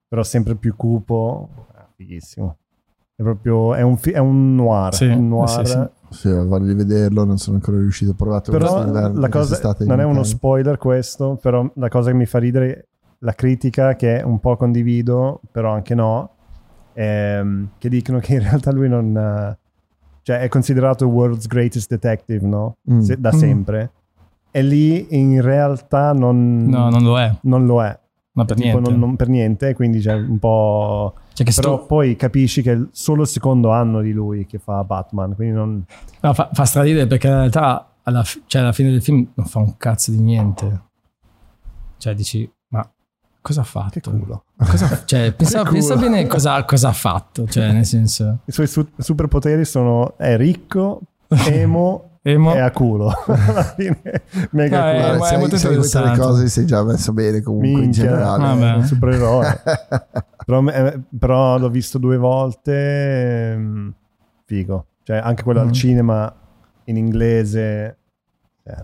[0.08, 1.48] però sempre più cupo.
[1.76, 2.56] Ah, fighissimo.
[3.20, 4.94] È proprio è un, fi- è un noir.
[4.94, 5.48] Sì, un noir.
[5.48, 5.88] sì, sì.
[6.08, 8.12] Sì, voglio rivederlo, non sono ancora riuscito.
[8.12, 8.82] Ho provato Però
[9.12, 10.24] la cosa non è uno Italia.
[10.24, 12.86] spoiler questo, però la cosa che mi fa ridere
[13.18, 16.30] la critica che un po' condivido, però anche no,
[16.94, 19.56] ehm, che dicono che in realtà lui non
[20.22, 22.76] cioè è considerato world's greatest detective, no?
[22.90, 23.00] Mm.
[23.00, 23.38] Se- da Mm.
[23.38, 23.90] sempre.
[24.50, 27.96] E lì in realtà non, No, non lo è, non lo è.
[28.32, 28.90] Ma per niente.
[28.90, 31.14] non, non per niente, quindi c'è un po'...
[31.32, 34.84] Cioè Però sto- poi capisci che è solo il secondo anno di lui che fa
[34.84, 35.84] Batman, quindi non...
[36.20, 39.46] No, fa, fa straridere perché in realtà alla, fi- cioè, alla fine del film non
[39.46, 40.82] fa un cazzo di niente.
[41.96, 42.88] Cioè dici, ma
[43.40, 44.00] cosa ha fatto?
[44.00, 44.44] Che culo.
[44.56, 47.46] Cosa- cioè, pensa, pensa bene cosa, cosa ha fatto.
[47.46, 50.16] Cioè, nel senso, I suoi su- superpoteri sono...
[50.16, 52.09] è ricco, emo...
[52.22, 53.08] emo, e a culo.
[53.26, 54.00] Alla fine,
[54.50, 54.96] mega No, culo.
[55.12, 57.12] eh, Guarda, ma è se hai molto se hai queste le cose sei già messo
[57.12, 58.42] bene comunque in Minchia, generale.
[58.42, 58.72] Vabbè.
[58.72, 59.62] è un supereroe.
[60.46, 63.92] però, eh, però l'ho visto due volte, ehm,
[64.44, 64.84] figo.
[65.04, 65.66] Cioè, anche quello Mm.
[65.66, 66.34] al cinema
[66.84, 67.96] in inglese.
[68.64, 68.74] eh,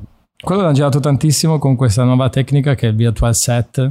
[0.43, 3.91] quello l'hanno girato tantissimo con questa nuova tecnica che è il virtual set.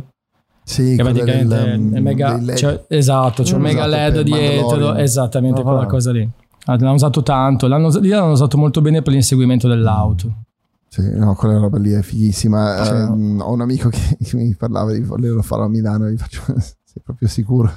[0.64, 4.96] Sì, Che praticamente del, è mega, cioè, esatto, c'è un Mm, mega esatto, LED dietro,
[4.96, 5.86] esattamente Ah, quella va.
[5.86, 6.28] cosa lì.
[6.66, 10.44] Ah, L'hanno usato tanto, l'hanno, lì l'hanno usato molto bene per l'inseguimento dell'auto.
[10.88, 12.84] Sì, no, quella roba lì è fighissima.
[12.84, 12.92] Sì.
[12.92, 16.10] Ehm, ho un amico che, che mi parlava di volerlo fare a Milano.
[16.10, 17.72] Gli faccio, sei proprio sicuro?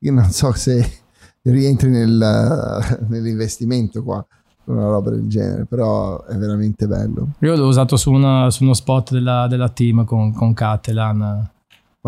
[0.00, 1.00] Io non so se
[1.42, 2.16] rientri nel,
[3.08, 4.24] nell'investimento qua
[4.64, 7.28] una roba del genere, però è veramente bello.
[7.38, 11.50] Io l'ho usato su, una- su uno spot della, della team con, con Catalan.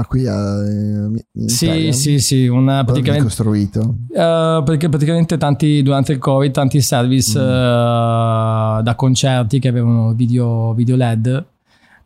[0.01, 3.97] Ma qui a, in Sì, Italia, sì, sì, una, praticamente, costruito.
[4.11, 7.43] eh, perché praticamente tanti, durante il Covid tanti service Mm.
[7.43, 11.45] eh, da concerti che avevano video, video LED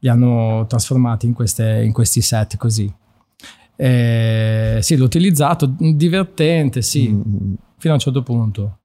[0.00, 2.92] li hanno trasformati in, queste- in questi set così.
[3.76, 8.78] Eh, sì, l'ho utilizzato, divertente, sì, Mm, fino a un certo punto.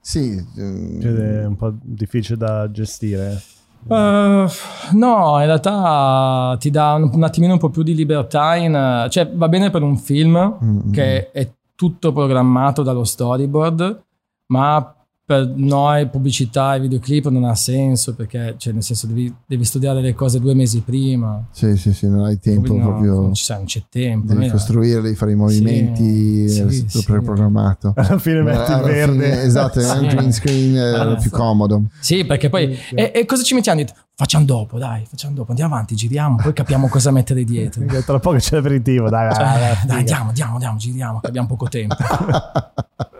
[0.00, 1.12] sì, mm, cioè,
[1.42, 3.40] è un po' difficile da gestire.
[3.88, 4.46] Eh,
[4.92, 8.56] no, in realtà ti dà un, un attimino un po' più di libertà.
[8.56, 14.02] In, cioè, va bene per un film mm, che è tutto programmato dallo storyboard,
[14.46, 14.94] ma
[15.26, 20.02] per noi pubblicità e videoclip non ha senso perché, cioè, nel senso, devi, devi studiare
[20.02, 21.42] le cose due mesi prima.
[21.50, 23.20] sì, sì, sì, non hai tempo No, proprio.
[23.22, 24.34] non, ci- non c'è tempo.
[24.34, 27.04] Devi costruire, devi fare i movimenti, Sì, è sì, tutto sì.
[27.06, 27.92] preprogrammato.
[27.96, 29.12] Alla fine metti il verde.
[29.12, 31.84] fine, esatto, è un green screen è Ah, più comodo.
[32.00, 32.78] Sì, perché poi.
[32.94, 33.82] E, e cosa ci mettiamo?
[34.16, 35.50] Facciamo dopo, dai, facciamo dopo.
[35.50, 37.82] Andiamo avanti, giriamo, poi capiamo cosa mettere dietro.
[38.04, 41.66] Tra poco c'è l'aperitivo, dai, Cioè, dai, dai, andiamo, andiamo, andiamo, giriamo, che abbiamo poco
[41.68, 41.96] tempo.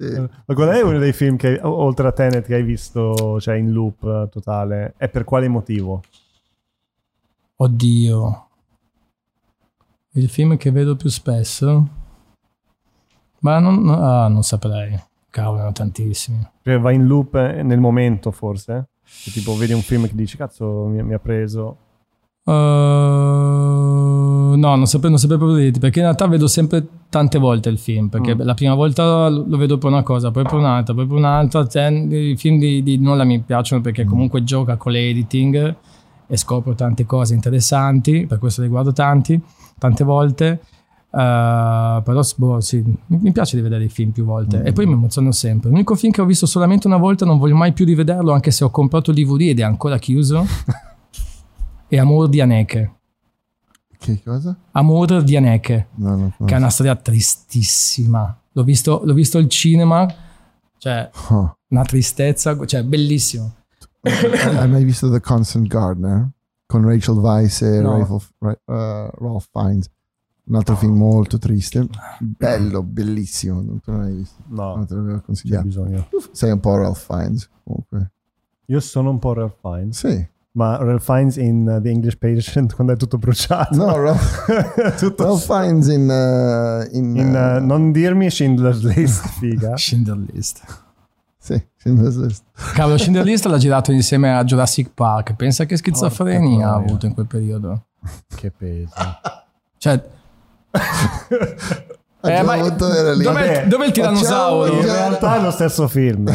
[0.00, 0.18] Sì.
[0.18, 3.70] Ma qual è uno dei film che, oltre a Tenet, che hai visto cioè, in
[3.70, 4.94] loop eh, totale?
[4.96, 6.00] E per quale motivo?
[7.56, 8.48] Oddio.
[10.12, 11.88] Il film che vedo più spesso?
[13.40, 14.98] Ma non, no- ah, non saprei.
[15.28, 16.48] Cavolo, ne tantissimi.
[16.62, 18.88] Cioè, va in loop eh, nel momento, forse?
[19.02, 21.76] Che tipo, vedi un film che dici, cazzo, mi, mi ha preso.
[22.44, 24.09] Uh,
[24.56, 27.78] no, non saprei, non saprei proprio dirti, perché in realtà vedo sempre tante volte il
[27.78, 28.40] film, perché Mm.
[28.42, 31.66] la prima volta lo vedo per una cosa, poi per un'altra, poi per un'altra.
[31.70, 35.74] I film di, di Nolan mi piacciono perché comunque gioca con l'editing
[36.26, 39.40] e scopro tante cose interessanti, per questo li guardo tanti,
[39.78, 40.60] tante volte.
[41.12, 44.92] Uh, però boh, sì, mi, mi piace rivedere i film più volte e poi mi
[44.92, 45.68] emoziono sempre.
[45.68, 48.62] L'unico film che ho visto solamente una volta, non voglio mai più rivederlo, anche se
[48.62, 50.46] ho comprato il DVD ed è ancora chiuso,
[51.88, 52.92] è Amor di Aneke.
[54.00, 54.56] Che cosa?
[54.72, 58.36] Amor di Aneke, No, che è una storia tristissima.
[58.52, 60.06] L'ho visto, l'ho visto al cinema,
[60.78, 61.56] cioè Oh.
[61.68, 63.54] una tristezza, cioè bellissimo.
[64.02, 66.28] Hai mai visto The Constant Gardener?
[66.66, 67.98] Con Rachel Weisz e No.
[67.98, 69.90] Ralph, uh, Ralph Fiennes.
[70.44, 71.86] Un altro film molto triste.
[72.18, 73.60] Bello, bellissimo.
[73.60, 74.42] Non te l'hai visto.
[74.48, 75.64] No, Non te l'avevo consigliato.
[75.66, 76.08] bisogno.
[76.32, 78.12] Sei un po' Ralph Fiennes comunque.
[78.66, 80.28] Io sono un po' Ralph Fiennes, Sì.
[80.52, 83.76] Ma Ralph Fiennes in uh, The English Patient quando è tutto bruciato.
[83.76, 86.08] No, Ralph, Tutto Ralph Fiennes in...
[86.08, 89.76] uh, in, in, uh, uh, non dirmi Schindler's List, figa.
[89.76, 90.62] Schindler List.
[91.38, 92.44] Sì, Schindler's List.
[92.74, 95.34] Cavolo, Schindler List l'ha girato insieme a Jurassic Park.
[95.34, 97.84] Pensa che schizofrenia Porca ha avuto in quel periodo.
[98.34, 98.92] che peso.
[99.78, 100.02] Cioè,
[102.22, 104.72] Abbiamo ma- dov'è, Vabbè, dov'è il tirannosauro?
[104.74, 106.30] In realtà è lo stesso film.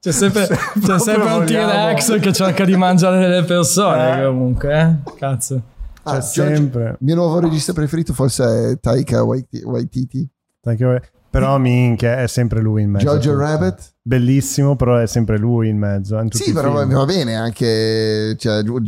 [0.00, 0.10] Eh.
[0.10, 4.24] C'è sempre, c'è proprio sempre un T-Rex che cerca di mangiare delle persone Eh.
[4.26, 5.12] comunque, eh?
[5.18, 5.62] Cazzo.
[6.04, 6.88] Ah, C'è George- sempre.
[6.88, 10.26] Il mio nuovo regista preferito forse è Taika Waiti- Waititi.
[10.64, 13.12] Anche- Però minchia, è sempre lui in mezzo.
[13.18, 13.36] tutto.
[13.38, 13.92] Rabbit.
[14.02, 16.18] Bellissimo, però è sempre lui in mezzo.
[16.18, 16.94] in tutti Sì, però va film.
[16.94, 18.34] va bene anche.
[18.38, 18.82] Cioè, Ju-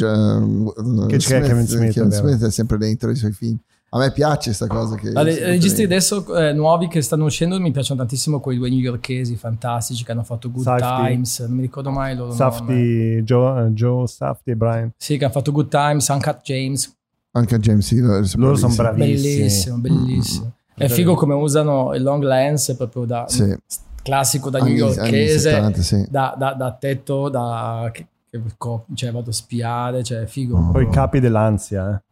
[1.07, 2.11] Che c'è Kevin Smith, Kevin.
[2.11, 3.59] Smith è sempre dentro i suoi film.
[3.95, 4.97] A me piace questa cosa.
[4.97, 8.71] Che sia i registi adesso eh, nuovi che stanno uscendo mi piacciono tantissimo quei due
[8.71, 11.07] newyorkesi fantastici che hanno fatto Good Safdie.
[11.09, 12.37] Times, non mi ricordo mai loro nome.
[12.39, 14.91] Safdie, Joe, eh, Joe Safdie e Brian.
[14.97, 16.97] Sì, che hanno fatto Good Times, Uncut James.
[17.33, 18.27] Anche James Hill.
[18.37, 19.37] Loro sono bravissimi.
[19.37, 20.53] bellissimo, bellissimo.
[20.75, 23.55] È figo come usano il long lens proprio da Sì.
[24.03, 26.07] classico da newyorkese, 70, sì.
[26.09, 28.41] da, da- da tetto, da che, che
[28.95, 30.57] cioè vado a spiare, cioè figo.
[30.57, 30.71] Oh.
[30.71, 32.03] Poi capi dell'ansia, eh.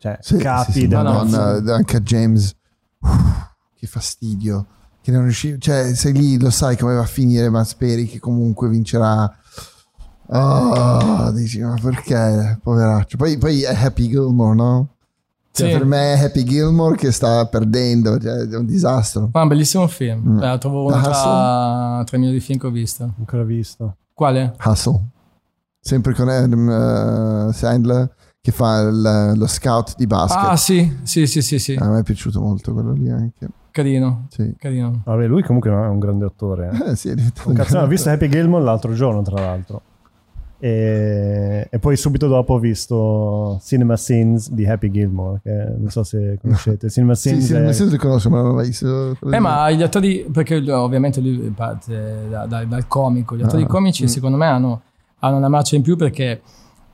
[0.00, 2.54] Cioè, Sì, capi sì, sì, Madonna, anche a James.
[3.00, 4.66] Uff, che fastidio.
[5.02, 5.60] Che non riuscivi.
[5.60, 9.30] Cioè, sei lì, lo sai come va a finire, ma speri che comunque vincerà.
[10.32, 12.58] Oh, dici, ma perché?
[12.62, 13.16] Poveraccio.
[13.16, 14.88] Poi, poi è Happy Gilmore, no?
[15.52, 15.76] Cioè, Sì.
[15.76, 19.28] Per me è Happy Gilmore che sta perdendo, cioè, è un disastro.
[19.32, 20.42] Ma un bellissimo film, Mm.
[20.42, 23.12] Eh, trovo uno tra, tra i migliori film che ho visto.
[23.18, 23.96] Ancora visto.
[24.14, 24.54] Quale?
[24.64, 25.00] Hustle.
[25.80, 26.68] Sempre con Adam
[27.48, 30.44] eh, Sandler che fa il- lo scout di basket.
[30.50, 31.74] Ah sì, sì, sì, sì, sì.
[31.78, 33.48] A me è piaciuto molto quello lì anche.
[33.70, 34.52] carino, Sì.
[34.58, 35.02] carino.
[35.04, 36.70] Vabbè, lui comunque è un grande attore.
[36.72, 36.90] eh.
[36.90, 39.82] Eh, sì, è diventato Un cazzo, ho visto Happy Gilmore l'altro giorno, tra l'altro.
[40.62, 46.02] E, e poi subito dopo ho visto Cinema Sins di Happy Gilmore, che non so
[46.02, 46.88] se conoscete.
[46.90, 49.16] Cinema Sins sì, è- li conosco, ma non l'ho visto.
[49.30, 53.62] Eh, ma gli attori, perché lui- ovviamente lui parte da- da- dal comico, gli attori
[53.62, 54.06] Ah, comici mm.
[54.06, 54.82] secondo me hanno,
[55.20, 56.42] hanno una marcia in più perché,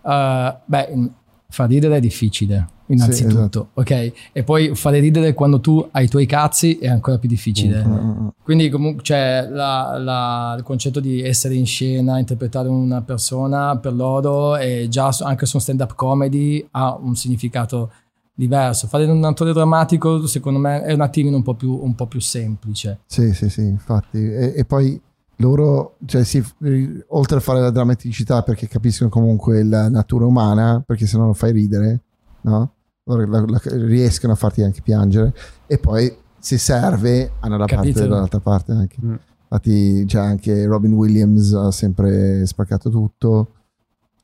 [0.03, 1.11] eh, beh,
[1.57, 3.69] far ridere è difficile, innanzitutto, esatto.
[3.73, 4.13] ok?
[4.33, 7.83] E poi fare ridere quando tu hai i tuoi cazzi è ancora più difficile.
[7.83, 13.95] Mm, Quindi comunque c'è la- il concetto di essere in scena, interpretare una persona per
[13.95, 17.91] loro e già anche su un stand-up comedy ha un significato
[18.35, 18.87] diverso.
[18.87, 22.21] Fare un attore drammatico secondo me è un attimino un po' più, un po' più
[22.21, 22.99] semplice.
[23.07, 24.19] Sì, sì, sì, infatti.
[24.19, 25.01] E, e poi
[25.37, 30.83] loro, cioè, sì, eh, oltre a fare la drammaticità perché capiscono comunque la natura umana,
[30.87, 32.01] perché se no non fai ridere,
[32.43, 32.73] no?
[33.05, 35.33] Allora la- la- riescono a farti anche piangere.
[35.67, 38.07] E poi, se serve, hanno la parte Capito.
[38.07, 38.97] dall'altra parte anche.
[39.05, 39.15] Mm.
[39.49, 43.49] Infatti, c'è anche Robin Williams ha sempre spaccato tutto.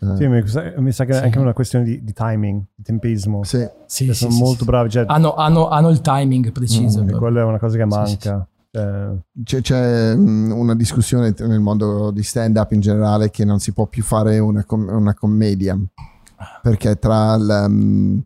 [0.01, 1.25] Eh, Sì, mi sa, mi sa che è Sì.
[1.25, 3.45] anche una questione di, di timing, di tempismo.
[3.45, 3.65] sì.
[3.87, 4.65] Sì, Che sì, sono sì, molto sì.
[4.65, 4.91] bravi.
[4.91, 7.05] Cioè, Hanno, hanno- hanno il timing preciso.
[7.05, 8.49] Mm, e quella è una cosa che Sì, manca.
[8.73, 13.73] Cioè, C'è, c'è, una discussione nel mondo di stand up in generale che non si
[13.73, 15.79] può più fare una, com- una commedia
[16.63, 18.19] perché tra il, mm,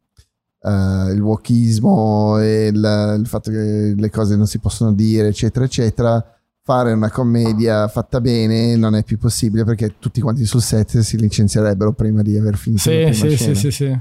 [0.62, 5.64] eh, il wokismo e il, il fatto che le cose non si possono dire eccetera
[5.64, 6.24] eccetera
[6.62, 11.18] fare una commedia fatta bene non è più possibile perché tutti quanti sul set si
[11.18, 14.00] licenzierebbero prima di aver finito la Sì, prima sì, sì, sì, sì.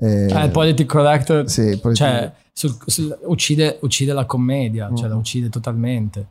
[0.00, 5.06] Eh, Eh, il politic correct sì, poi- cioè, sul- sul- uccide, uccide la commedia, cioè
[5.08, 5.10] Mm.
[5.10, 6.26] la uccide totalmente.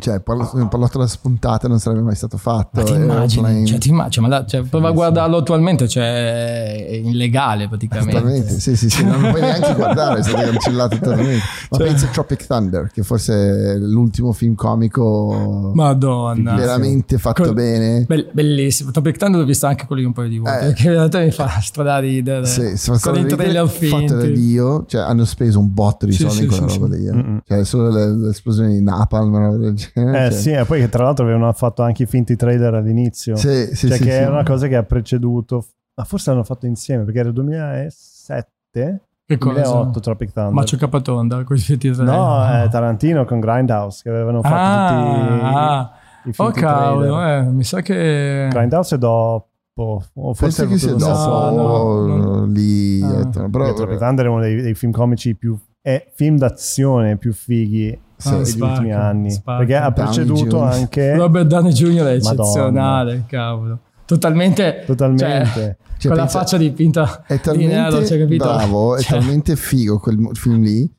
[0.00, 3.66] Cioè, parlo- un pallotto alla spuntata non sarebbe mai stato fatto Ma ti immagini, Airplane-
[3.66, 8.58] cioè, ti immagini, ma la- cioè, prova a guardarlo attualmente, cioè è illegale praticamente.
[8.58, 11.42] Sì, sì, sì, non lo puoi neanche guardare, è stato cancellato totalmente.
[11.70, 16.54] Ma Cioè- pensa a Tropic Thunder, che forse è l'ultimo film comico Madonna.
[16.54, 18.04] veramente fatto Col- bene.
[18.06, 18.90] Bell- bellissimo.
[18.90, 20.58] Tropic Thunder l'ho visto anche quello lì un paio di volte.
[20.58, 20.64] Eh.
[20.66, 22.46] Perché in realtà mi fa straridere.
[22.46, 24.32] Sì, sono con i trailer fatte da finti.
[24.32, 27.00] Dio, cioè hanno speso un botto di Sì, soldi sì, in quella sì, roba sì.
[27.00, 27.06] lì.
[27.06, 27.12] eh.
[27.12, 27.40] Mm-mm.
[27.46, 29.89] Cioè, solo le- l'esplosione di Napalm, una roba del genere.
[29.94, 30.30] Eh cioè.
[30.30, 33.36] sì, e poi che tra l'altro avevano fatto anche i finti trailer all'inizio.
[33.36, 34.16] Sì, sì, cioè sì, che sì.
[34.18, 39.00] è una cosa che ha preceduto, ma forse l'hanno fatto insieme perché era il 2007,
[39.24, 39.60] Che cosa?
[39.60, 40.52] 2008 Tropic Thunder.
[40.52, 42.14] Macio Capatonda, con i finti trailer.
[42.14, 45.92] No, è Tarantino con Grindhouse che avevano fatto ah, tutti ah.
[46.24, 47.46] i Oh finti cavolo, trailer.
[47.46, 48.48] eh, mi sa che...
[48.50, 49.48] Grindhouse è dopo
[49.80, 52.44] dopo, o forse che sia lo no, dopo no, no.
[52.46, 53.02] lì.
[53.02, 53.20] Ah.
[53.20, 57.16] eh, però, Dietro che Thunder è uno dei, dei film comici più è film d'azione
[57.16, 58.36] più fighi Sì.
[58.36, 59.58] degli spacca, ultimi anni spacca.
[59.58, 60.72] perché ha Downey preceduto Jr.
[60.72, 61.86] anche Robert Downey Jr.
[61.86, 62.18] è Madonna.
[62.42, 63.78] eccezionale, cavolo.
[64.04, 68.44] Totalmente, totalmente cioè, Cioè, con la pensa- faccia dipinta è di nero, talmente cioè, capito?
[68.44, 70.90] bravo, è Cioè, talmente figo quel film lì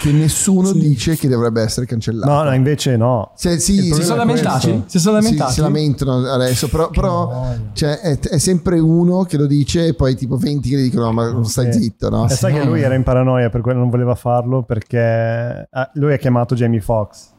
[0.00, 0.78] che nessuno Sì.
[0.78, 2.30] dice che dovrebbe essere cancellato.
[2.30, 4.82] no no invece no Cioè, sì, sì, Si sono lamentati?
[4.86, 5.52] Si sono sì, lamentati?
[5.52, 10.14] si lamentano adesso, però, però cioè, è, è sempre uno che lo dice e poi
[10.16, 11.80] tipo 20 che gli dicono no, ma non stai Sì.
[11.82, 12.26] zitto, no?
[12.26, 12.58] e sai sì.
[12.60, 16.54] che lui era in paranoia per quello non voleva farlo perché ah, lui ha chiamato
[16.54, 17.30] Jamie Foxx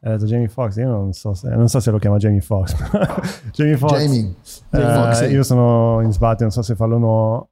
[0.00, 2.74] ha detto Jamie Foxx io non so se, non so se lo chiama Jamie Foxx
[3.52, 4.34] Jamie Foxx Jamie.
[4.70, 5.32] Eh, Foxx, sì.
[5.32, 7.48] io sono in sbatti non so se farlo o no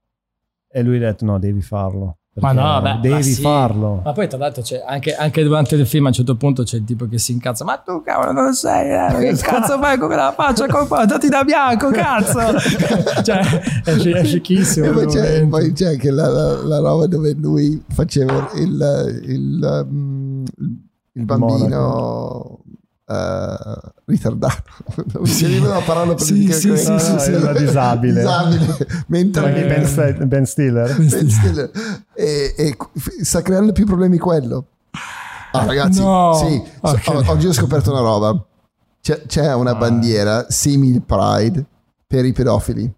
[0.71, 3.41] e lui ha detto no devi farlo Ma no, beh, devi ma sì.
[3.41, 4.01] farlo.
[4.05, 6.77] Ma poi tra l'altro c'è anche, anche durante il film a un certo punto c'è
[6.77, 7.65] il tipo che si incazza.
[7.65, 9.33] Ma tu cavolo non sei eh?
[9.33, 10.67] Che cazzo fai con quella faccia?
[10.67, 12.41] Comportati da bianco cazzo!
[13.25, 13.41] Cioè
[13.85, 18.51] è, fichissimo E poi c'è, poi c'è anche la, la- la roba dove lui faceva
[18.55, 20.45] il, il, um,
[21.13, 22.61] il bambino
[23.09, 24.63] eh, ritardato.
[24.97, 27.31] Non mi veniva la parola per Sì, dire sì, che- sì, sì, sì.
[27.35, 28.21] era disabile.
[28.21, 28.77] disabile
[29.07, 29.67] Eh.
[29.67, 31.71] ben, Sti- Ben Stiller Ben Stiller.
[32.15, 34.67] e, e f- sta creando più problemi quello.
[35.53, 36.35] Ah, ragazzi, No.
[36.35, 37.03] sì, Ok.
[37.03, 38.45] so- o- oggi ho scoperto una roba.
[39.01, 39.75] C'è, c'è una Ah.
[39.77, 41.65] bandiera simil Pride
[42.07, 42.93] per i pedofili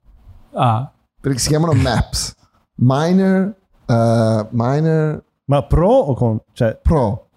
[0.55, 0.91] Ah,
[1.21, 2.35] perché si chiamano MAPS,
[2.77, 3.55] Minor,
[3.87, 7.29] eh, minor ma pro o con cioè Pro.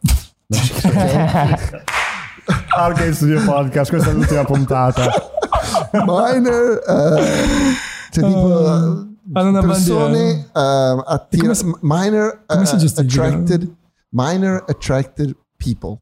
[2.78, 5.10] Arcade Studio Podcast questa è l'ultima puntata.
[5.91, 7.23] Minor eh,
[8.11, 8.56] cioè tipo
[9.34, 13.72] Ah, hanno una persone eh, attira- come si- minor come si eh, attracted
[14.10, 15.99] minor attracted people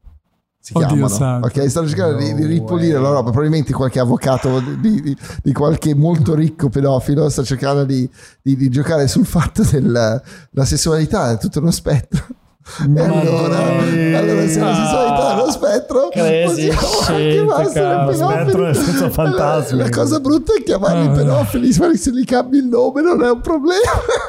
[0.58, 1.08] si Oddio chiamano.
[1.08, 1.46] santo.
[1.46, 3.02] ok stanno cercando di, di No ripulire way.
[3.02, 3.30] la roba.
[3.30, 8.08] Probabilmente qualche avvocato di, di- di qualche molto ricco pedofilo sta cercando di,
[8.42, 10.20] di- di giocare sul fatto della
[10.50, 12.24] la sessualità è tutto uno spettro
[12.96, 13.58] e allora,
[14.18, 18.14] allora se la sessualità è uno spettro Crazy possiamo anche pedofili.
[18.14, 19.78] Spettro nel senso fantasmi.
[19.78, 21.10] La, la cosa brutta è chiamarli Ah.
[21.10, 23.80] pedofili, ma se li cambi il nome non è un problema.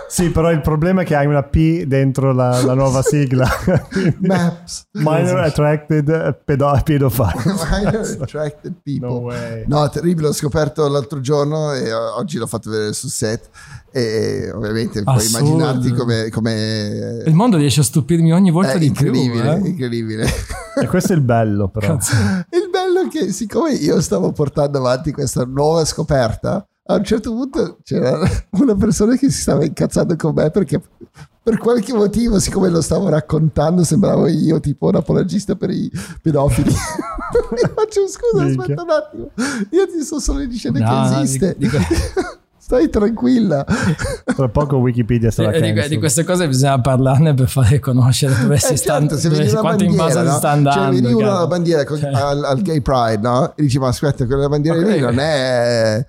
[0.07, 3.47] sì però il problema è che hai una P dentro la, la nuova sigla
[4.19, 4.87] Maps.
[4.93, 9.07] minor attracted pedo- pedophile Minor attracted people.
[9.09, 13.49] no way No, terribile, l'ho scoperto l'altro giorno e oggi l'ho fatto vedere sul set
[13.93, 15.45] e ovviamente puoi Assurdo.
[15.47, 16.29] immaginarti come...
[16.29, 19.67] come il mondo riesce a stupirmi ogni volta è di più incredibile, eh?
[19.67, 20.25] incredibile.
[20.81, 22.15] e questo è il bello però Cazzo.
[22.49, 27.31] Il bello è che siccome io stavo portando avanti questa nuova scoperta, a un certo
[27.31, 28.19] punto c'era
[28.51, 30.81] una persona che si stava incazzando con me perché
[31.43, 35.89] per qualche motivo, siccome lo stavo raccontando, sembravo io tipo un apologista per i
[36.21, 36.69] pedofili.
[37.51, 38.61] Mi faccio scusa, Minchia.
[38.61, 39.31] aspetta un attimo.
[39.71, 41.55] Io ti sto solo dicendo No, che di- esiste.
[41.57, 41.79] di que-
[42.71, 43.65] Stai tranquilla.
[44.23, 45.89] tra poco Wikipedia sarà di, cancel.
[45.89, 49.41] di queste cose bisogna parlarne per fare conoscere dove si Eh, sta certo, se dove-
[49.41, 50.37] vedi una quanto in base bandiera, si no?
[50.37, 51.35] sta andando cioè cavolo.
[51.35, 52.11] alla bandiera con- Cioè.
[52.13, 53.53] al, al gay pride no?
[53.57, 54.85] e dici ma aspetta quella bandiera Ok.
[54.87, 56.05] lì non è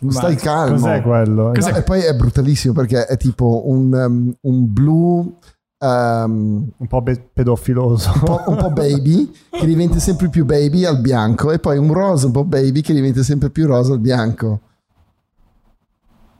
[0.00, 1.52] Ma stai calmo cos'è quello?
[1.54, 5.38] Cos'è No, e poi è brutalissimo perché è tipo un, um, un blu
[5.78, 10.84] um, un po' be- pedofiloso un, po', un po' baby che diventa sempre più baby
[10.86, 14.00] al bianco e poi un rosa un po' baby che diventa sempre più rosa al
[14.00, 14.60] bianco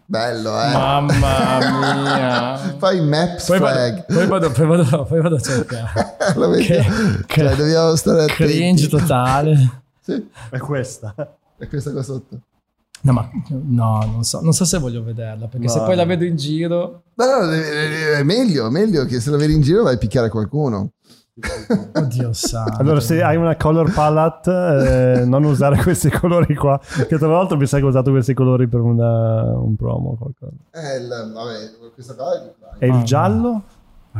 [0.06, 0.72] bello eh.
[0.72, 1.58] Mamma
[2.02, 2.56] mia.
[2.78, 6.16] Fai maps poi vado, flag poi, vado, poi, vado, poi vado a cercare.
[6.36, 6.64] Lo vedi?
[6.66, 8.52] Che- Cioè, che- dobbiamo stare attenti.
[8.54, 9.82] cringe totale.
[10.04, 11.14] Sì, è questa.
[11.56, 12.38] È questa qua sotto.
[13.00, 15.84] No ma no non so, non so se voglio vederla perché se No.
[15.86, 19.60] poi la vedo in giro No, no, è meglio, meglio che se la vedi in
[19.62, 20.90] giro vai a picchiare qualcuno.
[21.94, 24.50] oddio santo Allora, se hai una color palette,
[25.20, 26.78] eh, non usare questi colori qua.
[26.80, 30.16] Che tra l'altro mi sa che ho usato questi colori per una- un promo o
[30.16, 30.52] qualcosa.
[30.70, 32.32] Eh, il, vabbè, questa qua
[32.78, 33.62] è E il giallo?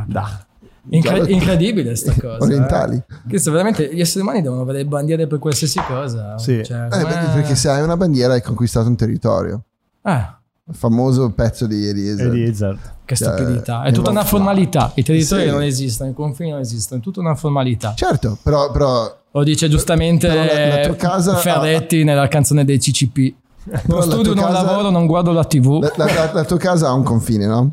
[0.07, 0.45] Da.
[0.89, 2.95] Incre- incredibile sta cosa orientali.
[2.97, 3.29] eh.
[3.29, 6.63] Questo veramente gli esseri umani devono avere bandiere per qualsiasi cosa Sì.
[6.63, 9.61] Cioè, Eh, perché, perché se hai una bandiera hai conquistato un territorio.
[10.03, 10.34] eh,
[10.71, 12.27] famoso pezzo di Eliezer.
[12.27, 12.79] E di Izzard.
[13.05, 15.49] che Cioè, stupidità è tutta una no, formalità i territori Sì.
[15.49, 19.69] non esistono i confini non esistono è tutta una formalità Certo, però, però, Lo dice
[19.69, 23.35] giustamente la- la tua casa- Ferretti nella canzone dei CCP.
[23.85, 25.81] però la studio, non casa- lavoro, non guardo la TV.
[25.81, 27.69] la, la- la- la tua casa ha un confine, no?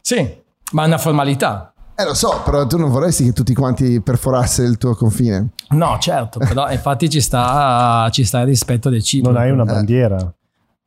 [0.00, 0.28] Sì,
[0.72, 1.72] ma è una formalità.
[1.94, 5.48] Eh, lo so, però tu non vorresti che tutti quanti perforassero il tuo confine.
[5.70, 9.30] No, certo, però infatti ci sta, ci sta il rispetto del cibo.
[9.30, 9.66] Non hai una Eh.
[9.66, 10.32] bandiera.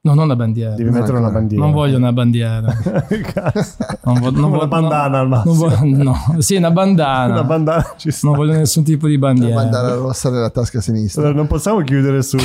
[0.04, 0.72] No, non la bandiera.
[0.72, 1.64] Devi Non mettere una bandiera.
[1.64, 2.74] Non voglio una bandiera.
[3.22, 3.76] Cazzo.
[4.06, 5.68] Non vo- non una bandana al massimo.
[5.70, 6.42] non vo- no.
[6.42, 7.34] Sì, una bandana.
[7.34, 8.26] Una bandana ci sta.
[8.26, 9.54] Non voglio nessun tipo di bandiera.
[9.54, 11.22] bandana rossa nella tasca sinistra.
[11.22, 12.40] Allora, non possiamo chiudere sui,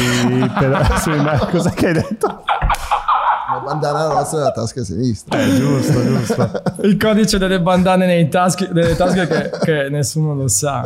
[0.59, 1.16] per, sui
[1.51, 2.27] Cosa che hai detto?
[2.27, 5.41] La bandana rossa nella tasca sinistra.
[5.41, 6.62] Eh, giusto, giusto.
[6.83, 10.85] Il codice delle bandane nei taschi, delle tasche che, che nessuno lo sa.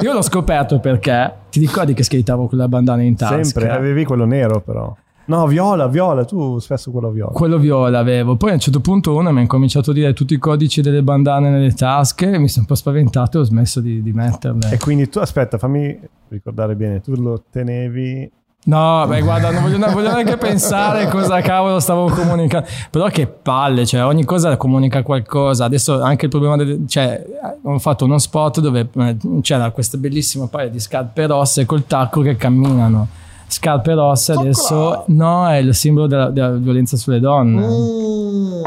[0.00, 3.42] Io l'ho scoperto perché ti ricordi che scheitavo con la bandana in tasca?
[3.44, 4.96] Sempre, avevi quello nero però.
[5.28, 7.32] No, viola, viola, tu spesso quello viola.
[7.32, 8.36] Quello viola avevo.
[8.36, 11.02] Poi a un certo punto uno mi ha incominciato a dire tutti i codici delle
[11.02, 12.38] bandane nelle tasche.
[12.38, 14.70] Mi sono un po' spaventato e ho smesso di, di metterle.
[14.70, 15.98] E quindi tu, aspetta, fammi
[16.28, 18.30] ricordare bene, tu lo tenevi...
[18.64, 22.66] No, beh, guarda, non voglio, voglio neanche pensare cosa cavolo stavo comunicando.
[22.90, 25.66] Però che palle, cioè, ogni cosa comunica qualcosa.
[25.66, 26.84] Adesso anche il problema del.
[26.86, 27.24] Cioè,
[27.62, 32.22] ho fatto uno spot dove eh, c'era questo bellissimo paio di scarpe rosse col tacco
[32.22, 33.08] che camminano.
[33.48, 37.66] Scarpe rosse adesso no, è il simbolo della, della violenza sulle donne.
[37.66, 38.62] Mm,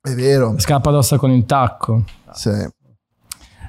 [0.00, 0.54] è vero.
[0.58, 2.02] Scarpa rossa con il tacco.
[2.32, 2.50] Sì.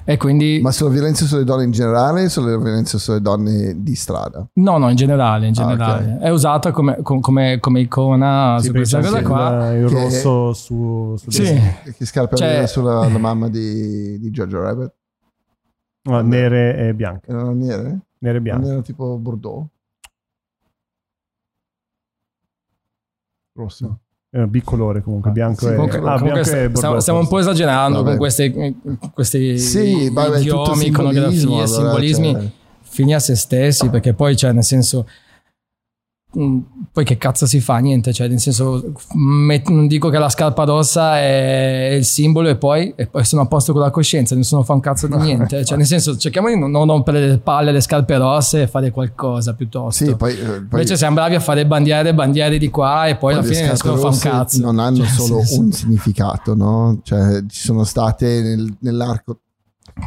[0.02, 0.58] E quindi.
[0.62, 4.44] Ma sulla violenza sulle donne in generale o sulla violenza sulle donne di strada?
[4.54, 6.14] No, no, in generale, in Ah, generale.
[6.14, 6.20] ok.
[6.22, 9.72] È usata come, com- come, come icona Sì, su questa cosa il, qua.
[9.74, 11.14] il Che- rosso su...
[11.18, 11.44] su Sì.
[11.96, 14.92] Che scarpe Cioè- aveva sulla la mamma di, di Jojo Rabbit?
[16.04, 17.30] No, nere e bianche.
[17.30, 17.98] Erano nere?
[18.20, 18.66] Nere e Non bianche.
[18.66, 19.66] erano tipo Bordeaux?
[23.60, 23.84] Rosse.
[23.84, 23.98] No.
[24.32, 25.74] Eh, bicolore comunque, bianco sì, e...
[25.74, 28.08] comunque- ah, Comunque bianco e stiamo, stiamo un po' esagerando Vabbè.
[28.10, 28.76] con questi,
[29.12, 32.50] questi Sì, vabbè, è idiomi, iconografie, simbolismi cioè.
[32.82, 35.06] fini a se stessi, perché poi, cioè, nel senso,
[36.32, 37.78] poi che cazzo si fa?
[37.78, 42.56] Niente, cioè, nel senso, met- non dico che la scarpa rossa è il simbolo e
[42.56, 45.64] poi, e poi sono a posto con la coscienza, nessuno fa un cazzo di niente,
[45.64, 49.54] cioè, nel senso, cerchiamo di non, rompere le palle alle scarpe rosse e fare qualcosa
[49.54, 50.04] piuttosto.
[50.04, 53.32] Sì, poi, eh, poi Invece siamo bravi a fare bandiere, bandiere di qua e poi,
[53.32, 54.60] alla le fine nessuno fa un cazzo.
[54.60, 57.00] non hanno Cioè, solo senso- un significato, no?
[57.02, 59.38] Cioè, ci sono state nel- nell'arco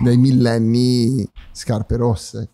[0.01, 2.49] dei millenni scarpe rosse.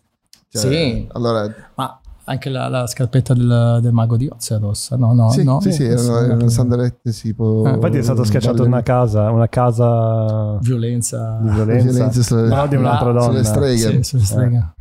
[0.50, 1.06] Cioè, Sì.
[1.12, 5.12] Allora, Ma anche la, la scarpetta del, del mago di Oz è rossa, no?
[5.12, 5.60] no, sì, no.
[5.60, 7.64] sì, sì, erano, Sì, sandalette tipo...
[7.66, 11.38] Eh, Infatti è stato schiacciato in una casa, una casa Violenza.
[11.42, 11.90] di violenza.
[11.90, 13.42] Violenza sulle- No, di un'altra Là, donna.
[13.42, 13.90] sulle streghe.
[13.96, 14.72] Sì, sulle streghe.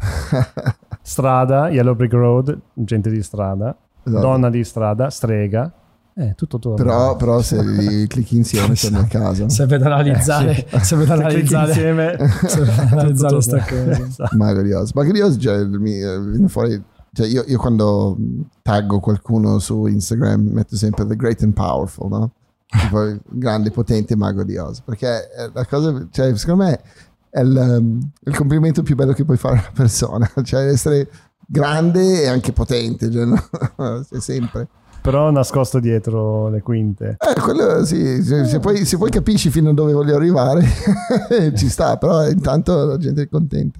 [1.01, 3.75] Strada, Yellow Brick Road, gente di strada.
[4.03, 4.21] Esatto.
[4.21, 5.71] Donna di strada, strega.
[6.15, 6.83] Eh, tutto torna.
[6.83, 9.47] Però, però se li clicchi insieme torni a casa.
[9.49, 12.17] Serve da analizzare, serve da Se clicchi analizzare, insieme...
[12.45, 13.91] serve da analizzare sta cosa.
[13.91, 14.37] Esatto.
[14.37, 14.91] Mago di Oz.
[14.93, 16.83] Mago di Oz, cioè, mi, eh, viene fuori...
[17.11, 18.17] Cioè io, io quando
[18.61, 22.31] taggo qualcuno su Instagram metto sempre The Great and Powerful, no?
[22.67, 24.81] Tipo il grande, potente mago di Oz.
[24.81, 26.81] Perché è la cosa, cioè, secondo me
[27.29, 30.31] è il, um, il complimento più bello che puoi fare a una persona.
[30.43, 31.09] Cioè essere
[31.47, 33.43] grande e anche potente, cioè, no?
[34.07, 34.67] Sei sempre.
[35.01, 37.17] Però nascosto dietro le quinte.
[37.19, 40.63] Eh, quello sì, se, se poi, se poi capisci fino a dove voglio arrivare,
[41.55, 43.79] ci sta, però intanto la gente è contenta.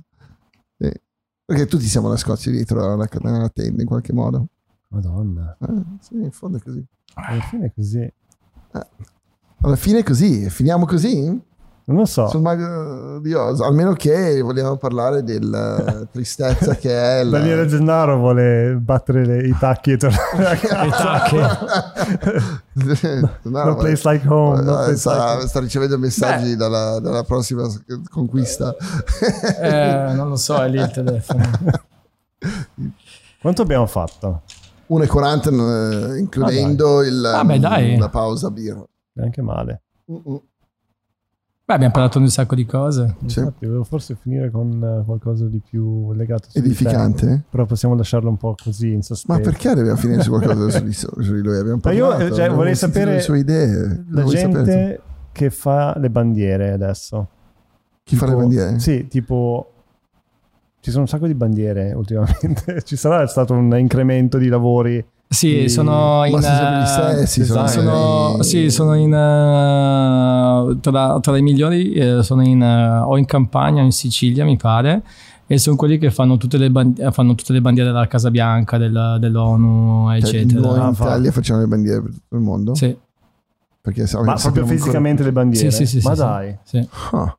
[1.50, 4.50] Perché tutti siamo nascosti dietro alla, alla tenda in qualche modo.
[4.90, 5.58] Madonna.
[5.60, 6.86] Eh, sì, in fondo è così.
[7.16, 8.14] Alla fine è così.
[9.62, 11.42] Alla fine è così, finiamo così?
[11.90, 12.30] Non lo so.
[12.40, 17.40] Mago di Oz, almeno che vogliamo parlare della tristezza che è la...
[17.40, 20.86] Daniele Gennaro vuole battere le- i tacchi e tornare a casa.
[20.86, 21.38] I tacchi.
[23.50, 24.62] no, No place like home.
[24.62, 27.64] no Eh, place sta, like sta ricevendo messaggi dalla, dalla prossima
[28.12, 28.76] conquista.
[29.60, 31.44] Eh, non lo so, è lì il telefono.
[33.42, 34.44] Quanto abbiamo fatto?
[34.92, 37.98] 1,40 eh, includendo il, Vabbè, um, dai.
[37.98, 38.84] la pausa birra.
[39.14, 39.82] Neanche male.
[40.06, 40.44] Uh-uh.
[41.70, 43.16] Beh, abbiamo parlato di un sacco di cose.
[43.28, 43.38] Sì.
[43.38, 46.48] Infatti, volevo forse finire con eh, qualcosa di più legato.
[46.54, 47.44] Edificante.
[47.48, 49.38] Però possiamo lasciarlo un po' così in sospeso.
[49.38, 51.60] Ma perché dobbiamo finire su qualcosa su di, su di lui?
[51.60, 54.04] Abbiamo Ma io, parlato, cioè, vorrei sapere le sue idee.
[54.10, 55.02] La sapere gente
[55.32, 57.28] che fa le bandiere adesso.
[58.04, 58.80] Chi fa le Tipo- bandiere?
[58.80, 59.74] Sì, tipo...
[60.80, 62.82] Ci sono un sacco di bandiere ultimamente.
[62.82, 65.06] Ci sarà stato un incremento di lavori.
[65.32, 65.70] Sì, Sì.
[65.70, 66.42] sono in...
[66.42, 71.92] Sempre gli eh, stessi, sono, sono, i- sì, sono in eh, tra, tra i migliori
[71.94, 75.04] eh, sono in o in Campania o in Sicilia mi pare
[75.46, 78.32] e sono quelli che fanno tutte le, band- eh, fanno tutte le bandiere della Casa
[78.32, 82.42] Bianca del- dell'ONU Cioè, eccetera noi in Ah, Italia facciamo le bandiere per tutto il
[82.42, 82.74] mondo?
[82.76, 82.98] sì,
[83.82, 85.72] Perché Ma proprio sappiamo ancora- fisicamente le bandiere?
[85.72, 86.58] Sì, sì, sì, Ma sì, dai.
[86.64, 86.88] sì.
[87.12, 87.38] Ah,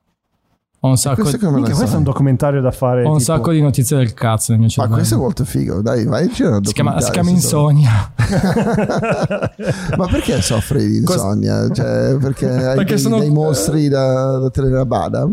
[0.83, 3.05] ho un sacco, Minchia, lo questo è un documentario da fare.
[3.05, 5.83] ho un tipo- sacco di notizie del cazzo nel mio Ma questo è molto figo,
[5.83, 8.13] dai, vai a girare un si chiama, si chiama Insomnia
[9.97, 11.71] Ma perché soffri di Cos- insonnia?
[11.71, 15.29] Cioè, perché hai Perché dei, sono- dei mostri da, da tenere a bada?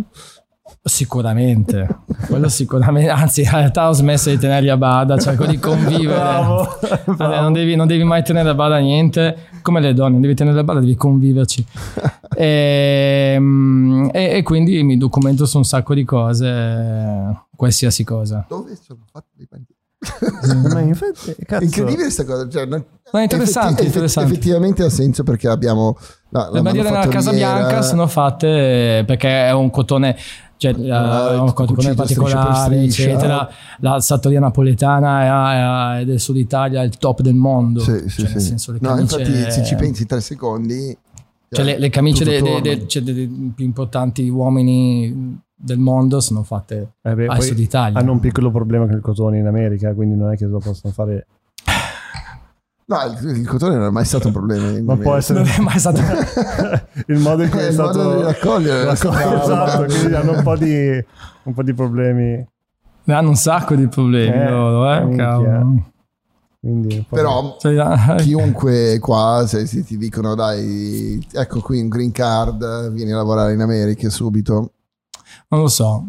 [0.88, 1.88] Sicuramente,
[2.28, 6.06] quello sicuramente, anzi in realtà ho smesso di tenerli a bada, cerco di convivere.
[6.20, 10.22] Bravo, Vabbè, non, devi, non devi mai tenere a bada niente, come le donne, non
[10.22, 11.66] devi tenere a bada, devi conviverci.
[12.36, 18.46] e, mm, e- e quindi mi documento su un sacco di cose, qualsiasi cosa.
[18.48, 19.76] Dove sono fatti dei bandiere?
[20.74, 22.48] Ma infatti, cazzo, Incredibile questa cosa.
[22.48, 24.32] Cioè, non- Ma è interessante, effetti- interessante.
[24.32, 25.98] Effettivamente ha senso perché abbiamo
[26.30, 30.16] la, la Le bandiere nella Casa Bianca sono fatte perché è un cotone,
[30.58, 33.50] cioè un cotone cucito particolare, eccetera.
[33.80, 37.80] La sartoria napoletana è, è del sud Italia, è il top del mondo.
[37.80, 38.34] Sì, sì, cioè, sì.
[38.34, 40.98] nel senso, le no, camicie- infatti, se ci pensi tre secondi,
[41.50, 46.44] Cioè, le, le camicie dei, dei- dei- cioè, dei- più importanti uomini del mondo sono
[46.44, 47.98] fatte Eh beh, al sud Italia.
[48.00, 50.92] hanno un piccolo problema con il cotone in America, quindi non è che lo possono
[50.94, 51.26] fare.
[52.90, 54.80] No, il, il cotone non è mai stato un problema.
[54.82, 56.00] Ma può essere Non è mai stato.
[57.08, 61.06] il modo in cui È è stato raccogliere, raccolto, esatto, quindi hanno un po' di,
[61.44, 62.48] un po' di problemi.
[63.04, 65.26] ne hanno un sacco di problemi Eh, loro, eh, minchia.
[65.26, 65.92] cavolo.
[66.60, 72.90] Quindi Però Cioè, chiunque qua, se, se ti dicono dai, ecco qui un green card,
[72.92, 74.72] vieni a lavorare in America subito.
[75.50, 76.06] non lo so,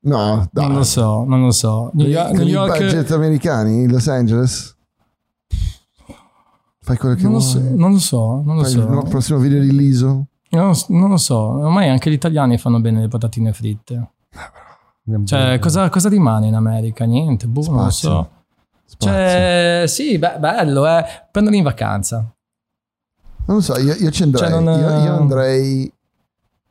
[0.00, 0.66] No, dai.
[0.66, 1.90] non lo so, non lo so.
[1.94, 4.73] New Con i- York, New i York- budget americani, Los Angeles.
[6.84, 7.50] Fai quello che non lo vuoi.
[7.50, 8.78] so, non lo so, non lo Fai so.
[8.80, 10.26] il prossimo video di Liso.
[10.50, 14.10] Non lo, non lo so, ormai anche gli italiani fanno bene le patatine fritte.
[15.24, 17.04] Cioè, cosa, cosa rimane in America?
[17.06, 18.30] Niente, boh, non lo so.
[18.84, 19.10] Spazio.
[19.10, 21.04] Cioè, sì, beh, bello, eh.
[21.30, 22.16] Prenderli in vacanza.
[23.46, 24.50] Non lo so, io, io ci andrei.
[24.50, 25.92] Cioè, non- io, io andrei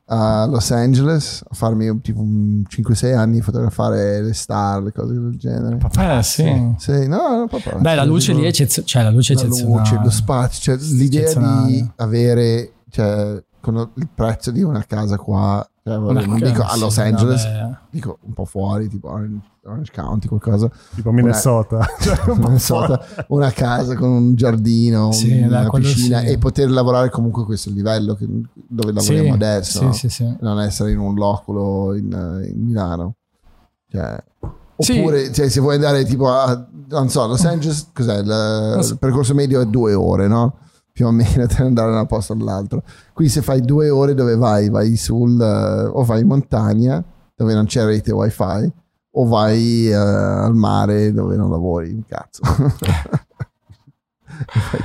[0.06, 5.36] a Los Angeles a farmi tipo un 5-6 anni fotografare le star, le cose del
[5.36, 5.78] genere.
[5.98, 6.74] Eh, sì.
[6.76, 7.76] Sì, no, no, papà.
[7.78, 8.88] Beh, la luce lì è eccezionale.
[8.88, 9.78] Cioè, la luce è la eccezionale.
[9.78, 15.66] luce, lo spazio, cioè, l'idea di avere cioè, con il prezzo di una casa qua,
[15.82, 17.76] cioè, vabbè, Una non dico a Los sì, Angeles, vabbè.
[17.90, 20.70] dico un po' fuori, tipo Orange, Orange County, qualcosa.
[20.94, 21.86] tipo Minnesota.
[21.98, 26.26] Cioè, un po' Minnesota, una casa con un giardino, Sì, una dai, quello piscina sì.
[26.26, 29.92] e poter lavorare comunque a questo livello che- dove lavoriamo Sì, adesso, Sì, no?
[29.92, 30.36] sì, sì.
[30.40, 32.04] non essere in un loculo in,
[32.52, 33.14] in Milano.
[33.90, 34.22] Cioè,
[34.78, 34.98] Sì.
[34.98, 38.22] oppure cioè, se vuoi andare tipo a, non so, Los Angeles, cos'è?
[38.82, 38.92] So.
[38.92, 40.58] il percorso medio è due ore, no?
[40.94, 42.84] Più o meno per andare da un posto all'altro.
[43.12, 44.68] Qui se fai due ore dove vai?
[44.70, 47.02] Vai sul, eh, o vai in montagna
[47.34, 48.72] dove non c'è rete wifi
[49.16, 52.42] o vai eh, al mare dove non lavori un cazzo.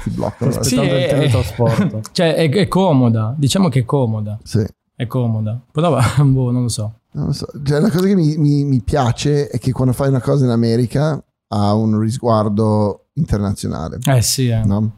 [0.04, 0.52] Ti bloccano.
[0.52, 2.02] la- Sì, è- teletrasporto.
[2.12, 3.36] Cioè, è, è comoda.
[3.38, 4.40] Diciamo che è comoda.
[4.44, 4.66] Sì.
[4.96, 5.60] È comoda.
[5.72, 6.94] Però, boh, non lo so.
[7.12, 7.46] Non lo so.
[7.64, 10.52] Cioè, la cosa che mi, mi- mi piace è che quando fai una cosa in
[10.52, 14.64] America ha un risguardo internazionale, Eh sì, eh.
[14.64, 14.92] no?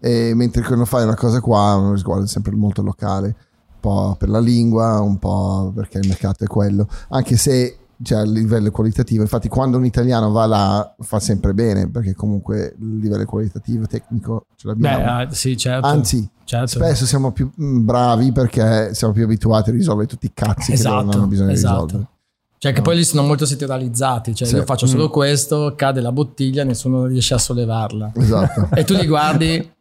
[0.00, 4.16] E mentre quando fai una cosa qua ha un risguardo sempre molto locale, un po'
[4.18, 8.70] per la lingua, un po' perché il mercato è quello, anche se cioè, il livello
[8.70, 13.86] qualitativo, infatti quando un italiano va là fa sempre bene, perché comunque il livello qualitativo,
[13.86, 15.04] tecnico ce l'abbiamo.
[15.04, 15.86] Beh, eh, sì, certo.
[15.86, 16.66] Anzi, certo.
[16.66, 20.82] spesso siamo più mm, bravi perché siamo più abituati a risolvere tutti i cazzi che
[20.82, 21.74] loro non hanno bisogno esatto.
[21.74, 22.10] di risolvere.
[22.58, 22.84] Cioè, che No.
[22.84, 24.34] poi lì sono molto settorializzati.
[24.34, 24.54] Cioè, Sì.
[24.56, 25.10] io faccio solo Mm.
[25.12, 28.12] questo, cade la bottiglia, nessuno riesce a sollevarla.
[28.14, 28.68] Esatto.
[28.76, 29.72] E tu li guardi,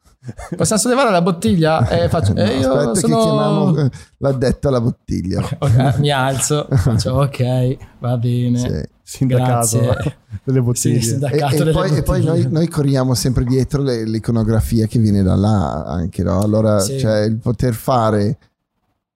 [0.56, 1.88] possiamo sollevare la bottiglia?
[1.88, 3.18] E faccio, No, eh, io aspetta sono...
[3.18, 5.42] che chiamiamo eh, l'addetto alla bottiglia.
[5.60, 8.58] Ok, mi alzo, faccio ok, va bene.
[8.58, 8.94] Sì.
[9.08, 10.18] Sindacato Grazie.
[10.44, 10.98] delle Sì, bottiglie.
[10.98, 12.44] E, sindacato e delle poi, e poi bottiglie.
[12.44, 16.40] noi, noi corriamo sempre dietro le- l'iconografia che viene da là anche, no?
[16.42, 16.98] Allora, Sì.
[17.00, 18.38] cioè, il poter fare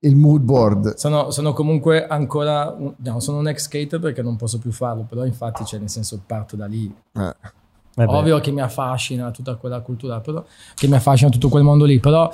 [0.02, 0.94] il mood board.
[0.94, 5.02] Sono, sono comunque ancora, un- no, sono un ex skater perché non posso più farlo,
[5.02, 6.86] però infatti, cioè, nel senso, parto da lì.
[7.14, 7.34] Eh,
[7.96, 10.44] Eh Ovvio che mi affascina tutta quella cultura, però,
[10.74, 12.30] che mi affascina tutto quel mondo lì, però,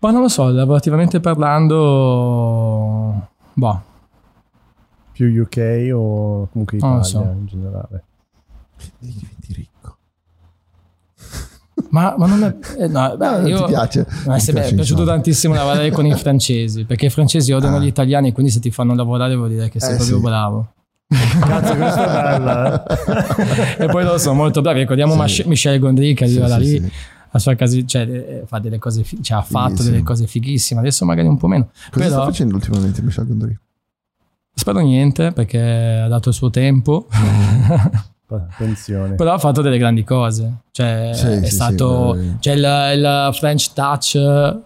[0.00, 3.82] ma non lo so, lavorativamente parlando, boh,
[5.12, 7.20] più UK o comunque Italia so.
[7.22, 8.04] in generale.
[8.98, 9.96] diventi ricco.
[11.90, 14.02] ma, ma non è, eh, no, beh, No, io, ti piace?
[14.04, 15.04] Beh, piace, è piaciuto insomma.
[15.04, 17.80] tantissimo lavorare con i francesi, perché i francesi odiano Ah.
[17.80, 20.22] gli italiani, quindi se ti fanno lavorare vuol dire che sei Eh, proprio sì.
[20.22, 20.68] bravo.
[21.40, 22.86] Cazzo, questa è bella.
[23.78, 23.84] eh.
[23.84, 24.80] e poi loro sono molto bravi.
[24.80, 25.42] Ricordiamo Sì.
[25.46, 26.92] Michel Gondry che Sì, arriva da sì, lì sì.
[27.30, 29.90] a sua casa, cioè, eh, fa delle cose, fi- cioè, ha fatto Fighissimo.
[29.90, 30.80] delle cose fighissime.
[30.80, 31.68] Adesso magari un po' meno.
[31.90, 33.58] Cosa sta Però facendo ultimamente Michel Gondry?
[34.56, 37.06] spero niente perché ha dato il suo tempo.
[38.26, 39.14] Attenzione.
[39.14, 40.52] Però ha fatto delle grandi cose.
[40.70, 42.14] Cioè, Sì, è sì, stato.
[42.18, 44.62] sì, c'è il, il French touch.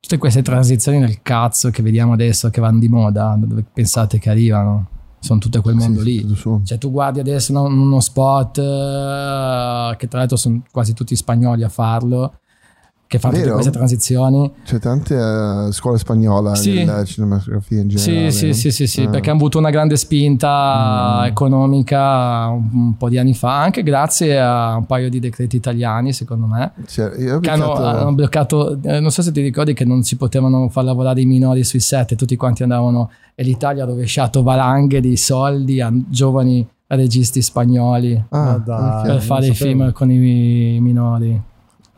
[0.00, 4.18] Tutte queste transizioni nel cazzo che vediamo adesso che vanno di moda, da dove pensate
[4.18, 4.86] che arrivano?
[5.22, 6.26] Sono tutte quel mondo Sì, lì.
[6.26, 6.60] tutto.
[6.64, 11.62] Cioè, tu guardi adesso uno, uno spot eh, che tra l'altro sono quasi tutti spagnoli
[11.62, 12.34] a farlo.
[13.12, 14.50] Che fanno tutte queste transizioni.
[14.64, 16.72] C'è tante eh, scuole spagnola Sì.
[16.72, 18.30] nella cinematografia in Sì, generale.
[18.30, 19.08] sì, sì, sì, sì, Eh.
[19.08, 21.24] perché hanno avuto una grande spinta Mm.
[21.26, 26.14] economica un, un po' di anni fa, anche grazie a un paio di decreti italiani,
[26.14, 29.74] secondo me, Cioè, io ho che hanno, hanno bloccato, eh, non so se ti ricordi
[29.74, 33.42] che non si potevano far lavorare i minori sui set e tutti quanti andavano e
[33.42, 38.88] l'Italia ha rovesciato valanghe di soldi a giovani registi spagnoli Ah, Ma dai.
[39.00, 39.02] ok.
[39.02, 41.40] per fare i film con i minori.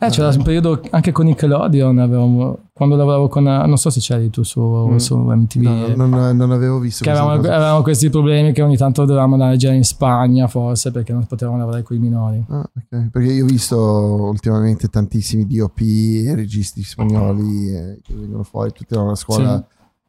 [0.05, 4.29] Eh, c'era un periodo anche con Nickelodeon, avevamo- quando lavoravo con, non so se c'eri
[4.29, 4.95] tu su, Mm.
[4.97, 9.05] su MTV, No, non, non avevo visto che avevamo, avevamo questi problemi che ogni tanto
[9.05, 12.43] dovevamo andare girare in Spagna forse perché non potevamo lavorare con i minori.
[12.49, 13.09] Ah, ok.
[13.11, 18.99] Perché io ho visto ultimamente tantissimi DOP e registi spagnoli eh, che vengono fuori, tutta
[18.99, 19.63] una scuola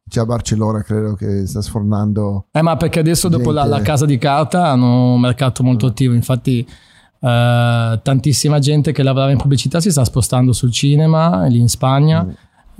[0.09, 3.82] c'è a Barcellona credo che sta sfornando Eh, ma perché adesso dopo la, Gente- la
[3.85, 6.64] casa di carta hanno un mercato molto attivo, infatti
[7.27, 12.23] eh, tantissima gente che lavorava in pubblicità si sta spostando sul cinema lì in Spagna,
[12.24, 12.31] Mm.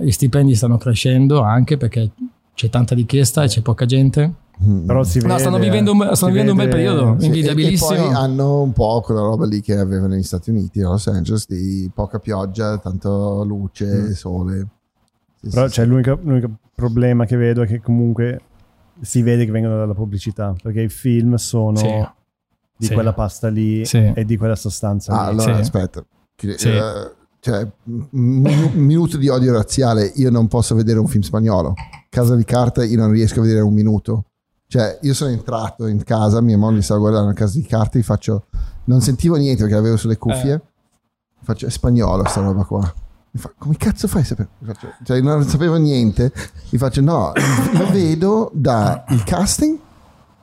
[0.05, 2.11] gli stipendi stanno crescendo anche perché
[2.53, 4.31] c'è tanta richiesta e c'è poca gente.
[4.65, 4.85] Mm.
[4.87, 7.23] Però si vede, No, stanno vivendo un, stanno vivendo un bel vede- periodo, Sì, e,
[7.23, 7.89] e invidiabilissimo.
[8.05, 11.45] poi hanno un po' quella roba lì che avevano negli Stati Uniti, a Los Angeles,
[11.47, 14.11] di poca pioggia, tanto luce, Mm.
[14.13, 14.67] sole.
[15.41, 18.41] Sì, Però sì, c'è l'unico, l'unico problema che vedo è che comunque
[18.99, 22.07] si vede che vengono dalla pubblicità, perché i film sono Sì.
[22.77, 22.93] Di Sì.
[22.93, 24.11] quella pasta lì Sì.
[24.15, 25.29] e di quella sostanza Ah, lì.
[25.39, 25.61] allora Sì.
[25.61, 26.05] aspetta.
[26.39, 28.09] Eh, cioè, un
[28.75, 31.73] minuto di odio razziale, io non posso vedere un film spagnolo.
[32.09, 34.25] Casa di carta, io non riesco a vedere un minuto.
[34.67, 38.03] Cioè, io sono entrato in casa, mia moglie stava guardando a casa di carta, gli
[38.03, 38.45] faccio.
[38.85, 40.53] Non sentivo niente perché l'avevo sulle cuffie.
[40.53, 40.61] Eh.
[41.41, 42.93] Faccio, è spagnolo sta roba qua.
[43.31, 44.49] Mi fa, come cazzo fai a sapere?
[44.65, 46.31] Faccio, cioè, non sapevo niente.
[46.69, 47.31] Gli faccio, no,
[47.77, 49.77] lo vedo dal casting,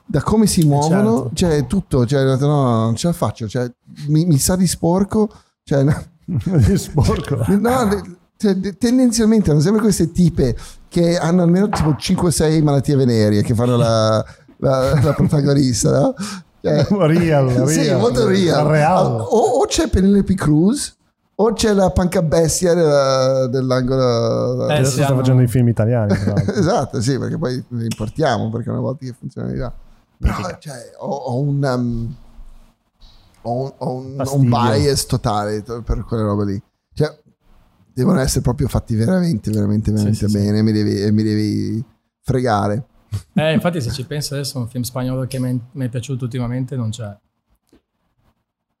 [0.07, 1.31] da come si muovono, certo.
[1.33, 2.05] cioè tutto.
[2.05, 3.47] Cioè, no, no, non ce la faccio.
[3.47, 3.69] Cioè,
[4.07, 5.29] mi, mi sa di sporco.
[5.63, 7.43] Cioè, no, Di sporco.
[7.57, 8.01] no,
[8.37, 10.55] cioè, de- tendenzialmente hanno sempre queste tipe
[10.89, 14.23] che hanno almeno tipo 5-6 malattie venerie che fanno la,
[14.57, 16.13] la- la protagonista, no?
[16.61, 17.67] Cioè, Real, real.
[17.69, 18.65] sì, molto real.
[18.67, 19.19] Real.
[19.21, 19.25] O,
[19.61, 20.95] o c'è Penelope Cruz
[21.37, 24.67] o c'è la panca bestia della- dell'angolo.
[24.69, 26.13] Eh, Adesso sta facendo i film italiani.
[26.55, 29.71] esatto, sì, perché poi li importiamo perché una volta che funziona di là.
[30.17, 32.15] Però cioè, ho, ho un, um,
[33.41, 36.61] ho un, ho un- un bias totale to- per quelle robe lì.
[36.93, 37.17] Cioè,
[37.93, 40.37] devono essere proprio fatti veramente, veramente, veramente sì, sì.
[40.37, 40.61] bene.
[40.61, 41.83] Mi devi, mi devi
[42.21, 42.87] fregare.
[43.33, 46.89] Eh, infatti, se ci penso adesso, un film spagnolo che mi è- piaciuto ultimamente non
[46.89, 47.15] c'è.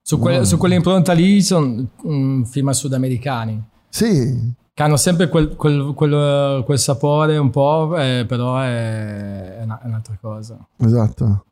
[0.01, 0.43] Su, quelle- No.
[0.43, 6.77] su quell'impronta lì sono mm, film sudamericani Sì, che hanno sempre quel, quel- quel- quel
[6.79, 10.57] sapore un po', eh, però è, è una- è un'altra cosa.
[10.77, 11.45] esatto.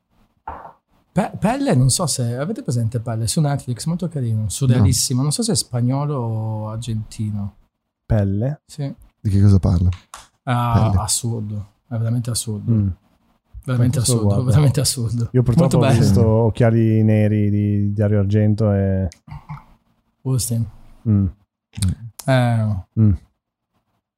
[1.10, 5.22] Pe- Pelle, non so se avete presente Pelle su Netflix, molto carino, surrealissimo.
[5.22, 7.56] Non so se è spagnolo o argentino.
[8.06, 8.62] Pelle.
[8.66, 8.94] Sì.
[9.22, 9.90] Di che cosa parla?
[10.44, 12.72] Ah, assurdo, è veramente assurdo.
[12.72, 12.88] Mm.
[13.64, 14.44] Veramente assurdo, guarda.
[14.44, 15.30] veramente assurdo.
[15.32, 16.00] Io purtroppo Molto ho bello.
[16.04, 19.08] visto Occhiali Neri di Dario Argento e...
[20.24, 20.66] Austin.
[21.08, 21.26] Mm.
[22.26, 23.12] Eh, Mm.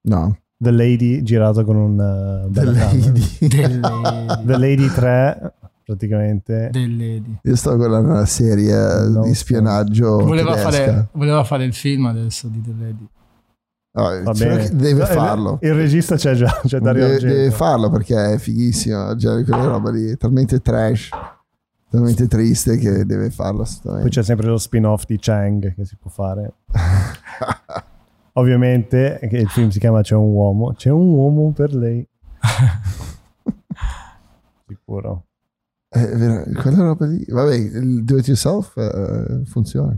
[0.08, 2.00] No, The Lady girato con un...
[2.00, 3.12] uh, The bella camera.
[3.42, 4.46] Lady.
[4.46, 5.54] The Lady 3
[5.86, 6.72] praticamente.
[7.44, 8.74] Io sto guardando una serie
[9.08, 9.34] Non di so.
[9.36, 13.08] spionaggio voleva, fare, voleva fare il film adesso di The Lady.
[13.98, 14.76] No, Va spero bene.
[14.76, 15.58] deve Eh, farlo.
[15.62, 19.16] Il regista c'è già, c'è Dario Deve, deve farlo perché è fighissimo.
[19.16, 21.10] Già quella roba lì è talmente trash,
[21.90, 26.10] talmente triste che deve farlo Poi c'è sempre lo spin-off di Chang che si può
[26.12, 26.54] fare.
[28.38, 30.74] Ovviamente che il film si chiama C'è un uomo.
[30.74, 32.06] C'è un uomo per lei.
[34.68, 35.26] Sicuro.
[35.88, 39.98] È vero, quella roba lì, vabbè, il do it yourself eh, funziona.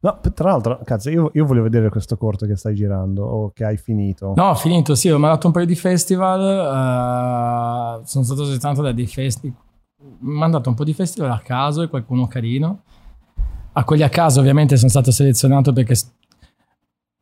[0.00, 3.64] No, tra l'altro, cazzo, io, io voglio vedere questo corto che stai girando o che
[3.64, 4.34] hai finito.
[4.36, 8.00] No, ho finito, sì, ho mandato un paio di festival.
[8.00, 9.56] eh, sono stato soltanto da dei festival.
[10.18, 12.82] Mandato un po' di festival a caso e qualcuno carino.
[13.72, 15.94] A quelli a caso, ovviamente, sono stato selezionato perché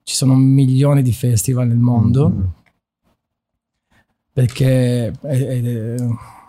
[0.07, 2.29] ci sono milioni di festival nel mondo.
[2.29, 2.45] Mm.
[4.33, 5.97] Perché, eh,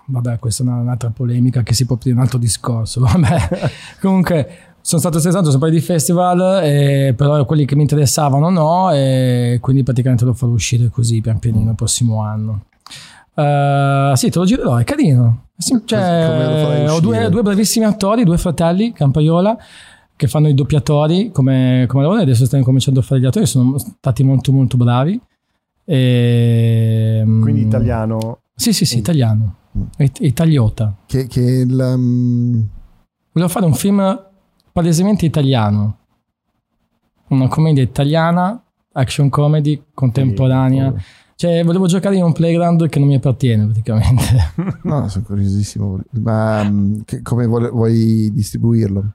[0.06, 3.02] vabbè, questa è una- un'altra polemica che si può aprire un altro discorso.
[3.02, 4.48] Vabbè, comunque
[4.82, 8.92] sono stato selezionato su un paio di festival, eh, però quelli che mi interessavano no,
[8.92, 12.66] e quindi praticamente lo farò uscire così pian pianino il prossimo anno.
[13.34, 15.46] Eh, sì, te lo girerò, è carino.
[15.58, 19.58] Sì, cioè, ho due, due bravissimi attori, due fratelli, Campaiola,
[20.18, 23.46] che fanno i doppiatori come, come lavoro e adesso stanno cominciando a fare gli attori,
[23.46, 25.18] sono stati molto molto bravi.
[25.86, 28.40] E, Quindi mm, italiano.
[28.54, 29.00] Sì, sì, sì, Mm.
[29.00, 29.56] italiano.
[29.98, 30.96] It- Italiota.
[31.06, 32.68] Che, che il, um,
[33.32, 34.26] Volevo fare un film
[34.74, 35.98] palesemente italiano.
[37.30, 38.62] Una commedia italiana
[38.94, 40.92] action comedy contemporanea.
[40.98, 41.04] Sì,
[41.36, 44.24] Cioè, volevo giocare in un playground che non mi appartiene praticamente.
[44.84, 46.00] No, sono curiosissimo.
[46.22, 49.14] Ma mm, che- come vuole- vuoi distribuirlo?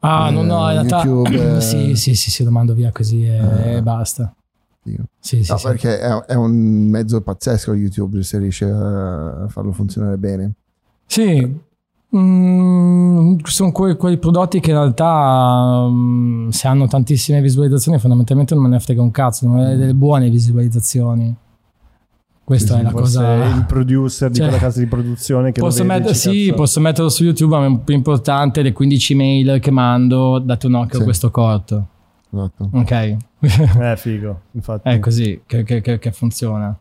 [0.00, 1.02] Ah, Eh, no, no, in realtà...
[1.04, 1.60] YouTube, eh.
[1.60, 3.60] Sì, sì, sì, sì, lo mando via così e, Ah.
[3.76, 4.34] e basta.
[4.82, 5.66] Sì, sì, No, sì.
[5.66, 10.52] perché è, è un mezzo pazzesco YouTube se riesce a farlo funzionare bene.
[11.06, 11.60] Sì,
[12.16, 18.64] mm, sono que- quei prodotti che in realtà mm, se hanno tantissime visualizzazioni fondamentalmente non
[18.64, 21.34] me ne frega un cazzo, non è delle buone visualizzazioni.
[22.50, 23.44] Questa Sì, è la cosa...
[23.44, 26.56] il producer di Cioè, quella casa di produzione che Posso, lo vede, dice, sì, cazzo,
[26.56, 30.74] posso metterlo su YouTube, ma è più importante le 15 mail che mando, date un
[30.74, 31.00] occhio Sì.
[31.00, 31.86] a questo corto.
[32.32, 32.70] Esatto.
[32.72, 32.90] Ok,
[33.80, 34.88] Eh, figo, infatti.
[34.88, 36.76] è così che, che- che- che funziona.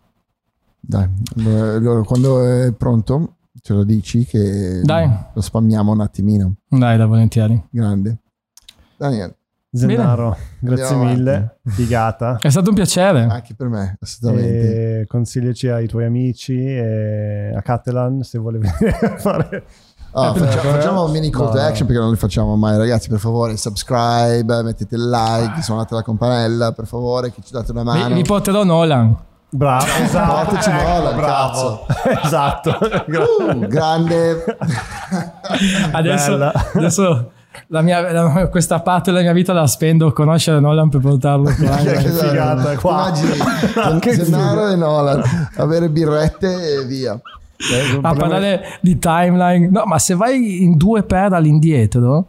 [0.80, 5.08] Dai, allora, quando è pronto ce lo dici che Dai.
[5.34, 6.56] lo spammiamo un attimino.
[6.68, 7.62] Dai, da volentieri.
[7.70, 8.18] Grande.
[8.98, 9.36] Daniel,
[9.72, 11.20] Zennaro, grazie Andiamo avanti.
[11.22, 12.38] mille, figata.
[12.42, 13.22] È stato un piacere.
[13.30, 15.00] anche per me, assolutamente.
[15.02, 19.64] E consigliaci ai tuoi amici e a Catalan se vuole venire a fare
[20.12, 23.10] Ah, Eh, facciamo, facciamo un mini call to action perché non li facciamo mai, ragazzi.
[23.10, 27.84] Per favore, subscribe, mettete il like, suonate la campanella, per favore, che ci date una
[27.84, 28.16] Vi, mano.
[28.16, 29.16] vi porterò Nolan.
[29.52, 31.86] Bravo, esatto, Portaci ecco, Nolan, bravo.
[32.26, 32.78] esatto.
[33.08, 34.44] Uh, grande.
[35.92, 36.54] Adesso, Bella.
[36.74, 37.32] adesso
[37.72, 41.52] la mia, la- questa parte della mia vita la spendo a conoscere Nolan per portarlo
[41.56, 41.76] qua.
[41.78, 43.12] Che figata, qua.
[43.14, 45.22] Immagini, Gennaro e Nolan,
[45.58, 46.48] avere birrette
[46.82, 47.20] e via.
[48.02, 49.68] a parlare di timeline.
[49.70, 52.28] No, ma se vai in due per all'indietro,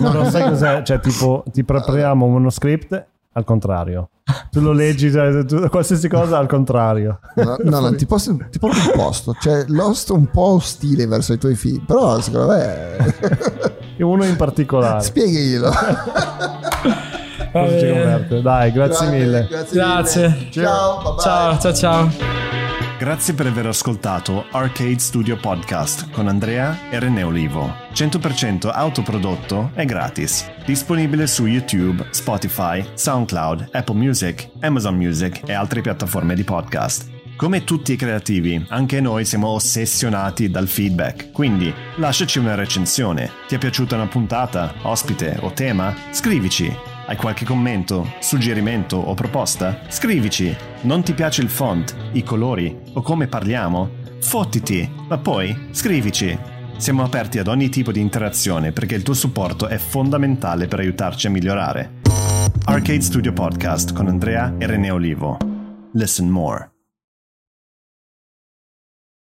[0.00, 0.82] No, non sai cos'è?
[0.82, 3.06] Cioè, tipo, ti prepariamo uno script
[3.40, 4.10] al contrario.
[4.50, 7.18] Tu lo leggi, cioè, tu- qualsiasi cosa al contrario.
[7.34, 9.34] No, no, no, ti, posso, ti porto un posto.
[9.40, 12.96] Cioè, Lost è un po' ostile verso i tuoi figli, però secondo me...
[13.96, 15.02] E uno in particolare.
[15.02, 15.70] Spieghilo.
[17.52, 18.42] Cosa ci converte?
[18.42, 19.46] Dai, grazie Grande, mille.
[19.50, 19.76] Grazie.
[19.76, 20.28] Grazie.
[20.28, 20.50] mille.
[20.50, 21.22] Ciao, bye bye.
[21.22, 22.59] ciao, ciao, ciao.
[23.00, 27.74] Grazie per aver ascoltato Arcade Studio Podcast con Andrea e René Olivo.
[27.94, 30.46] 100% autoprodotto e gratis.
[30.66, 37.08] Disponibile su YouTube, Spotify, SoundCloud, Apple Music, Amazon Music e altre piattaforme di podcast.
[37.36, 43.30] Come tutti i creativi, anche noi siamo ossessionati dal feedback, quindi lasciaci una recensione.
[43.48, 45.96] Ti è piaciuta una puntata, ospite o tema?
[46.10, 46.99] Scrivici.
[47.10, 49.80] Hai qualche commento, suggerimento o proposta?
[49.88, 50.56] Scrivici.
[50.82, 53.90] Non ti piace il font, i colori o come parliamo?
[54.20, 56.38] Fottiti, ma poi scrivici.
[56.76, 61.26] Siamo aperti ad ogni tipo di interazione perché il tuo supporto è fondamentale per aiutarci
[61.26, 61.94] a migliorare.
[62.66, 65.36] Arcade Studio Podcast con Andrea e René Olivo.
[65.94, 66.69] Listen more.